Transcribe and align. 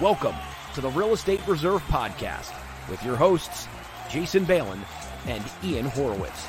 Welcome 0.00 0.34
to 0.74 0.80
the 0.80 0.88
Real 0.88 1.12
Estate 1.12 1.40
Reserve 1.46 1.80
Podcast 1.82 2.52
with 2.90 3.00
your 3.04 3.14
hosts, 3.14 3.68
Jason 4.10 4.44
Balin 4.44 4.80
and 5.28 5.40
Ian 5.62 5.86
Horowitz. 5.86 6.46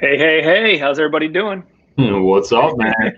Hey, 0.00 0.18
hey, 0.18 0.42
hey, 0.42 0.76
how's 0.76 0.98
everybody 0.98 1.28
doing? 1.28 1.62
Hmm, 1.96 2.22
what's 2.22 2.50
up, 2.50 2.76
man? 2.76 2.92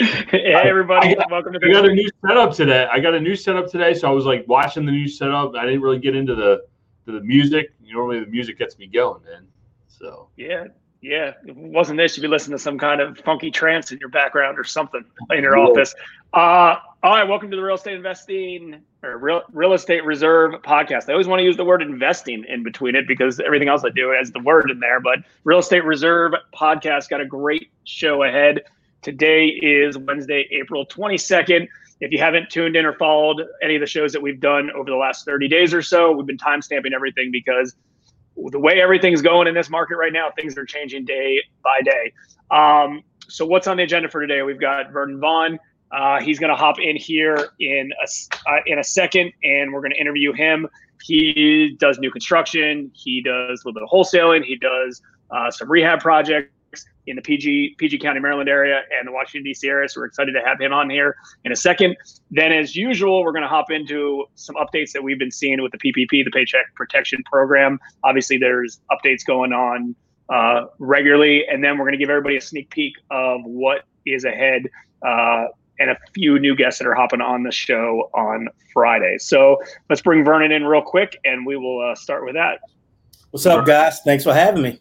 hey, 0.00 0.54
everybody, 0.54 1.16
I, 1.16 1.24
welcome 1.30 1.52
to 1.52 1.60
I 1.62 1.70
got 1.70 1.88
a 1.88 1.94
new 1.94 2.10
setup 2.26 2.52
today. 2.52 2.88
I 2.90 2.98
got 2.98 3.14
a 3.14 3.20
new 3.20 3.36
setup 3.36 3.70
today, 3.70 3.94
so 3.94 4.08
I 4.08 4.12
was 4.12 4.24
like 4.24 4.44
watching 4.48 4.86
the 4.86 4.92
new 4.92 5.06
setup. 5.06 5.54
I 5.54 5.64
didn't 5.66 5.82
really 5.82 6.00
get 6.00 6.16
into 6.16 6.34
the 6.34 6.64
to 7.06 7.12
the 7.12 7.20
music. 7.20 7.72
Normally, 7.80 8.18
the 8.18 8.26
music 8.26 8.58
gets 8.58 8.76
me 8.76 8.88
going, 8.88 9.22
man. 9.22 9.46
So 10.02 10.30
yeah, 10.36 10.64
yeah. 11.00 11.34
If 11.44 11.50
it 11.50 11.56
wasn't 11.56 11.98
this, 11.98 12.16
you'd 12.16 12.22
be 12.22 12.28
listening 12.28 12.58
to 12.58 12.62
some 12.62 12.76
kind 12.76 13.00
of 13.00 13.18
funky 13.18 13.52
trance 13.52 13.92
in 13.92 13.98
your 13.98 14.08
background 14.08 14.58
or 14.58 14.64
something 14.64 15.04
in 15.30 15.44
your 15.44 15.56
office. 15.56 15.94
Uh, 16.32 16.74
all 17.04 17.14
right, 17.14 17.22
welcome 17.22 17.52
to 17.52 17.56
the 17.56 17.62
Real 17.62 17.76
Estate 17.76 17.94
Investing 17.94 18.82
or 19.04 19.16
Real 19.18 19.42
Real 19.52 19.74
Estate 19.74 20.04
Reserve 20.04 20.60
podcast. 20.62 21.08
I 21.08 21.12
always 21.12 21.28
want 21.28 21.38
to 21.38 21.44
use 21.44 21.56
the 21.56 21.64
word 21.64 21.82
investing 21.82 22.44
in 22.48 22.64
between 22.64 22.96
it 22.96 23.06
because 23.06 23.38
everything 23.38 23.68
else 23.68 23.84
I 23.84 23.90
do 23.90 24.10
has 24.10 24.32
the 24.32 24.40
word 24.40 24.72
in 24.72 24.80
there. 24.80 24.98
But 24.98 25.20
Real 25.44 25.60
Estate 25.60 25.84
Reserve 25.84 26.32
podcast 26.52 27.08
got 27.08 27.20
a 27.20 27.26
great 27.26 27.70
show 27.84 28.24
ahead. 28.24 28.62
Today 29.02 29.46
is 29.46 29.96
Wednesday, 29.96 30.48
April 30.50 30.84
22nd. 30.84 31.68
If 32.00 32.10
you 32.10 32.18
haven't 32.18 32.50
tuned 32.50 32.74
in 32.74 32.84
or 32.84 32.94
followed 32.94 33.46
any 33.62 33.76
of 33.76 33.80
the 33.80 33.86
shows 33.86 34.12
that 34.14 34.20
we've 34.20 34.40
done 34.40 34.72
over 34.72 34.90
the 34.90 34.96
last 34.96 35.24
30 35.24 35.46
days 35.46 35.72
or 35.72 35.82
so, 35.82 36.10
we've 36.10 36.26
been 36.26 36.38
time 36.38 36.60
stamping 36.60 36.92
everything 36.92 37.30
because 37.30 37.76
the 38.50 38.58
way 38.58 38.80
everything's 38.80 39.22
going 39.22 39.46
in 39.48 39.54
this 39.54 39.70
market 39.70 39.96
right 39.96 40.12
now, 40.12 40.30
things 40.36 40.56
are 40.56 40.64
changing 40.64 41.04
day 41.04 41.40
by 41.62 41.80
day. 41.82 42.12
Um, 42.50 43.02
so, 43.28 43.46
what's 43.46 43.66
on 43.66 43.76
the 43.76 43.82
agenda 43.82 44.08
for 44.08 44.20
today? 44.20 44.42
We've 44.42 44.60
got 44.60 44.92
Vernon 44.92 45.20
Vaughn. 45.20 45.58
Uh, 45.90 46.20
he's 46.20 46.38
going 46.38 46.50
to 46.50 46.56
hop 46.56 46.80
in 46.80 46.96
here 46.96 47.50
in 47.60 47.90
a 47.92 48.50
uh, 48.50 48.60
in 48.66 48.78
a 48.78 48.84
second, 48.84 49.32
and 49.42 49.72
we're 49.72 49.80
going 49.80 49.92
to 49.92 50.00
interview 50.00 50.32
him. 50.32 50.66
He 51.02 51.76
does 51.78 51.98
new 51.98 52.10
construction. 52.10 52.90
He 52.94 53.22
does 53.22 53.62
a 53.62 53.68
little 53.68 53.74
bit 53.74 53.82
of 53.82 53.88
wholesaling. 53.90 54.44
He 54.44 54.56
does 54.56 55.02
uh, 55.30 55.50
some 55.50 55.70
rehab 55.70 56.00
projects 56.00 56.52
in 57.06 57.16
the 57.16 57.22
PG 57.22 57.76
PG 57.78 57.98
County, 57.98 58.20
Maryland 58.20 58.48
area 58.48 58.82
and 58.96 59.06
the 59.06 59.12
Washington 59.12 59.44
D.C. 59.44 59.68
area. 59.68 59.88
So 59.88 60.00
we're 60.00 60.06
excited 60.06 60.32
to 60.32 60.40
have 60.44 60.60
him 60.60 60.72
on 60.72 60.88
here 60.88 61.16
in 61.44 61.52
a 61.52 61.56
second. 61.56 61.96
Then, 62.30 62.52
as 62.52 62.76
usual, 62.76 63.22
we're 63.22 63.32
going 63.32 63.42
to 63.42 63.48
hop 63.48 63.70
into 63.70 64.24
some 64.34 64.56
updates 64.56 64.92
that 64.92 65.02
we've 65.02 65.18
been 65.18 65.30
seeing 65.30 65.62
with 65.62 65.72
the 65.72 65.78
PPP, 65.78 66.24
the 66.24 66.30
Paycheck 66.30 66.74
Protection 66.74 67.22
Program. 67.24 67.78
Obviously, 68.04 68.38
there's 68.38 68.80
updates 68.90 69.24
going 69.24 69.52
on 69.52 69.94
uh, 70.28 70.66
regularly, 70.78 71.44
and 71.46 71.62
then 71.62 71.78
we're 71.78 71.84
going 71.84 71.92
to 71.92 71.98
give 71.98 72.10
everybody 72.10 72.36
a 72.36 72.40
sneak 72.40 72.70
peek 72.70 72.94
of 73.10 73.40
what 73.44 73.82
is 74.06 74.24
ahead. 74.24 74.68
Uh, 75.06 75.46
and 75.78 75.90
a 75.90 75.96
few 76.14 76.38
new 76.38 76.54
guests 76.54 76.78
that 76.78 76.86
are 76.86 76.94
hopping 76.94 77.20
on 77.20 77.42
the 77.42 77.50
show 77.50 78.08
on 78.14 78.46
Friday. 78.72 79.16
So 79.18 79.60
let's 79.88 80.00
bring 80.00 80.24
Vernon 80.24 80.52
in 80.52 80.64
real 80.64 80.82
quick, 80.82 81.18
and 81.24 81.44
we 81.44 81.56
will 81.56 81.90
uh, 81.90 81.96
start 81.96 82.24
with 82.24 82.34
that. 82.34 82.60
What's 83.30 83.46
up, 83.46 83.66
guys? 83.66 84.00
Thanks 84.00 84.22
for 84.22 84.32
having 84.32 84.62
me. 84.62 84.80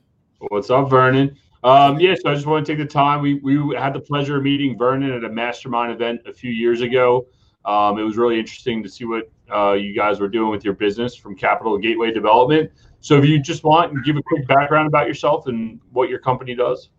What's 0.49 0.69
up, 0.69 0.89
Vernon? 0.89 1.37
Um, 1.63 1.99
yeah, 1.99 2.15
so 2.15 2.31
I 2.31 2.33
just 2.33 2.47
want 2.47 2.65
to 2.65 2.71
take 2.71 2.79
the 2.79 2.91
time. 2.91 3.21
We 3.21 3.35
we 3.35 3.75
had 3.75 3.93
the 3.93 3.99
pleasure 3.99 4.37
of 4.37 4.43
meeting 4.43 4.77
Vernon 4.77 5.11
at 5.11 5.23
a 5.23 5.29
mastermind 5.29 5.91
event 5.91 6.21
a 6.25 6.33
few 6.33 6.51
years 6.51 6.81
ago. 6.81 7.27
Um, 7.65 7.99
it 7.99 8.03
was 8.03 8.17
really 8.17 8.39
interesting 8.39 8.81
to 8.81 8.89
see 8.89 9.05
what 9.05 9.29
uh, 9.53 9.73
you 9.73 9.95
guys 9.95 10.19
were 10.19 10.27
doing 10.27 10.49
with 10.49 10.65
your 10.65 10.73
business 10.73 11.15
from 11.15 11.35
Capital 11.35 11.77
Gateway 11.77 12.11
Development. 12.11 12.71
So, 13.01 13.17
if 13.17 13.25
you 13.25 13.39
just 13.39 13.63
want 13.63 13.93
to 13.93 14.01
give 14.01 14.17
a 14.17 14.23
quick 14.23 14.47
background 14.47 14.87
about 14.87 15.07
yourself 15.07 15.47
and 15.47 15.79
what 15.91 16.09
your 16.09 16.19
company 16.19 16.55
does. 16.55 16.89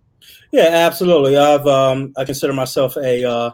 Yeah, 0.52 0.68
absolutely. 0.68 1.36
I've 1.36 1.66
um, 1.66 2.12
I 2.16 2.24
consider 2.24 2.52
myself 2.52 2.96
a, 2.96 3.24
uh, 3.24 3.50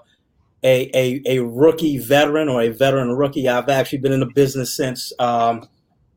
a 0.62 0.90
a 0.94 1.22
a 1.38 1.42
rookie 1.42 1.98
veteran 1.98 2.48
or 2.48 2.62
a 2.62 2.68
veteran 2.68 3.10
rookie. 3.12 3.48
I've 3.48 3.70
actually 3.70 3.98
been 3.98 4.12
in 4.12 4.20
the 4.20 4.26
business 4.26 4.76
since 4.76 5.12
um, 5.18 5.66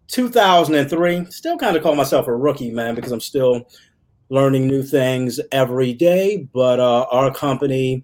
2003. 0.07 1.25
Still 1.31 1.57
kind 1.57 1.77
of 1.77 1.83
call 1.83 1.95
myself 1.95 2.27
a 2.27 2.35
rookie, 2.35 2.71
man, 2.71 2.95
because 2.95 3.13
I'm 3.13 3.21
still 3.21 3.67
learning 4.31 4.65
new 4.65 4.81
things 4.81 5.39
every 5.51 5.93
day. 5.93 6.47
But 6.53 6.79
uh, 6.79 7.05
our 7.11 7.31
company, 7.31 8.03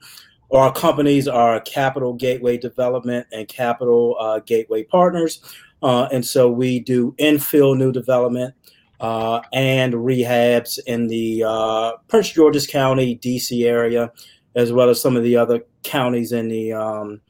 or 0.49 0.61
our 0.61 0.73
companies 0.73 1.27
are 1.27 1.59
Capital 1.61 2.13
Gateway 2.13 2.57
Development 2.57 3.25
and 3.31 3.47
Capital 3.47 4.15
uh, 4.19 4.39
Gateway 4.45 4.83
Partners. 4.83 5.41
Uh, 5.81 6.07
and 6.11 6.25
so 6.25 6.49
we 6.51 6.79
do 6.79 7.15
infill 7.19 7.77
new 7.77 7.91
development 7.91 8.53
uh, 8.99 9.41
and 9.53 9.93
rehabs 9.93 10.79
in 10.85 11.07
the 11.07 11.43
uh, 11.43 11.93
Prince 12.07 12.31
George's 12.31 12.67
County, 12.67 13.17
DC 13.17 13.65
area, 13.65 14.11
as 14.55 14.73
well 14.73 14.89
as 14.89 15.01
some 15.01 15.15
of 15.15 15.23
the 15.23 15.37
other 15.37 15.61
counties 15.83 16.31
in 16.31 16.49
the 16.49 16.73
um, 16.73 17.21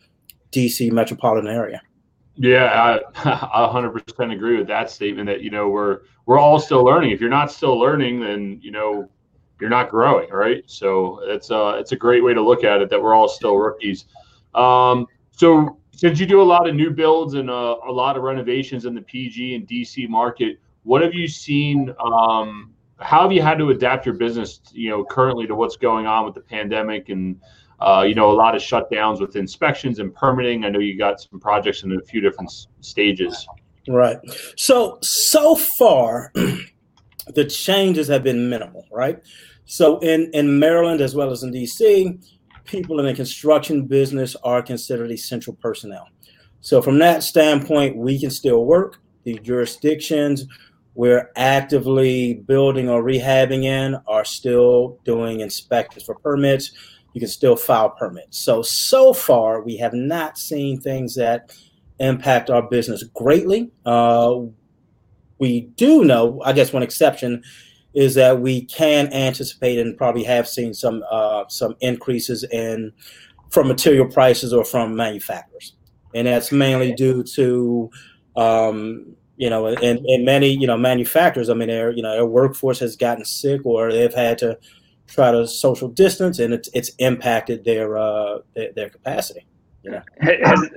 DC 0.52 0.92
metropolitan 0.92 1.50
area. 1.50 1.82
Yeah, 2.38 2.66
I, 2.66 3.00
I 3.66 3.74
100% 3.74 4.34
agree 4.34 4.58
with 4.58 4.68
that 4.68 4.90
statement 4.90 5.28
that, 5.28 5.42
you 5.42 5.50
know, 5.50 5.70
we're, 5.70 6.02
we're 6.26 6.40
all 6.40 6.60
still 6.60 6.84
learning. 6.84 7.12
If 7.12 7.20
you're 7.20 7.30
not 7.30 7.52
still 7.52 7.78
learning, 7.78 8.20
then, 8.20 8.60
you 8.62 8.72
know, 8.72 9.10
you're 9.60 9.70
not 9.70 9.90
growing, 9.90 10.30
right? 10.30 10.64
So 10.68 11.20
it's 11.24 11.50
a, 11.50 11.58
uh, 11.58 11.72
it's 11.74 11.92
a 11.92 11.96
great 11.96 12.24
way 12.24 12.34
to 12.34 12.42
look 12.42 12.64
at 12.64 12.82
it 12.82 12.90
that 12.92 13.02
we're 13.02 13.16
all 13.16 13.28
still 13.28 13.58
rookies. 13.58 14.06
Um, 14.54 15.08
so 15.32 15.80
since 15.92 16.20
you 16.20 16.28
do 16.28 16.42
a 16.42 16.44
lot 16.44 16.70
of 16.70 16.76
new 16.76 16.92
builds 16.92 17.34
and 17.34 17.50
uh, 17.50 17.78
a 17.88 17.92
lot 17.92 18.18
of 18.18 18.24
renovations 18.24 18.86
in 18.86 18.94
the 18.94 19.02
PG 19.02 19.56
and 19.56 19.68
DC 19.68 20.08
market, 20.08 20.60
what 20.84 21.02
have 21.02 21.14
you 21.14 21.28
seen? 21.28 21.94
Um, 22.00 22.74
how 23.00 23.24
have 23.24 23.32
you 23.32 23.42
had 23.42 23.58
to 23.58 23.72
adapt 23.72 24.06
your 24.06 24.16
business, 24.16 24.62
you 24.72 24.90
know, 24.90 25.04
currently 25.04 25.48
to 25.48 25.56
what's 25.56 25.76
going 25.76 26.06
on 26.06 26.24
with 26.24 26.36
the 26.36 26.42
pandemic 26.42 27.10
and 27.10 27.40
uh, 27.80 28.04
you 28.08 28.16
know, 28.16 28.32
a 28.32 28.34
lot 28.34 28.56
of 28.56 28.62
shutdowns 28.62 29.20
with 29.20 29.36
inspections 29.36 30.00
and 30.00 30.14
permitting. 30.14 30.66
I 30.66 30.70
know 30.70 30.80
you 30.80 30.98
got 30.98 31.22
some 31.22 31.40
projects 31.40 31.84
in 31.84 31.92
a 31.92 32.02
few 32.02 32.22
different 32.22 32.52
stages. 32.82 33.48
Right. 33.88 34.18
So 34.58 34.98
so 35.02 35.56
far, 35.56 36.32
the 37.36 37.46
changes 37.46 38.08
have 38.08 38.24
been 38.24 38.50
minimal. 38.50 38.86
Right. 38.92 39.20
So 39.66 40.00
in 40.00 40.32
in 40.34 40.60
Maryland 40.60 41.02
as 41.02 41.16
well 41.16 41.32
as 41.32 41.44
in 41.44 41.52
DC, 41.52 42.26
people 42.66 43.00
in 43.00 43.06
the 43.06 43.14
construction 43.14 43.86
business 43.86 44.36
are 44.44 44.62
considered 44.62 45.12
essential 45.12 45.54
personnel. 45.54 46.08
So 46.62 46.82
from 46.82 46.98
that 47.00 47.24
standpoint, 47.24 47.96
we 47.96 48.20
can 48.20 48.32
still 48.32 48.66
work. 48.66 49.00
The 49.24 49.40
jurisdictions 49.40 50.46
we're 50.98 51.30
actively 51.36 52.34
building 52.48 52.90
or 52.90 53.04
rehabbing 53.04 53.66
in 53.66 53.96
are 54.08 54.26
still 54.26 55.00
doing 55.06 55.42
inspections 55.42 56.04
for 56.04 56.16
permits 56.16 56.72
you 57.14 57.20
can 57.20 57.30
still 57.30 57.56
file 57.56 57.90
permits. 57.90 58.38
So, 58.38 58.62
so 58.62 59.14
far, 59.14 59.62
we 59.62 59.78
have 59.78 59.94
not 59.94 60.38
seen 60.38 60.80
things 60.80 61.16
that 61.16 61.56
impact 62.00 62.50
our 62.50 62.62
business 62.62 63.04
greatly. 63.04 63.72
Uh, 63.86 64.42
we 65.40 65.62
do 65.76 66.04
know, 66.04 66.42
I 66.44 66.54
guess, 66.54 66.74
one 66.74 66.84
exception 66.84 67.44
is 67.94 68.14
that 68.16 68.42
we 68.42 68.66
can 68.66 69.12
anticipate 69.12 69.80
and 69.80 69.98
probably 69.98 70.24
have 70.24 70.48
seen 70.48 70.74
some 70.74 71.04
uh, 71.10 71.46
some 71.48 71.76
increases 71.82 72.44
in 72.52 72.92
from 73.50 73.68
material 73.68 74.08
prices 74.08 74.54
or 74.54 74.64
from 74.64 74.96
manufacturers, 74.96 75.74
and 76.14 76.28
that's 76.28 76.52
mainly 76.52 76.94
due 76.94 77.24
to 77.24 77.90
um, 78.36 79.16
you 79.38 79.50
know, 79.50 79.68
and, 79.68 80.00
and 80.06 80.26
many 80.26 80.50
you 80.50 80.68
know 80.68 80.78
manufacturers. 80.78 81.50
I 81.50 81.54
mean, 81.54 81.70
their 81.70 81.92
you 81.92 82.02
know 82.02 82.12
their 82.12 82.26
workforce 82.26 82.80
has 82.80 82.96
gotten 82.96 83.24
sick 83.24 83.66
or 83.66 83.92
they've 83.92 84.14
had 84.14 84.38
to 84.40 84.58
try 85.08 85.32
to 85.32 85.48
social 85.48 85.88
distance, 85.88 86.40
and 86.40 86.54
it's 86.54 86.70
it's 86.74 86.92
impacted 87.00 87.64
their 87.64 87.98
uh, 87.98 88.40
their, 88.54 88.72
their 88.74 88.90
capacity. 88.90 89.46
Has, 90.20 90.70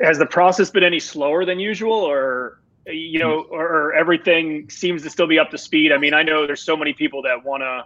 has 0.00 0.18
the 0.18 0.26
process 0.26 0.70
been 0.70 0.84
any 0.84 1.00
slower 1.00 1.44
than 1.44 1.58
usual, 1.58 1.92
or 1.92 2.60
you 2.86 3.18
know, 3.18 3.46
or 3.50 3.94
everything 3.94 4.68
seems 4.70 5.02
to 5.02 5.10
still 5.10 5.26
be 5.26 5.38
up 5.38 5.50
to 5.50 5.58
speed? 5.58 5.92
I 5.92 5.98
mean, 5.98 6.14
I 6.14 6.22
know 6.22 6.46
there's 6.46 6.62
so 6.62 6.76
many 6.76 6.92
people 6.92 7.22
that 7.22 7.44
want 7.44 7.62
to, 7.62 7.84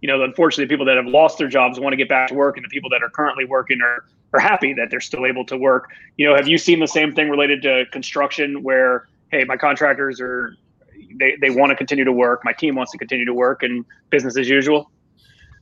you 0.00 0.08
know, 0.08 0.22
unfortunately, 0.22 0.66
people 0.66 0.86
that 0.86 0.96
have 0.96 1.06
lost 1.06 1.38
their 1.38 1.48
jobs 1.48 1.78
want 1.78 1.92
to 1.92 1.96
get 1.96 2.08
back 2.08 2.28
to 2.28 2.34
work, 2.34 2.56
and 2.56 2.64
the 2.64 2.68
people 2.68 2.90
that 2.90 3.02
are 3.02 3.10
currently 3.10 3.44
working 3.44 3.80
are 3.80 4.04
are 4.34 4.40
happy 4.40 4.72
that 4.72 4.90
they're 4.90 5.00
still 5.00 5.26
able 5.26 5.44
to 5.46 5.56
work. 5.56 5.90
You 6.16 6.28
know, 6.28 6.34
have 6.34 6.48
you 6.48 6.58
seen 6.58 6.80
the 6.80 6.88
same 6.88 7.14
thing 7.14 7.30
related 7.30 7.62
to 7.62 7.84
construction, 7.92 8.62
where 8.62 9.08
hey, 9.30 9.44
my 9.44 9.56
contractors 9.56 10.20
are 10.20 10.56
they, 11.18 11.36
they 11.40 11.50
want 11.50 11.70
to 11.70 11.76
continue 11.76 12.04
to 12.04 12.12
work. 12.12 12.42
My 12.44 12.52
team 12.52 12.74
wants 12.74 12.92
to 12.92 12.98
continue 12.98 13.24
to 13.24 13.34
work 13.34 13.62
and 13.62 13.84
business 14.10 14.36
as 14.36 14.48
usual. 14.48 14.90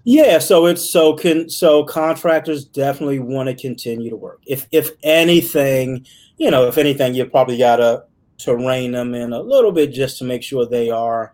Yeah, 0.05 0.38
so 0.38 0.67
it's 0.67 0.91
so 0.91 1.14
can 1.14 1.50
so 1.50 1.85
contractors 1.85 2.64
definitely 2.64 3.19
want 3.19 3.49
to 3.49 3.55
continue 3.55 4.08
to 4.11 4.17
work. 4.17 4.41
If 4.47 4.67
if 4.73 4.91
anything, 5.02 6.06
you 6.38 6.50
know, 6.50 6.67
if 6.67 6.79
anything, 6.79 7.14
you 7.14 7.26
probably 7.26 7.58
gotta 7.58 8.05
to 8.38 8.56
rein 8.56 8.93
them 8.93 9.14
in 9.14 9.32
a 9.32 9.41
little 9.41 9.73
bit 9.73 9.93
just 9.93 10.19
to 10.19 10.25
make 10.25 10.43
sure 10.43 10.67
they 10.67 10.91
are 10.91 11.32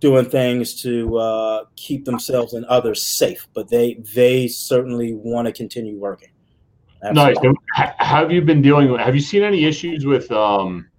doing 0.00 0.24
things 0.24 0.82
to 0.82 1.16
uh, 1.16 1.64
keep 1.76 2.04
themselves 2.04 2.54
and 2.54 2.64
others 2.64 3.02
safe. 3.04 3.46
But 3.54 3.70
they 3.70 4.02
they 4.14 4.48
certainly 4.48 5.14
want 5.14 5.46
to 5.46 5.52
continue 5.52 5.96
working. 5.96 6.30
Absolutely. 7.04 7.54
Nice. 7.76 7.92
Have 7.98 8.32
you 8.32 8.42
been 8.42 8.62
dealing? 8.62 8.90
with? 8.90 9.00
Have 9.00 9.14
you 9.14 9.20
seen 9.20 9.42
any 9.42 9.64
issues 9.64 10.04
with 10.04 10.30
um, 10.32 10.90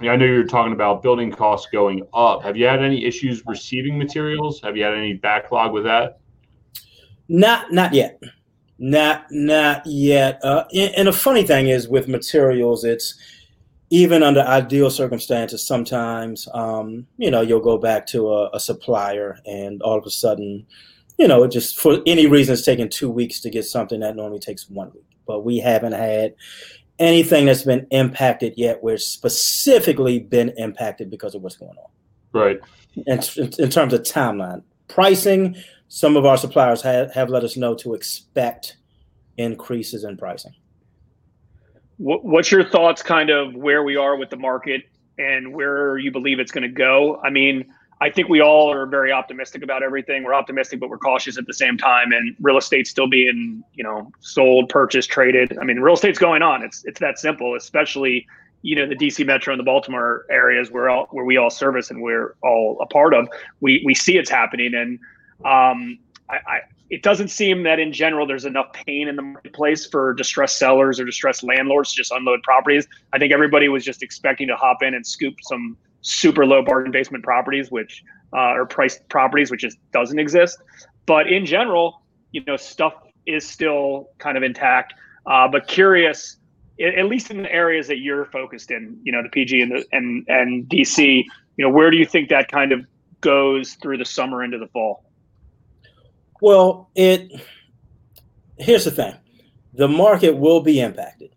I 0.00 0.16
know 0.16 0.26
you're 0.26 0.44
talking 0.44 0.72
about 0.72 1.02
building 1.02 1.30
costs 1.30 1.68
going 1.70 2.02
up. 2.12 2.42
Have 2.42 2.56
you 2.56 2.66
had 2.66 2.82
any 2.82 3.04
issues 3.04 3.42
receiving 3.46 3.96
materials? 3.96 4.60
Have 4.62 4.76
you 4.76 4.82
had 4.82 4.94
any 4.94 5.14
backlog 5.14 5.72
with 5.72 5.84
that? 5.84 6.18
Not, 7.28 7.72
not 7.72 7.94
yet. 7.94 8.20
Not, 8.78 9.26
not 9.30 9.86
yet. 9.86 10.44
Uh, 10.44 10.64
and, 10.74 10.94
and 10.94 11.08
the 11.08 11.12
funny 11.12 11.44
thing 11.44 11.68
is, 11.68 11.88
with 11.88 12.08
materials, 12.08 12.84
it's 12.84 13.18
even 13.90 14.22
under 14.22 14.40
ideal 14.40 14.90
circumstances. 14.90 15.66
Sometimes, 15.66 16.48
um, 16.52 17.06
you 17.16 17.30
know, 17.30 17.40
you'll 17.40 17.60
go 17.60 17.78
back 17.78 18.06
to 18.08 18.32
a, 18.32 18.50
a 18.52 18.60
supplier, 18.60 19.38
and 19.46 19.80
all 19.82 19.98
of 19.98 20.04
a 20.04 20.10
sudden, 20.10 20.66
you 21.18 21.28
know, 21.28 21.44
it 21.44 21.52
just 21.52 21.78
for 21.78 22.00
any 22.06 22.26
reason, 22.26 22.54
it's 22.54 22.64
taking 22.64 22.88
two 22.88 23.10
weeks 23.10 23.40
to 23.40 23.50
get 23.50 23.64
something 23.64 24.00
that 24.00 24.16
normally 24.16 24.40
takes 24.40 24.68
one 24.68 24.90
week. 24.92 25.06
But 25.26 25.44
we 25.44 25.58
haven't 25.58 25.92
had 25.92 26.34
anything 26.98 27.46
that's 27.46 27.62
been 27.62 27.86
impacted 27.90 28.54
yet. 28.56 28.82
We're 28.82 28.98
specifically 28.98 30.18
been 30.18 30.52
impacted 30.56 31.10
because 31.10 31.34
of 31.34 31.42
what's 31.42 31.56
going 31.56 31.76
on. 31.78 31.90
Right. 32.32 32.60
In, 33.06 33.20
in 33.58 33.70
terms 33.70 33.92
of 33.92 34.02
timeline, 34.02 34.62
pricing, 34.88 35.56
some 35.88 36.16
of 36.16 36.24
our 36.24 36.36
suppliers 36.36 36.82
have, 36.82 37.12
have 37.12 37.30
let 37.30 37.44
us 37.44 37.56
know 37.56 37.74
to 37.76 37.94
expect 37.94 38.76
increases 39.36 40.04
in 40.04 40.16
pricing. 40.16 40.54
What's 41.98 42.50
your 42.50 42.64
thoughts, 42.64 43.02
kind 43.02 43.30
of 43.30 43.54
where 43.54 43.84
we 43.84 43.96
are 43.96 44.16
with 44.16 44.30
the 44.30 44.36
market 44.36 44.82
and 45.16 45.54
where 45.54 45.96
you 45.96 46.10
believe 46.10 46.40
it's 46.40 46.50
going 46.50 46.62
to 46.62 46.68
go? 46.68 47.20
I 47.22 47.30
mean, 47.30 47.72
I 48.00 48.10
think 48.10 48.28
we 48.28 48.40
all 48.40 48.72
are 48.72 48.86
very 48.86 49.12
optimistic 49.12 49.62
about 49.62 49.82
everything. 49.82 50.24
We're 50.24 50.34
optimistic, 50.34 50.80
but 50.80 50.90
we're 50.90 50.98
cautious 50.98 51.38
at 51.38 51.46
the 51.46 51.54
same 51.54 51.78
time. 51.78 52.12
And 52.12 52.36
real 52.40 52.58
estate 52.58 52.88
still 52.88 53.08
being, 53.08 53.62
you 53.74 53.84
know, 53.84 54.10
sold, 54.20 54.68
purchased, 54.68 55.10
traded. 55.10 55.56
I 55.58 55.64
mean, 55.64 55.78
real 55.78 55.94
estate's 55.94 56.18
going 56.18 56.42
on. 56.42 56.62
It's 56.62 56.84
it's 56.84 57.00
that 57.00 57.18
simple. 57.18 57.54
Especially, 57.54 58.26
you 58.62 58.74
know, 58.74 58.86
the 58.86 58.96
DC 58.96 59.24
Metro 59.24 59.52
and 59.52 59.60
the 59.60 59.64
Baltimore 59.64 60.26
areas 60.28 60.70
where 60.70 60.90
all 60.90 61.06
where 61.12 61.24
we 61.24 61.36
all 61.36 61.50
service 61.50 61.90
and 61.90 62.02
we're 62.02 62.34
all 62.42 62.76
a 62.80 62.86
part 62.86 63.14
of. 63.14 63.28
We 63.60 63.82
we 63.86 63.94
see 63.94 64.18
it's 64.18 64.30
happening, 64.30 64.74
and 64.74 64.98
um, 65.44 65.98
I, 66.28 66.36
I 66.46 66.60
it 66.90 67.02
doesn't 67.02 67.28
seem 67.28 67.62
that 67.62 67.80
in 67.80 67.92
general 67.92 68.26
there's 68.26 68.44
enough 68.44 68.72
pain 68.72 69.08
in 69.08 69.16
the 69.16 69.22
marketplace 69.22 69.86
for 69.86 70.12
distressed 70.14 70.58
sellers 70.58 71.00
or 71.00 71.04
distressed 71.04 71.42
landlords 71.42 71.90
to 71.92 71.96
just 71.96 72.12
unload 72.12 72.42
properties. 72.42 72.86
I 73.12 73.18
think 73.18 73.32
everybody 73.32 73.68
was 73.68 73.84
just 73.84 74.02
expecting 74.02 74.48
to 74.48 74.56
hop 74.56 74.82
in 74.82 74.94
and 74.94 75.06
scoop 75.06 75.34
some 75.42 75.76
super 76.02 76.44
low 76.46 76.62
bargain 76.62 76.92
basement 76.92 77.24
properties, 77.24 77.70
which 77.70 78.04
uh, 78.32 78.64
priced 78.68 79.08
properties, 79.08 79.50
which 79.50 79.62
just 79.62 79.78
doesn't 79.92 80.18
exist. 80.18 80.58
But 81.06 81.26
in 81.26 81.46
general, 81.46 82.02
you 82.32 82.44
know, 82.46 82.56
stuff 82.56 82.94
is 83.26 83.48
still 83.48 84.10
kind 84.18 84.36
of 84.36 84.42
intact. 84.42 84.94
Uh, 85.26 85.48
but 85.48 85.66
curious, 85.66 86.36
at 86.80 87.06
least 87.06 87.30
in 87.30 87.42
the 87.42 87.52
areas 87.52 87.86
that 87.88 87.98
you're 87.98 88.26
focused 88.26 88.70
in, 88.70 88.98
you 89.02 89.12
know, 89.12 89.22
the 89.22 89.28
PG 89.28 89.62
and 89.62 89.72
the 89.72 89.84
and 89.92 90.24
and 90.28 90.68
DC, 90.68 91.24
you 91.56 91.64
know, 91.64 91.70
where 91.70 91.90
do 91.90 91.96
you 91.96 92.06
think 92.06 92.28
that 92.28 92.50
kind 92.50 92.72
of 92.72 92.84
goes 93.20 93.74
through 93.74 93.96
the 93.96 94.04
summer 94.04 94.44
into 94.44 94.58
the 94.58 94.66
fall? 94.68 95.03
Well, 96.44 96.90
it 96.94 97.32
here's 98.58 98.84
the 98.84 98.90
thing: 98.90 99.14
the 99.72 99.88
market 99.88 100.36
will 100.36 100.60
be 100.60 100.78
impacted. 100.78 101.30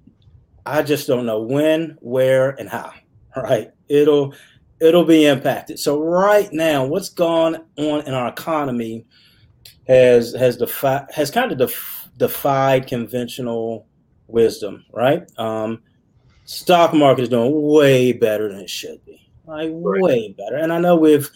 I 0.66 0.84
just 0.84 1.08
don't 1.08 1.26
know 1.26 1.40
when, 1.42 1.98
where, 2.02 2.50
and 2.60 2.68
how. 2.68 2.92
Right? 3.38 3.72
It'll 3.88 4.34
it'll 4.82 5.06
be 5.06 5.26
impacted. 5.28 5.80
So 5.80 6.02
right 6.04 6.52
now, 6.52 6.86
what's 6.86 7.08
gone 7.08 7.56
on 7.78 8.02
in 8.02 8.14
our 8.14 8.28
economy 8.28 9.06
has 9.88 10.34
has 10.34 10.58
defied 10.58 11.06
has 11.14 11.32
kind 11.32 11.54
of 11.54 11.60
def, 11.60 12.10
defied 12.18 12.86
conventional 12.88 13.88
wisdom, 14.28 14.84
right? 14.92 15.24
Um, 15.40 15.84
stock 16.44 16.94
market 16.94 17.22
is 17.22 17.30
doing 17.30 17.54
way 17.62 18.12
better 18.12 18.50
than 18.50 18.60
it 18.60 18.70
should 18.70 19.06
be, 19.06 19.30
like 19.46 19.70
right. 19.72 20.02
way 20.02 20.36
better. 20.38 20.58
And 20.58 20.74
I 20.74 20.80
know 20.80 20.98
we've 20.98 21.30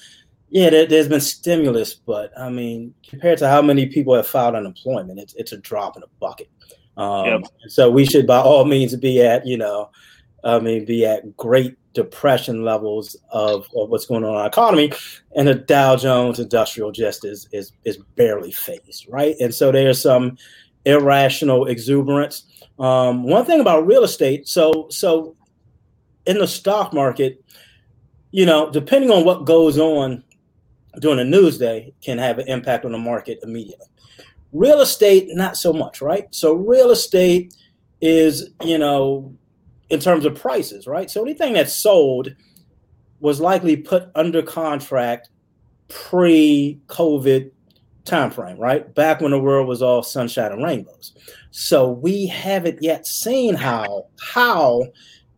yeah, 0.51 0.69
there, 0.69 0.86
has 0.86 1.07
been 1.07 1.21
stimulus, 1.21 1.94
but 1.94 2.38
I 2.38 2.50
mean, 2.50 2.94
compared 3.07 3.38
to 3.39 3.48
how 3.48 3.62
many 3.62 3.86
people 3.86 4.13
have 4.13 4.27
filed 4.27 4.53
unemployment, 4.53 5.18
it's 5.18 5.33
it's 5.36 5.53
a 5.53 5.57
drop 5.57 5.95
in 5.95 6.03
a 6.03 6.07
bucket. 6.19 6.50
Um, 6.98 7.25
yep. 7.25 7.42
So 7.69 7.89
we 7.89 8.06
should, 8.06 8.27
by 8.27 8.39
all 8.39 8.65
means, 8.65 8.94
be 8.98 9.21
at 9.21 9.48
you 9.48 9.57
know, 9.57 9.92
I 10.44 10.59
mean, 10.59 10.83
be 10.83 11.06
at 11.06 11.38
great 11.38 11.77
depression 11.94 12.65
levels 12.65 13.15
of, 13.31 13.68
of 13.75 13.89
what's 13.89 14.06
going 14.06 14.25
on 14.25 14.31
in 14.31 14.36
our 14.36 14.48
economy, 14.48 14.92
and 15.38 15.48
the 15.48 15.56
Dow 15.56 15.95
Jones 15.95 16.38
Industrial 16.38 16.92
just 16.92 17.24
is 17.24 17.48
is 17.53 17.71
is 17.86 17.98
barely 18.15 18.51
fazed, 18.51 19.07
right? 19.07 19.38
And 19.39 19.56
so 19.56 19.71
there's 19.71 20.01
some 20.01 20.38
irrational 20.83 21.68
exuberance. 21.68 22.44
Um, 22.77 23.24
one 23.24 23.45
thing 23.45 23.62
about 23.62 23.88
real 23.88 24.03
estate, 24.03 24.50
so 24.50 24.88
so 24.89 25.38
in 26.25 26.39
the 26.39 26.48
stock 26.48 26.92
market, 26.92 27.42
you 28.31 28.45
know, 28.45 28.69
depending 28.69 29.12
on 29.12 29.24
what 29.24 29.45
goes 29.45 29.80
on 29.80 30.25
during 30.99 31.19
a 31.19 31.23
news 31.23 31.57
day, 31.57 31.93
can 32.01 32.17
have 32.17 32.39
an 32.39 32.47
impact 32.47 32.85
on 32.85 32.91
the 32.91 32.97
market 32.97 33.39
immediately. 33.43 33.88
Real 34.51 34.81
estate, 34.81 35.27
not 35.29 35.55
so 35.55 35.71
much, 35.71 36.01
right? 36.01 36.27
So 36.31 36.53
real 36.53 36.91
estate 36.91 37.53
is, 38.01 38.49
you 38.63 38.77
know, 38.77 39.33
in 39.89 39.99
terms 39.99 40.25
of 40.25 40.35
prices, 40.35 40.88
right? 40.88 41.09
So 41.09 41.21
anything 41.21 41.53
that's 41.53 41.73
sold 41.73 42.33
was 43.19 43.39
likely 43.39 43.77
put 43.77 44.09
under 44.15 44.41
contract 44.41 45.29
pre-COVID 45.89 47.51
timeframe, 48.03 48.57
right? 48.57 48.93
Back 48.95 49.21
when 49.21 49.31
the 49.31 49.39
world 49.39 49.67
was 49.67 49.81
all 49.81 50.03
sunshine 50.03 50.51
and 50.51 50.63
rainbows. 50.63 51.13
So 51.51 51.89
we 51.89 52.25
haven't 52.27 52.81
yet 52.81 53.05
seen 53.05 53.55
how 53.55 54.07
how 54.19 54.85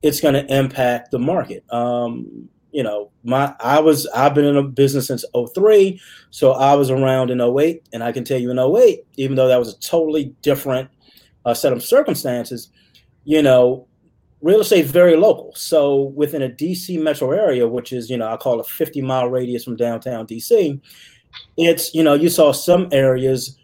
it's 0.01 0.21
going 0.21 0.33
to 0.33 0.45
impact 0.53 1.11
the 1.11 1.19
market. 1.19 1.63
Um, 1.71 2.49
you 2.73 2.83
know, 2.83 3.11
my 3.23 3.55
I 3.59 3.79
was 3.79 4.07
I've 4.07 4.33
been 4.33 4.45
in 4.45 4.57
a 4.57 4.63
business 4.63 5.07
since 5.07 5.23
03, 5.55 6.01
so 6.31 6.53
I 6.53 6.73
was 6.73 6.89
around 6.89 7.29
in 7.29 7.39
08, 7.39 7.87
and 7.93 8.03
I 8.03 8.11
can 8.11 8.25
tell 8.25 8.39
you 8.39 8.51
in 8.51 8.59
08, 8.59 9.05
even 9.15 9.35
though 9.35 9.47
that 9.47 9.59
was 9.59 9.73
a 9.73 9.79
totally 9.79 10.35
different 10.41 10.89
uh, 11.45 11.53
set 11.53 11.71
of 11.71 11.83
circumstances, 11.83 12.69
you 13.25 13.41
know, 13.41 13.87
real 14.41 14.59
estate 14.59 14.85
is 14.85 14.91
very 14.91 15.15
local. 15.15 15.53
So 15.55 16.13
within 16.15 16.41
a 16.41 16.49
DC 16.49 17.01
metro 17.01 17.31
area, 17.31 17.67
which 17.67 17.93
is, 17.93 18.09
you 18.09 18.17
know, 18.17 18.27
I 18.27 18.37
call 18.37 18.59
a 18.59 18.63
50 18.63 19.01
mile 19.01 19.29
radius 19.29 19.63
from 19.63 19.75
downtown 19.75 20.27
DC, 20.27 20.81
it's, 21.57 21.93
you 21.93 22.03
know, 22.03 22.13
you 22.13 22.29
saw 22.29 22.51
some 22.51 22.89
areas 22.91 23.57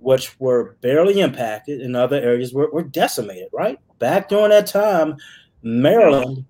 which 0.00 0.38
were 0.38 0.76
barely 0.80 1.20
impacted 1.20 1.80
and 1.80 1.96
other 1.96 2.16
areas 2.16 2.52
were, 2.52 2.70
were 2.72 2.84
decimated, 2.84 3.48
right? 3.52 3.78
Back 3.98 4.28
during 4.28 4.50
that 4.50 4.66
time, 4.66 5.16
Maryland, 5.62 6.44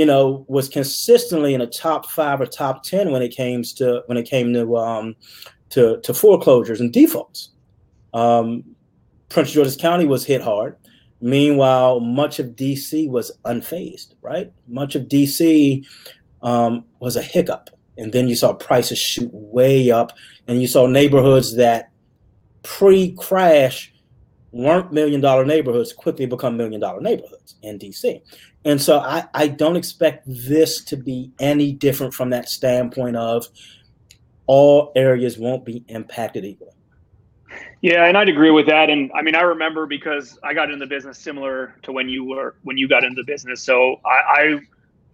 you 0.00 0.06
know, 0.06 0.46
was 0.48 0.66
consistently 0.66 1.52
in 1.52 1.60
the 1.60 1.66
top 1.66 2.06
five 2.06 2.40
or 2.40 2.46
top 2.46 2.82
10 2.84 3.10
when 3.10 3.20
it 3.20 3.36
came 3.36 3.62
to, 3.62 4.02
when 4.06 4.16
it 4.16 4.22
came 4.22 4.50
to, 4.54 4.78
um, 4.78 5.14
to, 5.68 6.00
to 6.00 6.14
foreclosures 6.14 6.80
and 6.80 6.90
defaults. 6.90 7.50
Um, 8.14 8.64
Prince 9.28 9.52
George's 9.52 9.76
County 9.76 10.06
was 10.06 10.24
hit 10.24 10.40
hard. 10.40 10.78
Meanwhile, 11.20 12.00
much 12.00 12.38
of 12.38 12.56
DC 12.56 13.10
was 13.10 13.30
unfazed, 13.44 14.14
right? 14.22 14.50
Much 14.66 14.94
of 14.94 15.02
DC 15.02 15.84
um, 16.42 16.82
was 17.00 17.16
a 17.16 17.22
hiccup. 17.22 17.68
And 17.98 18.10
then 18.10 18.26
you 18.26 18.36
saw 18.36 18.54
prices 18.54 18.96
shoot 18.96 19.28
way 19.34 19.90
up, 19.90 20.12
and 20.48 20.62
you 20.62 20.66
saw 20.66 20.86
neighborhoods 20.86 21.56
that 21.56 21.90
pre 22.62 23.12
crash 23.18 23.92
weren't 24.52 24.94
million 24.94 25.20
dollar 25.20 25.44
neighborhoods 25.44 25.92
quickly 25.92 26.24
become 26.24 26.56
million 26.56 26.80
dollar 26.80 27.02
neighborhoods 27.02 27.56
in 27.60 27.78
DC. 27.78 28.22
And 28.64 28.80
so 28.80 28.98
I, 28.98 29.24
I 29.32 29.48
don't 29.48 29.76
expect 29.76 30.24
this 30.26 30.84
to 30.84 30.96
be 30.96 31.32
any 31.40 31.72
different 31.72 32.12
from 32.12 32.30
that 32.30 32.48
standpoint 32.48 33.16
of 33.16 33.48
all 34.46 34.92
areas 34.96 35.38
won't 35.38 35.64
be 35.64 35.84
impacted 35.88 36.44
equally. 36.44 36.72
Yeah, 37.82 38.04
and 38.06 38.18
I'd 38.18 38.28
agree 38.28 38.50
with 38.50 38.66
that. 38.66 38.90
And 38.90 39.10
I 39.14 39.22
mean, 39.22 39.34
I 39.34 39.40
remember 39.40 39.86
because 39.86 40.38
I 40.42 40.52
got 40.52 40.70
into 40.70 40.84
the 40.84 40.88
business 40.88 41.18
similar 41.18 41.76
to 41.82 41.92
when 41.92 42.08
you 42.08 42.24
were 42.24 42.56
when 42.62 42.76
you 42.76 42.88
got 42.88 43.04
into 43.04 43.22
the 43.22 43.26
business. 43.26 43.62
So 43.62 44.00
I, 44.04 44.58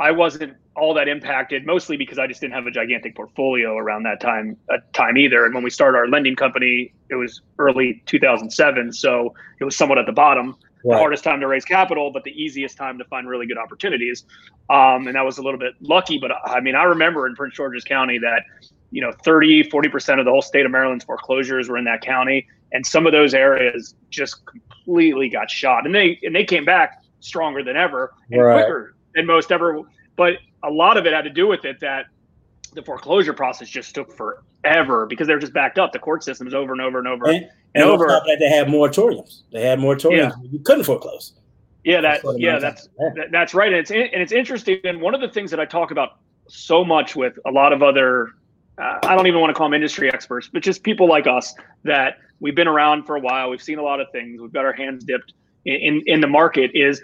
I, 0.01 0.09
I 0.09 0.11
wasn't 0.11 0.57
all 0.75 0.93
that 0.95 1.09
impacted, 1.09 1.65
mostly 1.65 1.97
because 1.97 2.19
I 2.19 2.27
just 2.27 2.41
didn't 2.41 2.55
have 2.55 2.67
a 2.67 2.71
gigantic 2.71 3.15
portfolio 3.15 3.77
around 3.77 4.03
that 4.03 4.21
time 4.21 4.57
uh, 4.69 4.79
time 4.93 5.17
either. 5.17 5.47
And 5.47 5.55
when 5.55 5.63
we 5.63 5.71
started 5.71 5.97
our 5.97 6.09
lending 6.09 6.35
company, 6.35 6.93
it 7.09 7.15
was 7.15 7.41
early 7.59 8.03
2007, 8.07 8.93
so 8.93 9.35
it 9.61 9.65
was 9.65 9.77
somewhat 9.77 9.99
at 9.99 10.07
the 10.07 10.13
bottom. 10.13 10.57
Right. 10.87 10.95
The 10.95 11.01
hardest 11.01 11.25
time 11.25 11.41
to 11.41 11.49
raise 11.49 11.65
capital, 11.65 12.13
but 12.13 12.23
the 12.23 12.31
easiest 12.31 12.77
time 12.77 12.97
to 12.99 13.05
find 13.07 13.29
really 13.29 13.47
good 13.47 13.59
opportunities. 13.59 14.25
Um, 14.71 15.09
and 15.09 15.17
that 15.17 15.25
was 15.25 15.39
a 15.39 15.43
little 15.43 15.59
bit 15.59 15.75
lucky, 15.81 16.19
but 16.19 16.31
I 16.45 16.61
mean, 16.61 16.77
I 16.77 16.85
remember 16.85 17.27
in 17.27 17.35
Prince 17.35 17.57
George's 17.57 17.83
County 17.83 18.19
that 18.19 18.43
you 18.91 19.03
know 19.03 19.13
30 19.25 19.65
40% 19.65 20.19
of 20.19 20.25
the 20.25 20.31
whole 20.31 20.43
state 20.43 20.65
of 20.65 20.71
maryland's 20.71 21.05
foreclosures 21.05 21.69
were 21.69 21.77
in 21.77 21.85
that 21.85 22.01
county 22.03 22.47
and 22.73 22.87
some 22.87 23.05
of 23.05 23.13
those 23.13 23.35
areas 23.35 23.95
just 24.11 24.47
completely 24.47 25.29
got 25.29 25.51
shot 25.51 25.85
and 25.87 25.95
they 25.95 26.19
and 26.23 26.35
they 26.35 26.45
came 26.45 26.65
back 26.65 27.03
stronger 27.21 27.63
than 27.63 27.77
ever 27.77 28.15
and 28.31 28.41
right. 28.41 28.55
quicker 28.55 28.95
than 29.15 29.27
most 29.27 29.51
ever 29.51 29.81
but 30.17 30.35
a 30.63 30.71
lot 30.71 30.97
of 30.97 31.05
it 31.05 31.13
had 31.13 31.23
to 31.23 31.31
do 31.31 31.47
with 31.47 31.65
it 31.65 31.81
that 31.81 32.07
the 32.75 32.83
foreclosure 32.83 33.33
process 33.33 33.69
just 33.69 33.95
took 33.95 34.13
forever 34.17 35.07
because 35.07 35.27
they're 35.27 35.39
just 35.39 35.53
backed 35.53 35.79
up 35.79 35.93
the 35.93 35.99
court 35.99 36.23
systems 36.23 36.55
over 36.55 36.73
and 36.73 36.81
over 36.81 36.99
and 36.99 37.09
over 37.09 37.29
and, 37.29 37.49
and, 37.77 37.85
over 37.85 38.07
that 38.07 38.37
they 38.39 38.49
had 38.49 38.67
moratoriums 38.67 39.43
they 39.53 39.63
had 39.63 39.79
moratoriums 39.79 40.31
yeah. 40.43 40.51
you 40.51 40.59
couldn't 40.61 40.85
foreclose 40.85 41.33
Yeah, 41.87 42.01
that 42.01 42.23
yeah, 42.37 42.59
that's 42.59 42.89
that, 42.99 43.29
that's 43.31 43.55
right, 43.55 43.73
and 43.73 43.79
it's 43.79 43.93
and 43.93 44.21
it's 44.21 44.33
interesting. 44.33 44.81
And 44.83 45.01
one 45.01 45.15
of 45.15 45.21
the 45.21 45.29
things 45.29 45.53
that 45.53 45.61
I 45.61 45.65
talk 45.65 45.93
about 45.93 46.19
so 46.49 46.85
much 46.85 47.15
with 47.15 47.39
a 47.47 47.51
lot 47.53 47.73
of 47.73 47.81
other, 47.81 48.31
uh, 48.77 48.99
I 49.05 49.15
don't 49.15 49.29
even 49.29 49.41
want 49.41 49.51
to 49.51 49.55
call 49.55 49.67
them 49.67 49.75
industry 49.75 50.13
experts, 50.13 50.51
but 50.53 50.65
just 50.65 50.83
people 50.83 51.09
like 51.09 51.29
us 51.29 51.55
that 51.85 52.19
we've 52.41 52.57
been 52.57 52.67
around 52.67 53.05
for 53.05 53.15
a 53.15 53.21
while, 53.21 53.51
we've 53.51 53.63
seen 53.63 53.79
a 53.79 53.85
lot 53.85 54.01
of 54.01 54.09
things, 54.11 54.41
we've 54.41 54.53
got 54.53 54.65
our 54.65 54.73
hands 54.73 55.05
dipped 55.05 55.33
in 55.65 55.77
in, 55.77 56.03
in 56.07 56.21
the 56.21 56.27
market. 56.27 56.73
Is 56.75 57.01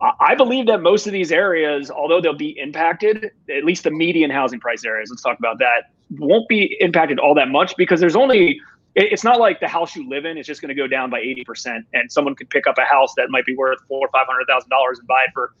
I 0.00 0.34
believe 0.34 0.64
that 0.68 0.80
most 0.80 1.06
of 1.06 1.12
these 1.12 1.30
areas, 1.30 1.90
although 1.90 2.22
they'll 2.22 2.32
be 2.32 2.58
impacted, 2.58 3.30
at 3.54 3.64
least 3.64 3.84
the 3.84 3.90
median 3.90 4.30
housing 4.30 4.60
price 4.60 4.82
areas, 4.86 5.10
let's 5.10 5.22
talk 5.22 5.38
about 5.38 5.58
that, 5.58 5.90
won't 6.18 6.48
be 6.48 6.74
impacted 6.80 7.18
all 7.18 7.34
that 7.34 7.50
much 7.50 7.76
because 7.76 8.00
there's 8.00 8.16
only 8.16 8.58
it's 8.96 9.24
not 9.24 9.38
like 9.38 9.60
the 9.60 9.68
house 9.68 9.94
you 9.94 10.08
live 10.08 10.24
in 10.24 10.38
is 10.38 10.46
just 10.46 10.62
going 10.62 10.70
to 10.70 10.74
go 10.74 10.86
down 10.86 11.10
by 11.10 11.20
80% 11.20 11.84
and 11.92 12.10
someone 12.10 12.34
could 12.34 12.48
pick 12.50 12.66
up 12.66 12.78
a 12.78 12.84
house 12.84 13.12
that 13.16 13.30
might 13.30 13.44
be 13.44 13.54
worth 13.54 13.78
four 13.88 14.06
or 14.06 14.10
five 14.10 14.26
hundred 14.26 14.46
thousand 14.46 14.70
dollars 14.70 14.98
and 14.98 15.06
buy 15.06 15.24
it 15.26 15.30
for 15.34 15.54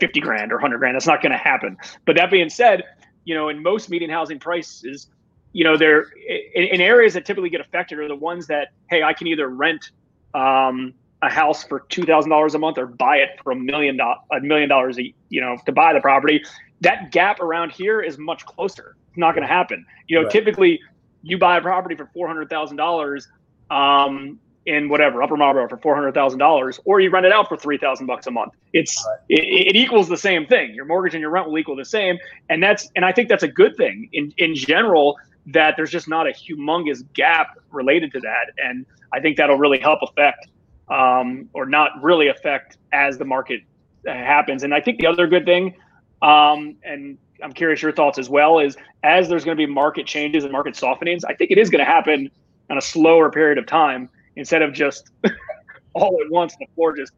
50 0.00 0.20
grand 0.20 0.52
or 0.52 0.56
100 0.56 0.78
grand. 0.78 0.94
That's 0.94 1.06
not 1.06 1.22
going 1.22 1.32
to 1.32 1.38
happen. 1.38 1.76
But 2.06 2.16
that 2.16 2.30
being 2.30 2.48
said 2.48 2.84
you 3.28 3.34
know 3.34 3.50
in 3.50 3.62
most 3.62 3.90
median 3.90 4.10
housing 4.10 4.38
prices 4.38 5.08
you 5.52 5.62
know 5.62 5.76
they're 5.76 6.06
in, 6.54 6.64
in 6.64 6.80
areas 6.80 7.12
that 7.12 7.26
typically 7.26 7.50
get 7.50 7.60
affected 7.60 7.98
are 7.98 8.08
the 8.08 8.16
ones 8.16 8.46
that 8.46 8.68
hey 8.88 9.02
i 9.02 9.12
can 9.12 9.26
either 9.26 9.48
rent 9.48 9.90
um, 10.34 10.94
a 11.22 11.30
house 11.30 11.64
for 11.64 11.80
two 11.88 12.04
thousand 12.04 12.30
dollars 12.30 12.54
a 12.54 12.58
month 12.58 12.78
or 12.78 12.86
buy 12.86 13.16
it 13.16 13.30
for 13.42 13.52
a 13.52 13.56
million 13.56 13.96
dollars 13.96 14.20
a 14.32 14.40
million 14.40 14.68
dollars 14.68 14.96
you 14.98 15.40
know 15.40 15.56
to 15.66 15.72
buy 15.72 15.92
the 15.92 16.00
property. 16.00 16.42
That 16.80 17.10
gap 17.10 17.40
around 17.40 17.72
here 17.72 18.00
is 18.00 18.18
much 18.18 18.46
closer. 18.46 18.94
It's 19.08 19.18
not 19.18 19.34
going 19.34 19.46
to 19.46 19.52
happen. 19.52 19.84
You 20.06 20.16
know 20.16 20.22
right. 20.24 20.32
typically 20.32 20.80
you 21.22 21.38
buy 21.38 21.58
a 21.58 21.60
property 21.60 21.94
for 21.94 22.06
four 22.14 22.26
hundred 22.26 22.48
thousand 22.50 22.76
dollars 22.76 23.28
um, 23.70 24.38
in 24.66 24.88
whatever 24.88 25.22
Upper 25.22 25.36
Marlboro 25.36 25.68
for 25.68 25.78
four 25.78 25.94
hundred 25.94 26.12
thousand 26.14 26.38
dollars, 26.38 26.78
or 26.84 27.00
you 27.00 27.10
rent 27.10 27.26
it 27.26 27.32
out 27.32 27.48
for 27.48 27.56
three 27.56 27.78
thousand 27.78 28.06
bucks 28.06 28.26
a 28.26 28.30
month. 28.30 28.52
It's 28.72 29.04
right. 29.06 29.18
it, 29.28 29.68
it, 29.68 29.76
equals 29.76 30.08
the 30.08 30.16
same 30.16 30.46
thing. 30.46 30.74
Your 30.74 30.84
mortgage 30.84 31.14
and 31.14 31.20
your 31.20 31.30
rent 31.30 31.48
will 31.48 31.58
equal 31.58 31.76
the 31.76 31.84
same, 31.84 32.18
and 32.48 32.62
that's 32.62 32.90
and 32.94 33.04
I 33.04 33.12
think 33.12 33.28
that's 33.28 33.42
a 33.42 33.48
good 33.48 33.76
thing 33.76 34.08
in 34.12 34.32
in 34.38 34.54
general 34.54 35.16
that 35.46 35.74
there's 35.76 35.90
just 35.90 36.08
not 36.08 36.26
a 36.26 36.30
humongous 36.30 37.02
gap 37.14 37.58
related 37.70 38.12
to 38.12 38.20
that, 38.20 38.52
and 38.58 38.84
I 39.12 39.20
think 39.20 39.36
that'll 39.38 39.58
really 39.58 39.80
help 39.80 40.00
affect 40.02 40.48
um, 40.88 41.48
or 41.52 41.66
not 41.66 42.02
really 42.02 42.28
affect 42.28 42.78
as 42.92 43.18
the 43.18 43.24
market 43.24 43.62
happens. 44.06 44.62
And 44.62 44.74
I 44.74 44.80
think 44.80 44.98
the 44.98 45.06
other 45.06 45.26
good 45.26 45.44
thing, 45.44 45.74
um, 46.22 46.76
and 46.82 47.18
I'm 47.42 47.52
curious 47.52 47.82
your 47.82 47.92
thoughts 47.92 48.18
as 48.18 48.28
well. 48.28 48.58
Is 48.58 48.76
as 49.02 49.28
there's 49.28 49.44
going 49.44 49.56
to 49.56 49.66
be 49.66 49.70
market 49.70 50.06
changes 50.06 50.44
and 50.44 50.52
market 50.52 50.74
softenings, 50.74 51.24
I 51.24 51.34
think 51.34 51.50
it 51.50 51.58
is 51.58 51.70
going 51.70 51.80
to 51.80 51.90
happen 51.90 52.30
on 52.70 52.78
a 52.78 52.82
slower 52.82 53.30
period 53.30 53.58
of 53.58 53.66
time 53.66 54.08
instead 54.36 54.62
of 54.62 54.72
just 54.72 55.10
all 55.94 56.18
at 56.24 56.30
once 56.30 56.54
the 56.58 56.66
floor 56.74 56.96
just 56.96 57.12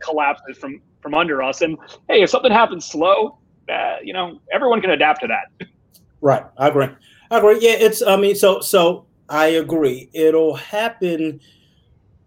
collapses 0.00 0.58
from 0.58 0.80
from 1.00 1.14
under 1.14 1.42
us. 1.42 1.62
And 1.62 1.78
hey, 2.08 2.22
if 2.22 2.30
something 2.30 2.52
happens 2.52 2.86
slow, 2.86 3.38
uh, 3.68 3.96
you 4.02 4.12
know 4.12 4.40
everyone 4.52 4.80
can 4.80 4.90
adapt 4.90 5.22
to 5.22 5.28
that. 5.28 5.68
Right, 6.22 6.44
I 6.58 6.68
agree. 6.68 6.88
I 7.30 7.38
agree. 7.38 7.58
Yeah, 7.62 7.76
it's. 7.78 8.02
I 8.02 8.16
mean, 8.16 8.34
so 8.34 8.60
so 8.60 9.06
I 9.30 9.46
agree. 9.46 10.10
It'll 10.12 10.54
happen. 10.54 11.40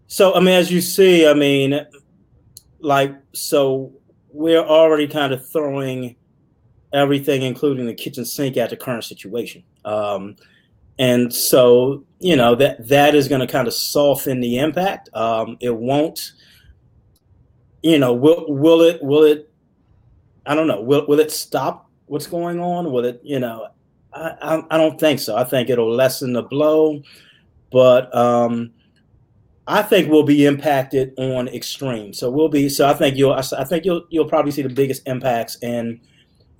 So 0.08 0.34
I 0.34 0.40
mean, 0.40 0.48
as 0.48 0.72
you 0.72 0.80
see, 0.80 1.28
I 1.28 1.32
mean, 1.32 1.86
like 2.80 3.14
so 3.32 3.92
we're 4.32 4.64
already 4.64 5.06
kind 5.06 5.32
of 5.32 5.48
throwing 5.48 6.16
everything, 6.94 7.42
including 7.42 7.86
the 7.86 7.94
kitchen 7.94 8.24
sink, 8.24 8.56
at 8.56 8.70
the 8.70 8.76
current 8.76 9.04
situation. 9.04 9.62
Um, 9.84 10.36
and 10.98 11.34
so, 11.34 12.04
you 12.20 12.36
know, 12.36 12.54
that 12.54 12.86
that 12.88 13.14
is 13.14 13.28
going 13.28 13.40
to 13.40 13.46
kind 13.46 13.66
of 13.66 13.74
soften 13.74 14.40
the 14.40 14.58
impact. 14.58 15.10
Um, 15.12 15.56
it 15.60 15.74
won't, 15.74 16.32
you 17.82 17.98
know, 17.98 18.12
will 18.12 18.46
will 18.48 18.80
it 18.80 19.02
will 19.02 19.24
it? 19.24 19.50
I 20.46 20.54
don't 20.54 20.68
know. 20.68 20.80
Will 20.80 21.06
will 21.06 21.20
it 21.20 21.32
stop 21.32 21.90
what's 22.06 22.28
going 22.28 22.60
on? 22.60 22.92
Will 22.92 23.04
it? 23.04 23.20
You 23.24 23.40
know, 23.40 23.68
I 24.12 24.36
I, 24.40 24.62
I 24.70 24.78
don't 24.78 24.98
think 25.00 25.18
so. 25.18 25.36
I 25.36 25.44
think 25.44 25.68
it'll 25.68 25.92
lessen 25.92 26.32
the 26.32 26.42
blow, 26.42 27.02
but 27.72 28.14
um, 28.14 28.70
I 29.66 29.82
think 29.82 30.10
we'll 30.10 30.22
be 30.22 30.46
impacted 30.46 31.12
on 31.18 31.48
extreme. 31.48 32.12
So 32.12 32.30
we'll 32.30 32.48
be. 32.48 32.68
So 32.68 32.88
I 32.88 32.94
think 32.94 33.16
you'll. 33.16 33.32
I 33.32 33.64
think 33.64 33.84
you'll 33.84 34.04
you'll 34.10 34.28
probably 34.28 34.52
see 34.52 34.62
the 34.62 34.68
biggest 34.68 35.02
impacts 35.08 35.58
in 35.60 36.00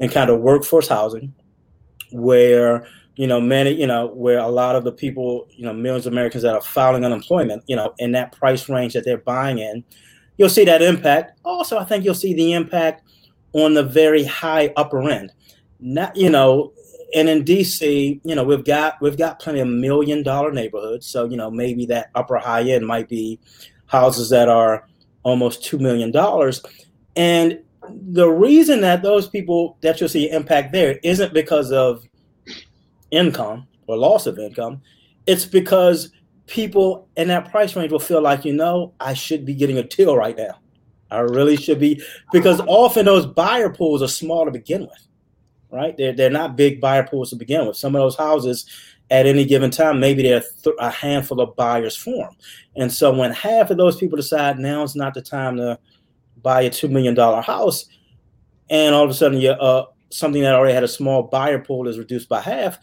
and 0.00 0.10
kind 0.10 0.30
of 0.30 0.40
workforce 0.40 0.88
housing, 0.88 1.34
where 2.12 2.86
you 3.16 3.26
know 3.26 3.40
many 3.40 3.70
you 3.70 3.86
know 3.86 4.08
where 4.08 4.38
a 4.38 4.48
lot 4.48 4.76
of 4.76 4.84
the 4.84 4.92
people 4.92 5.46
you 5.50 5.64
know 5.64 5.72
millions 5.72 6.06
of 6.06 6.12
Americans 6.12 6.42
that 6.42 6.54
are 6.54 6.60
filing 6.60 7.04
unemployment 7.04 7.62
you 7.66 7.76
know 7.76 7.94
in 7.98 8.12
that 8.12 8.32
price 8.32 8.68
range 8.68 8.92
that 8.94 9.04
they're 9.04 9.18
buying 9.18 9.58
in, 9.58 9.84
you'll 10.36 10.48
see 10.48 10.64
that 10.64 10.82
impact. 10.82 11.38
Also, 11.44 11.78
I 11.78 11.84
think 11.84 12.04
you'll 12.04 12.14
see 12.14 12.34
the 12.34 12.52
impact 12.52 13.02
on 13.52 13.74
the 13.74 13.82
very 13.82 14.24
high 14.24 14.72
upper 14.76 15.08
end. 15.08 15.32
Not 15.80 16.16
you 16.16 16.30
know, 16.30 16.72
and 17.14 17.28
in 17.28 17.44
DC, 17.44 18.20
you 18.24 18.34
know 18.34 18.44
we've 18.44 18.64
got 18.64 19.00
we've 19.00 19.18
got 19.18 19.38
plenty 19.38 19.60
of 19.60 19.68
million 19.68 20.22
dollar 20.22 20.52
neighborhoods. 20.52 21.06
So 21.06 21.24
you 21.24 21.36
know 21.36 21.50
maybe 21.50 21.86
that 21.86 22.10
upper 22.14 22.36
high 22.36 22.62
end 22.62 22.86
might 22.86 23.08
be 23.08 23.38
houses 23.86 24.30
that 24.30 24.48
are 24.48 24.88
almost 25.22 25.64
two 25.64 25.78
million 25.78 26.10
dollars, 26.10 26.62
and 27.16 27.60
the 27.90 28.28
reason 28.28 28.80
that 28.82 29.02
those 29.02 29.28
people 29.28 29.78
that 29.82 30.00
you'll 30.00 30.08
see 30.08 30.30
impact 30.30 30.72
there 30.72 30.98
isn't 31.02 31.34
because 31.34 31.72
of 31.72 32.06
income 33.10 33.66
or 33.86 33.96
loss 33.96 34.26
of 34.26 34.38
income. 34.38 34.80
It's 35.26 35.44
because 35.44 36.10
people 36.46 37.08
in 37.16 37.28
that 37.28 37.50
price 37.50 37.74
range 37.76 37.92
will 37.92 37.98
feel 37.98 38.20
like, 38.20 38.44
you 38.44 38.52
know, 38.52 38.92
I 39.00 39.14
should 39.14 39.44
be 39.44 39.54
getting 39.54 39.78
a 39.78 39.82
deal 39.82 40.16
right 40.16 40.36
now. 40.36 40.58
I 41.10 41.20
really 41.20 41.56
should 41.56 41.78
be 41.78 42.02
because 42.32 42.60
often 42.66 43.06
those 43.06 43.26
buyer 43.26 43.70
pools 43.70 44.02
are 44.02 44.08
small 44.08 44.44
to 44.44 44.50
begin 44.50 44.82
with, 44.82 45.06
right? 45.70 45.96
They're, 45.96 46.12
they're 46.12 46.30
not 46.30 46.56
big 46.56 46.80
buyer 46.80 47.06
pools 47.06 47.30
to 47.30 47.36
begin 47.36 47.66
with. 47.66 47.76
Some 47.76 47.94
of 47.94 48.00
those 48.00 48.16
houses 48.16 48.66
at 49.10 49.26
any 49.26 49.44
given 49.44 49.70
time, 49.70 50.00
maybe 50.00 50.22
there 50.22 50.38
are 50.38 50.44
th- 50.64 50.76
a 50.80 50.90
handful 50.90 51.40
of 51.40 51.54
buyers 51.56 51.96
for 51.96 52.24
them. 52.24 52.36
And 52.76 52.92
so 52.92 53.14
when 53.14 53.30
half 53.32 53.70
of 53.70 53.76
those 53.76 53.96
people 53.96 54.16
decide 54.16 54.58
now 54.58 54.82
is 54.82 54.96
not 54.96 55.14
the 55.14 55.22
time 55.22 55.56
to 55.58 55.78
buy 56.44 56.62
a 56.62 56.70
two 56.70 56.86
million 56.86 57.14
dollar 57.14 57.42
house, 57.42 57.86
and 58.70 58.94
all 58.94 59.02
of 59.02 59.10
a 59.10 59.14
sudden 59.14 59.40
you 59.40 59.50
uh, 59.50 59.86
something 60.10 60.42
that 60.42 60.54
already 60.54 60.74
had 60.74 60.84
a 60.84 60.88
small 60.88 61.24
buyer 61.24 61.58
pool 61.58 61.88
is 61.88 61.98
reduced 61.98 62.28
by 62.28 62.40
half. 62.40 62.78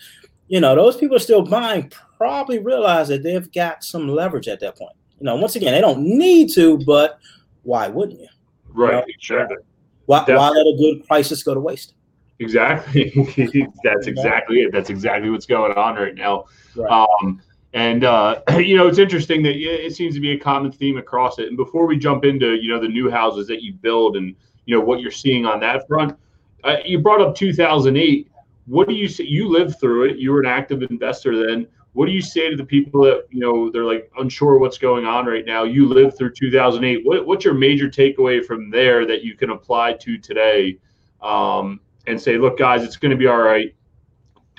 You 0.50 0.60
know, 0.60 0.75
those 0.75 0.98
people 0.98 1.15
are 1.15 1.20
still 1.20 1.44
buying. 1.44 1.89
Probably 2.18 2.60
realize 2.60 3.08
that 3.08 3.24
they've 3.24 3.50
got 3.53 3.86
some 3.86 4.10
leverage 4.10 4.50
at 4.50 4.60
that 4.60 4.77
point. 4.77 4.96
You 5.20 5.25
know, 5.25 5.36
once 5.38 5.56
again, 5.56 5.72
they 5.72 5.80
don't 5.80 6.01
need 6.01 6.51
to, 6.53 6.77
but 6.80 7.20
why 7.63 7.88
wouldn't 7.88 8.20
you? 8.20 8.27
Right. 8.68 9.06
You 9.08 9.38
know, 9.38 9.48
sure. 9.48 9.63
Why, 10.08 10.25
why 10.27 10.50
let 10.50 10.68
a 10.68 10.75
good 10.77 11.08
crisis 11.08 11.41
go 11.44 11.53
to 11.53 11.60
waste? 11.60 11.94
Exactly. 12.39 13.13
That's 13.84 14.08
exactly 14.08 14.62
it. 14.62 14.72
That's 14.74 14.89
exactly 14.89 15.30
what's 15.30 15.46
going 15.46 15.72
on 15.74 15.96
right 15.96 16.15
now. 16.15 16.46
Right. 16.75 16.91
Um, 16.91 17.41
and 17.73 18.03
uh, 18.03 18.41
you 18.57 18.75
know, 18.75 18.87
it's 18.87 18.99
interesting 18.99 19.43
that 19.43 19.55
it 19.55 19.95
seems 19.95 20.15
to 20.15 20.21
be 20.21 20.31
a 20.31 20.39
common 20.39 20.71
theme 20.71 20.97
across 20.97 21.39
it. 21.39 21.47
And 21.47 21.57
before 21.57 21.85
we 21.85 21.97
jump 21.97 22.25
into 22.25 22.55
you 22.55 22.69
know 22.69 22.79
the 22.79 22.87
new 22.87 23.09
houses 23.09 23.47
that 23.47 23.61
you 23.61 23.73
build 23.73 24.17
and 24.17 24.35
you 24.65 24.75
know 24.75 24.81
what 24.81 25.01
you're 25.01 25.11
seeing 25.11 25.45
on 25.45 25.59
that 25.61 25.87
front, 25.87 26.17
uh, 26.63 26.77
you 26.85 26.99
brought 26.99 27.21
up 27.21 27.35
2008. 27.35 28.29
What 28.67 28.87
do 28.87 28.93
you 28.93 29.07
say? 29.07 29.23
You 29.23 29.47
lived 29.47 29.79
through 29.79 30.05
it. 30.05 30.17
You 30.17 30.31
were 30.31 30.41
an 30.41 30.47
active 30.47 30.83
investor 30.83 31.47
then. 31.47 31.67
What 31.93 32.05
do 32.05 32.13
you 32.13 32.21
say 32.21 32.49
to 32.49 32.55
the 32.55 32.63
people 32.63 33.01
that 33.03 33.25
you 33.29 33.39
know 33.39 33.69
they're 33.69 33.83
like 33.85 34.11
unsure 34.17 34.57
what's 34.57 34.77
going 34.77 35.05
on 35.05 35.25
right 35.25 35.45
now? 35.45 35.63
You 35.63 35.87
lived 35.87 36.17
through 36.17 36.33
2008. 36.33 37.05
What, 37.05 37.25
what's 37.25 37.43
your 37.43 37.53
major 37.53 37.89
takeaway 37.89 38.43
from 38.45 38.69
there 38.69 39.05
that 39.05 39.23
you 39.23 39.35
can 39.35 39.49
apply 39.49 39.93
to 39.93 40.17
today, 40.17 40.77
um, 41.21 41.81
and 42.07 42.21
say, 42.21 42.37
look, 42.37 42.57
guys, 42.57 42.83
it's 42.83 42.97
going 42.97 43.11
to 43.11 43.17
be 43.17 43.27
all 43.27 43.41
right 43.41 43.73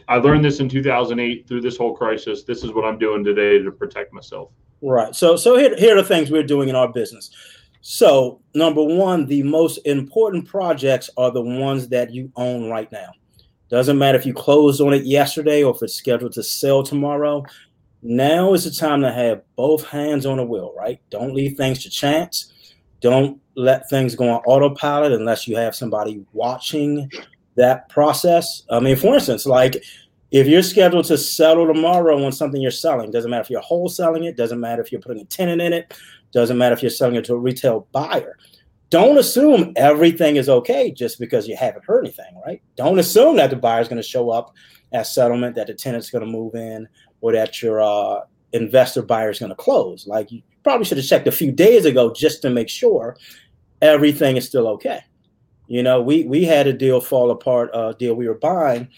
I 0.08 0.16
learned 0.16 0.44
this 0.44 0.60
in 0.60 0.68
2008 0.68 1.46
through 1.46 1.60
this 1.60 1.76
whole 1.76 1.94
crisis. 1.94 2.44
This 2.44 2.64
is 2.64 2.72
what 2.72 2.84
I'm 2.84 2.98
doing 2.98 3.24
today 3.24 3.62
to 3.62 3.70
protect 3.70 4.12
myself. 4.12 4.50
Right. 4.80 5.14
So, 5.14 5.36
so 5.36 5.56
here, 5.56 5.76
here 5.76 5.96
are 5.96 6.02
the 6.02 6.08
things 6.08 6.30
we're 6.30 6.42
doing 6.42 6.68
in 6.68 6.74
our 6.74 6.92
business. 6.92 7.30
So, 7.80 8.40
number 8.54 8.82
one, 8.82 9.26
the 9.26 9.42
most 9.42 9.78
important 9.78 10.46
projects 10.46 11.10
are 11.16 11.30
the 11.30 11.42
ones 11.42 11.88
that 11.88 12.12
you 12.12 12.30
own 12.36 12.68
right 12.68 12.90
now. 12.92 13.10
Doesn't 13.70 13.98
matter 13.98 14.18
if 14.18 14.26
you 14.26 14.34
closed 14.34 14.80
on 14.80 14.92
it 14.92 15.04
yesterday 15.04 15.62
or 15.62 15.74
if 15.74 15.82
it's 15.82 15.94
scheduled 15.94 16.32
to 16.32 16.42
sell 16.42 16.82
tomorrow. 16.82 17.44
Now 18.02 18.52
is 18.54 18.64
the 18.64 18.70
time 18.70 19.00
to 19.02 19.12
have 19.12 19.42
both 19.56 19.86
hands 19.86 20.26
on 20.26 20.36
the 20.36 20.44
wheel, 20.44 20.74
right? 20.76 21.00
Don't 21.10 21.34
leave 21.34 21.56
things 21.56 21.82
to 21.84 21.90
chance. 21.90 22.52
Don't 23.00 23.40
let 23.56 23.88
things 23.88 24.14
go 24.14 24.28
on 24.28 24.42
autopilot 24.42 25.12
unless 25.12 25.48
you 25.48 25.56
have 25.56 25.74
somebody 25.74 26.24
watching 26.32 27.10
that 27.56 27.88
process. 27.88 28.62
I 28.70 28.80
mean, 28.80 28.96
for 28.96 29.14
instance, 29.14 29.46
like 29.46 29.82
if 30.30 30.46
you're 30.46 30.62
scheduled 30.62 31.04
to 31.06 31.18
settle 31.18 31.66
tomorrow 31.66 32.24
on 32.24 32.32
something 32.32 32.60
you're 32.60 32.70
selling, 32.70 33.10
doesn't 33.10 33.30
matter 33.30 33.42
if 33.42 33.50
you're 33.50 33.62
wholesaling 33.62 34.26
it, 34.26 34.36
doesn't 34.36 34.60
matter 34.60 34.82
if 34.82 34.90
you're 34.90 35.00
putting 35.00 35.22
a 35.22 35.26
tenant 35.26 35.60
in 35.60 35.72
it, 35.72 35.94
doesn't 36.32 36.56
matter 36.56 36.74
if 36.74 36.82
you're 36.82 36.90
selling 36.90 37.16
it 37.16 37.24
to 37.26 37.34
a 37.34 37.38
retail 37.38 37.86
buyer. 37.92 38.38
Don't 38.88 39.18
assume 39.18 39.72
everything 39.76 40.36
is 40.36 40.48
okay 40.48 40.90
just 40.90 41.18
because 41.18 41.48
you 41.48 41.56
haven't 41.56 41.84
heard 41.84 42.04
anything, 42.04 42.40
right? 42.46 42.62
Don't 42.76 42.98
assume 42.98 43.36
that 43.36 43.50
the 43.50 43.56
buyer 43.56 43.80
is 43.80 43.88
going 43.88 44.00
to 44.02 44.06
show 44.06 44.30
up 44.30 44.54
at 44.92 45.06
settlement, 45.06 45.54
that 45.54 45.66
the 45.66 45.74
tenant's 45.74 46.10
going 46.10 46.24
to 46.24 46.30
move 46.30 46.54
in, 46.54 46.86
or 47.20 47.32
that 47.32 47.62
your 47.62 47.80
uh, 47.80 48.20
investor 48.52 49.02
buyer 49.02 49.30
is 49.30 49.38
going 49.38 49.50
to 49.50 49.56
close. 49.56 50.06
Like 50.06 50.30
you 50.30 50.42
probably 50.62 50.84
should 50.84 50.98
have 50.98 51.06
checked 51.06 51.26
a 51.26 51.32
few 51.32 51.52
days 51.52 51.84
ago 51.84 52.12
just 52.12 52.42
to 52.42 52.50
make 52.50 52.68
sure 52.68 53.16
everything 53.80 54.36
is 54.36 54.46
still 54.46 54.68
okay. 54.68 55.00
You 55.72 55.82
know, 55.82 56.02
we 56.02 56.24
we 56.24 56.44
had 56.44 56.66
a 56.66 56.72
deal 56.74 57.00
fall 57.00 57.30
apart, 57.30 57.70
a 57.72 57.76
uh, 57.76 57.92
deal 57.94 58.12
we 58.12 58.28
were 58.28 58.34
buying 58.34 58.88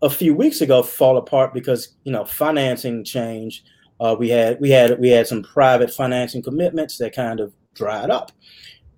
a 0.00 0.08
few 0.08 0.32
weeks 0.32 0.60
ago 0.60 0.80
fall 0.80 1.16
apart 1.16 1.52
because 1.52 1.96
you 2.04 2.12
know 2.12 2.24
financing 2.24 3.02
changed. 3.02 3.68
Uh, 3.98 4.14
we 4.16 4.28
had 4.28 4.60
we 4.60 4.70
had 4.70 5.00
we 5.00 5.08
had 5.08 5.26
some 5.26 5.42
private 5.42 5.92
financing 5.92 6.40
commitments 6.40 6.98
that 6.98 7.16
kind 7.16 7.40
of 7.40 7.52
dried 7.74 8.10
up, 8.10 8.30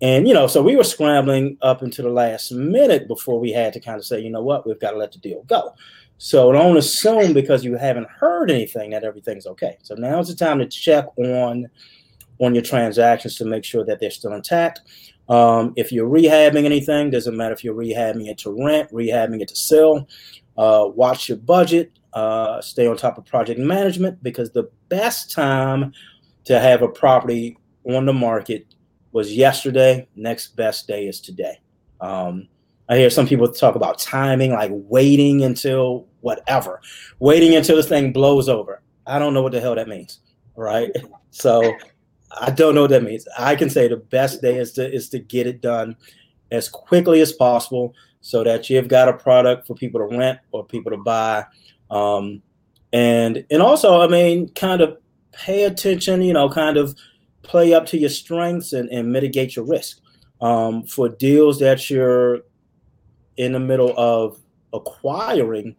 and 0.03 0.29
you 0.29 0.35
know 0.35 0.47
so 0.47 0.63
we 0.63 0.77
were 0.77 0.85
scrambling 0.85 1.57
up 1.63 1.83
into 1.83 2.03
the 2.03 2.11
last 2.11 2.53
minute 2.53 3.09
before 3.09 3.41
we 3.41 3.51
had 3.51 3.73
to 3.73 3.81
kind 3.81 3.97
of 3.97 4.05
say, 4.05 4.21
you 4.21 4.29
know 4.29 4.43
what, 4.43 4.67
we've 4.67 4.79
got 4.79 4.91
to 4.91 4.99
let 4.99 5.13
the 5.13 5.19
deal 5.19 5.43
go. 5.45 5.73
So 6.19 6.53
don't 6.53 6.77
assume 6.77 7.33
because 7.33 7.65
you 7.65 7.79
haven't 7.79 8.11
heard 8.11 8.51
anything 8.51 8.91
that 8.91 9.05
everything's 9.05 9.47
okay. 9.47 9.79
So 9.81 9.95
now's 9.95 10.29
the 10.29 10.35
time 10.35 10.59
to 10.59 10.67
check 10.67 11.07
on 11.17 11.67
on 12.41 12.55
your 12.55 12.63
transactions 12.63 13.37
to 13.37 13.47
make 13.47 13.65
sure 13.65 13.87
that 13.87 14.01
they're 14.01 14.11
still 14.11 14.35
intact. 14.35 14.83
Um, 15.33 15.73
if 15.77 15.91
you're 15.91 16.11
rehabbing 16.11 16.67
anything, 16.67 17.09
doesn't 17.09 17.35
matter 17.35 17.55
if 17.55 17.65
you're 17.65 17.75
rehabbing 17.75 18.29
it 18.29 18.37
to 18.39 18.55
rent, 18.63 18.93
rehabbing 18.93 19.41
it 19.41 19.49
to 19.49 19.57
sell. 19.57 20.07
Uh, 20.59 20.89
watch 20.95 21.31
your 21.31 21.39
budget. 21.39 21.91
Uh, 22.13 22.61
stay 22.61 22.87
on 22.87 22.99
top 22.99 23.17
of 23.17 23.25
project 23.25 23.59
management 23.59 24.23
because 24.23 24.51
the 24.51 24.69
best 24.91 25.31
time 25.31 25.91
to 26.45 26.61
have 26.61 26.83
a 26.83 26.89
property 26.89 27.57
on 27.87 28.05
the 28.05 28.13
market 28.13 28.75
was 29.13 29.33
yesterday. 29.33 30.07
Next 30.17 30.49
best 30.55 30.87
day 30.87 31.07
is 31.07 31.19
today. 31.19 31.59
Um, 32.03 32.47
I 32.91 32.99
hear 32.99 33.09
some 33.09 33.27
people 33.27 33.51
talk 33.51 33.75
about 33.75 33.99
timing, 33.99 34.53
like 34.53 34.71
waiting 34.75 35.45
until 35.45 36.09
whatever, 36.21 36.83
waiting 37.21 37.55
until 37.55 37.77
this 37.77 37.89
thing 37.89 38.13
blows 38.13 38.51
over. 38.51 38.83
I 39.07 39.19
don't 39.19 39.33
know 39.33 39.41
what 39.41 39.53
the 39.53 39.63
hell 39.63 39.77
that 39.77 39.89
means, 39.89 40.21
right? 40.57 40.91
So 41.35 41.75
I 42.41 42.51
don't 42.51 42.75
know 42.75 42.83
what 42.83 42.91
that 42.91 43.03
means. 43.03 43.27
I 43.39 43.57
can 43.57 43.69
say 43.69 43.89
the 43.89 43.97
best 43.97 44.43
day 44.43 44.59
is 44.59 44.73
to 44.73 44.93
is 44.93 45.09
to 45.11 45.19
get 45.19 45.47
it 45.47 45.61
done 45.61 45.97
as 46.51 46.69
quickly 46.69 47.21
as 47.21 47.33
possible 47.33 47.95
so 48.21 48.45
that 48.45 48.71
you've 48.71 48.89
got 48.89 49.09
a 49.09 49.13
product 49.13 49.67
for 49.67 49.75
people 49.75 50.01
to 50.01 50.17
rent 50.17 50.39
or 50.53 50.65
people 50.65 50.91
to 50.93 50.99
buy. 50.99 51.45
Um, 51.91 52.43
and 52.93 53.45
and 53.51 53.63
also, 53.63 54.01
I 54.01 54.09
mean, 54.09 54.49
kind 54.51 54.81
of 54.81 54.99
pay 55.33 55.65
attention, 55.65 56.23
you 56.23 56.33
know, 56.33 56.49
kind 56.49 56.77
of 56.77 56.95
play 57.43 57.75
up 57.75 57.87
to 57.87 57.99
your 57.99 58.11
strengths 58.11 58.73
and, 58.73 58.89
and 58.91 59.13
mitigate 59.13 59.57
your 59.57 59.65
risk. 59.65 59.99
Um, 60.41 60.83
for 60.85 61.09
deals 61.09 61.61
that 61.61 61.89
you're 61.89 62.41
in 63.37 63.53
the 63.53 63.61
middle 63.61 63.95
of 63.97 64.41
acquiring, 64.73 65.77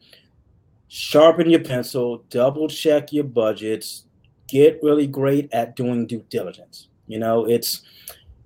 sharpen 0.88 1.50
your 1.50 1.60
pencil, 1.60 2.24
double 2.30 2.70
check 2.70 3.12
your 3.12 3.26
budgets, 3.26 4.06
get 4.54 4.80
really 4.84 5.08
great 5.08 5.52
at 5.52 5.76
doing 5.76 6.06
due 6.06 6.24
diligence. 6.30 6.88
You 7.08 7.18
know, 7.18 7.44
it's 7.44 7.82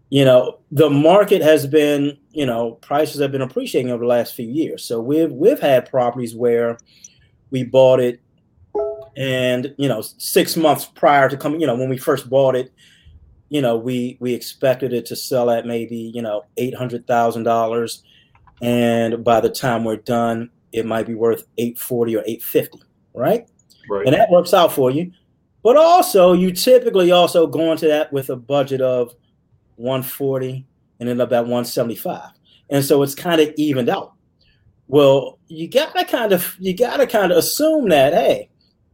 you 0.09 0.23
know 0.23 0.59
the 0.71 0.89
market 0.89 1.41
has 1.41 1.67
been 1.67 2.17
you 2.31 2.45
know 2.45 2.71
prices 2.75 3.19
have 3.19 3.33
been 3.33 3.41
appreciating 3.41 3.91
over 3.91 4.03
the 4.03 4.07
last 4.07 4.33
few 4.33 4.47
years. 4.47 4.85
So 4.85 5.01
we've 5.01 5.31
we've 5.31 5.59
had 5.59 5.89
properties 5.89 6.33
where 6.33 6.77
we 7.51 7.63
bought 7.63 7.99
it 7.99 8.21
and 9.17 9.75
you 9.77 9.89
know 9.89 10.01
six 10.01 10.55
months 10.55 10.85
prior 10.85 11.27
to 11.27 11.35
coming 11.35 11.59
you 11.59 11.67
know 11.67 11.75
when 11.75 11.89
we 11.89 11.97
first 11.97 12.29
bought 12.29 12.55
it 12.55 12.71
you 13.49 13.61
know 13.61 13.75
we 13.75 14.15
we 14.19 14.33
expected 14.33 14.93
it 14.93 15.05
to 15.07 15.15
sell 15.15 15.49
at 15.49 15.65
maybe 15.65 15.97
you 15.97 16.21
know 16.21 16.45
eight 16.55 16.73
hundred 16.73 17.05
thousand 17.05 17.43
dollars. 17.43 18.03
And 18.59 19.23
by 19.23 19.39
the 19.41 19.49
time 19.49 19.83
we're 19.83 19.97
done 19.97 20.49
it 20.71 20.85
might 20.85 21.05
be 21.05 21.15
worth 21.15 21.43
840 21.57 22.15
or 22.15 22.19
850 22.21 22.79
right? 23.13 23.47
Right. 23.89 24.05
And 24.05 24.15
that 24.15 24.29
works 24.31 24.53
out 24.53 24.71
for 24.71 24.89
you 24.89 25.11
but 25.67 25.75
also 25.75 26.31
you 26.31 26.49
typically 26.53 27.11
also 27.11 27.45
go 27.45 27.73
into 27.73 27.89
that 27.89 28.13
with 28.13 28.29
a 28.29 28.37
budget 28.37 28.79
of 28.79 29.13
140 29.75 30.65
and 31.01 31.09
end 31.09 31.19
up 31.19 31.33
at 31.33 31.41
175. 31.41 32.21
And 32.69 32.85
so 32.85 33.03
it's 33.03 33.13
kind 33.13 33.41
of 33.41 33.53
evened 33.57 33.89
out. 33.89 34.13
Well, 34.87 35.39
you 35.49 35.67
gotta 35.67 36.05
kind 36.05 36.31
of 36.31 36.55
you 36.57 36.73
gotta 36.73 37.05
kind 37.05 37.33
of 37.33 37.39
assume 37.39 37.89
that 37.89 38.13
hey, 38.13 38.49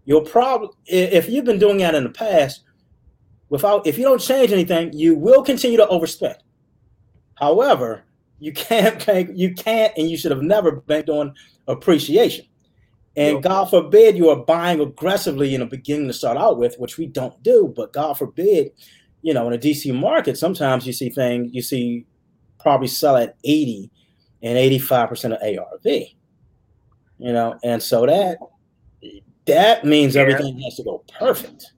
your 0.05 0.23
problem 0.23 0.71
if 0.87 1.29
you've 1.29 1.45
been 1.45 1.59
doing 1.59 1.77
that 1.77 1.93
in 1.93 2.05
the 2.05 2.09
past, 2.09 2.63
without 3.49 3.85
if 3.85 3.99
you 3.99 4.03
don't 4.03 4.19
change 4.19 4.51
anything, 4.51 4.93
you 4.93 5.13
will 5.13 5.43
continue 5.43 5.77
to 5.77 5.85
overspend. 5.85 6.37
However, 7.35 8.03
you 8.39 8.51
can't 8.51 9.07
you 9.37 9.53
can't 9.53 9.93
and 9.95 10.09
you 10.09 10.17
should 10.17 10.31
have 10.31 10.41
never 10.41 10.71
banked 10.71 11.09
on 11.09 11.35
appreciation. 11.67 12.47
And 13.15 13.35
yep. 13.35 13.43
God 13.43 13.65
forbid 13.65 14.17
you 14.17 14.29
are 14.29 14.35
buying 14.35 14.79
aggressively 14.81 15.53
in 15.53 15.59
the 15.59 15.67
beginning 15.67 16.07
to 16.07 16.13
start 16.13 16.37
out 16.37 16.57
with, 16.57 16.75
which 16.77 16.97
we 16.97 17.05
don't 17.05 17.41
do, 17.43 17.71
but 17.75 17.93
God 17.93 18.17
forbid 18.17 18.71
you 19.23 19.33
know, 19.33 19.47
in 19.47 19.53
a 19.53 19.57
DC 19.57 19.97
market, 19.97 20.37
sometimes 20.37 20.85
you 20.85 20.93
see 20.93 21.09
things, 21.09 21.49
you 21.53 21.61
see 21.61 22.05
probably 22.59 22.87
sell 22.87 23.17
at 23.17 23.35
80 23.43 23.89
and 24.43 24.57
85% 24.57 25.35
of 25.35 25.41
ARV. 25.41 25.85
You 27.17 27.31
know, 27.31 27.57
and 27.63 27.81
so 27.81 28.05
that 28.05 28.37
that 29.45 29.85
means 29.85 30.15
yeah. 30.15 30.21
everything 30.21 30.59
has 30.59 30.75
to 30.75 30.83
go 30.83 31.03
perfect. 31.17 31.71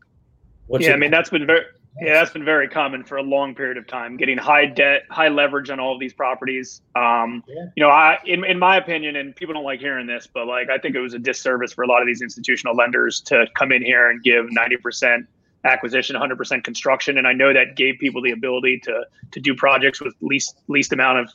What's 0.68 0.86
yeah, 0.86 0.94
I 0.94 0.98
mean 0.98 1.12
that's 1.12 1.30
been 1.30 1.46
very 1.46 1.66
yeah, 2.02 2.14
that's 2.14 2.32
been 2.32 2.44
very 2.44 2.68
common 2.68 3.04
for 3.04 3.18
a 3.18 3.24
long 3.24 3.56
period 3.56 3.78
of 3.78 3.88
time. 3.88 4.18
Getting 4.18 4.38
high 4.38 4.66
debt, 4.66 5.04
high 5.10 5.30
leverage 5.30 5.70
on 5.70 5.80
all 5.80 5.94
of 5.94 6.00
these 6.00 6.14
properties. 6.14 6.82
Um, 6.96 7.44
yeah. 7.48 7.66
You 7.76 7.84
know, 7.84 7.90
I 7.90 8.20
in, 8.26 8.44
in 8.44 8.60
my 8.60 8.78
opinion, 8.78 9.16
and 9.16 9.36
people 9.36 9.54
don't 9.54 9.64
like 9.64 9.80
hearing 9.80 10.06
this, 10.06 10.28
but 10.32 10.46
like 10.48 10.70
I 10.70 10.78
think 10.78 10.96
it 10.96 11.00
was 11.00 11.14
a 11.14 11.20
disservice 11.20 11.74
for 11.74 11.84
a 11.84 11.88
lot 11.88 12.02
of 12.02 12.08
these 12.08 12.22
institutional 12.22 12.76
lenders 12.76 13.22
to 13.22 13.48
come 13.56 13.72
in 13.72 13.82
here 13.82 14.10
and 14.10 14.22
give 14.24 14.48
ninety 14.50 14.78
percent 14.78 15.28
acquisition, 15.66 16.16
100% 16.16 16.64
construction, 16.64 17.18
and 17.18 17.28
I 17.28 17.34
know 17.34 17.52
that 17.52 17.76
gave 17.76 17.98
people 18.00 18.22
the 18.22 18.32
ability 18.32 18.80
to 18.82 19.06
to 19.32 19.40
do 19.40 19.56
projects 19.56 20.00
with 20.00 20.14
least 20.22 20.62
least 20.68 20.94
amount 20.94 21.20
of 21.20 21.30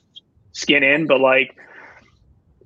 skin 0.53 0.83
in. 0.83 1.07
But 1.07 1.20
like, 1.20 1.57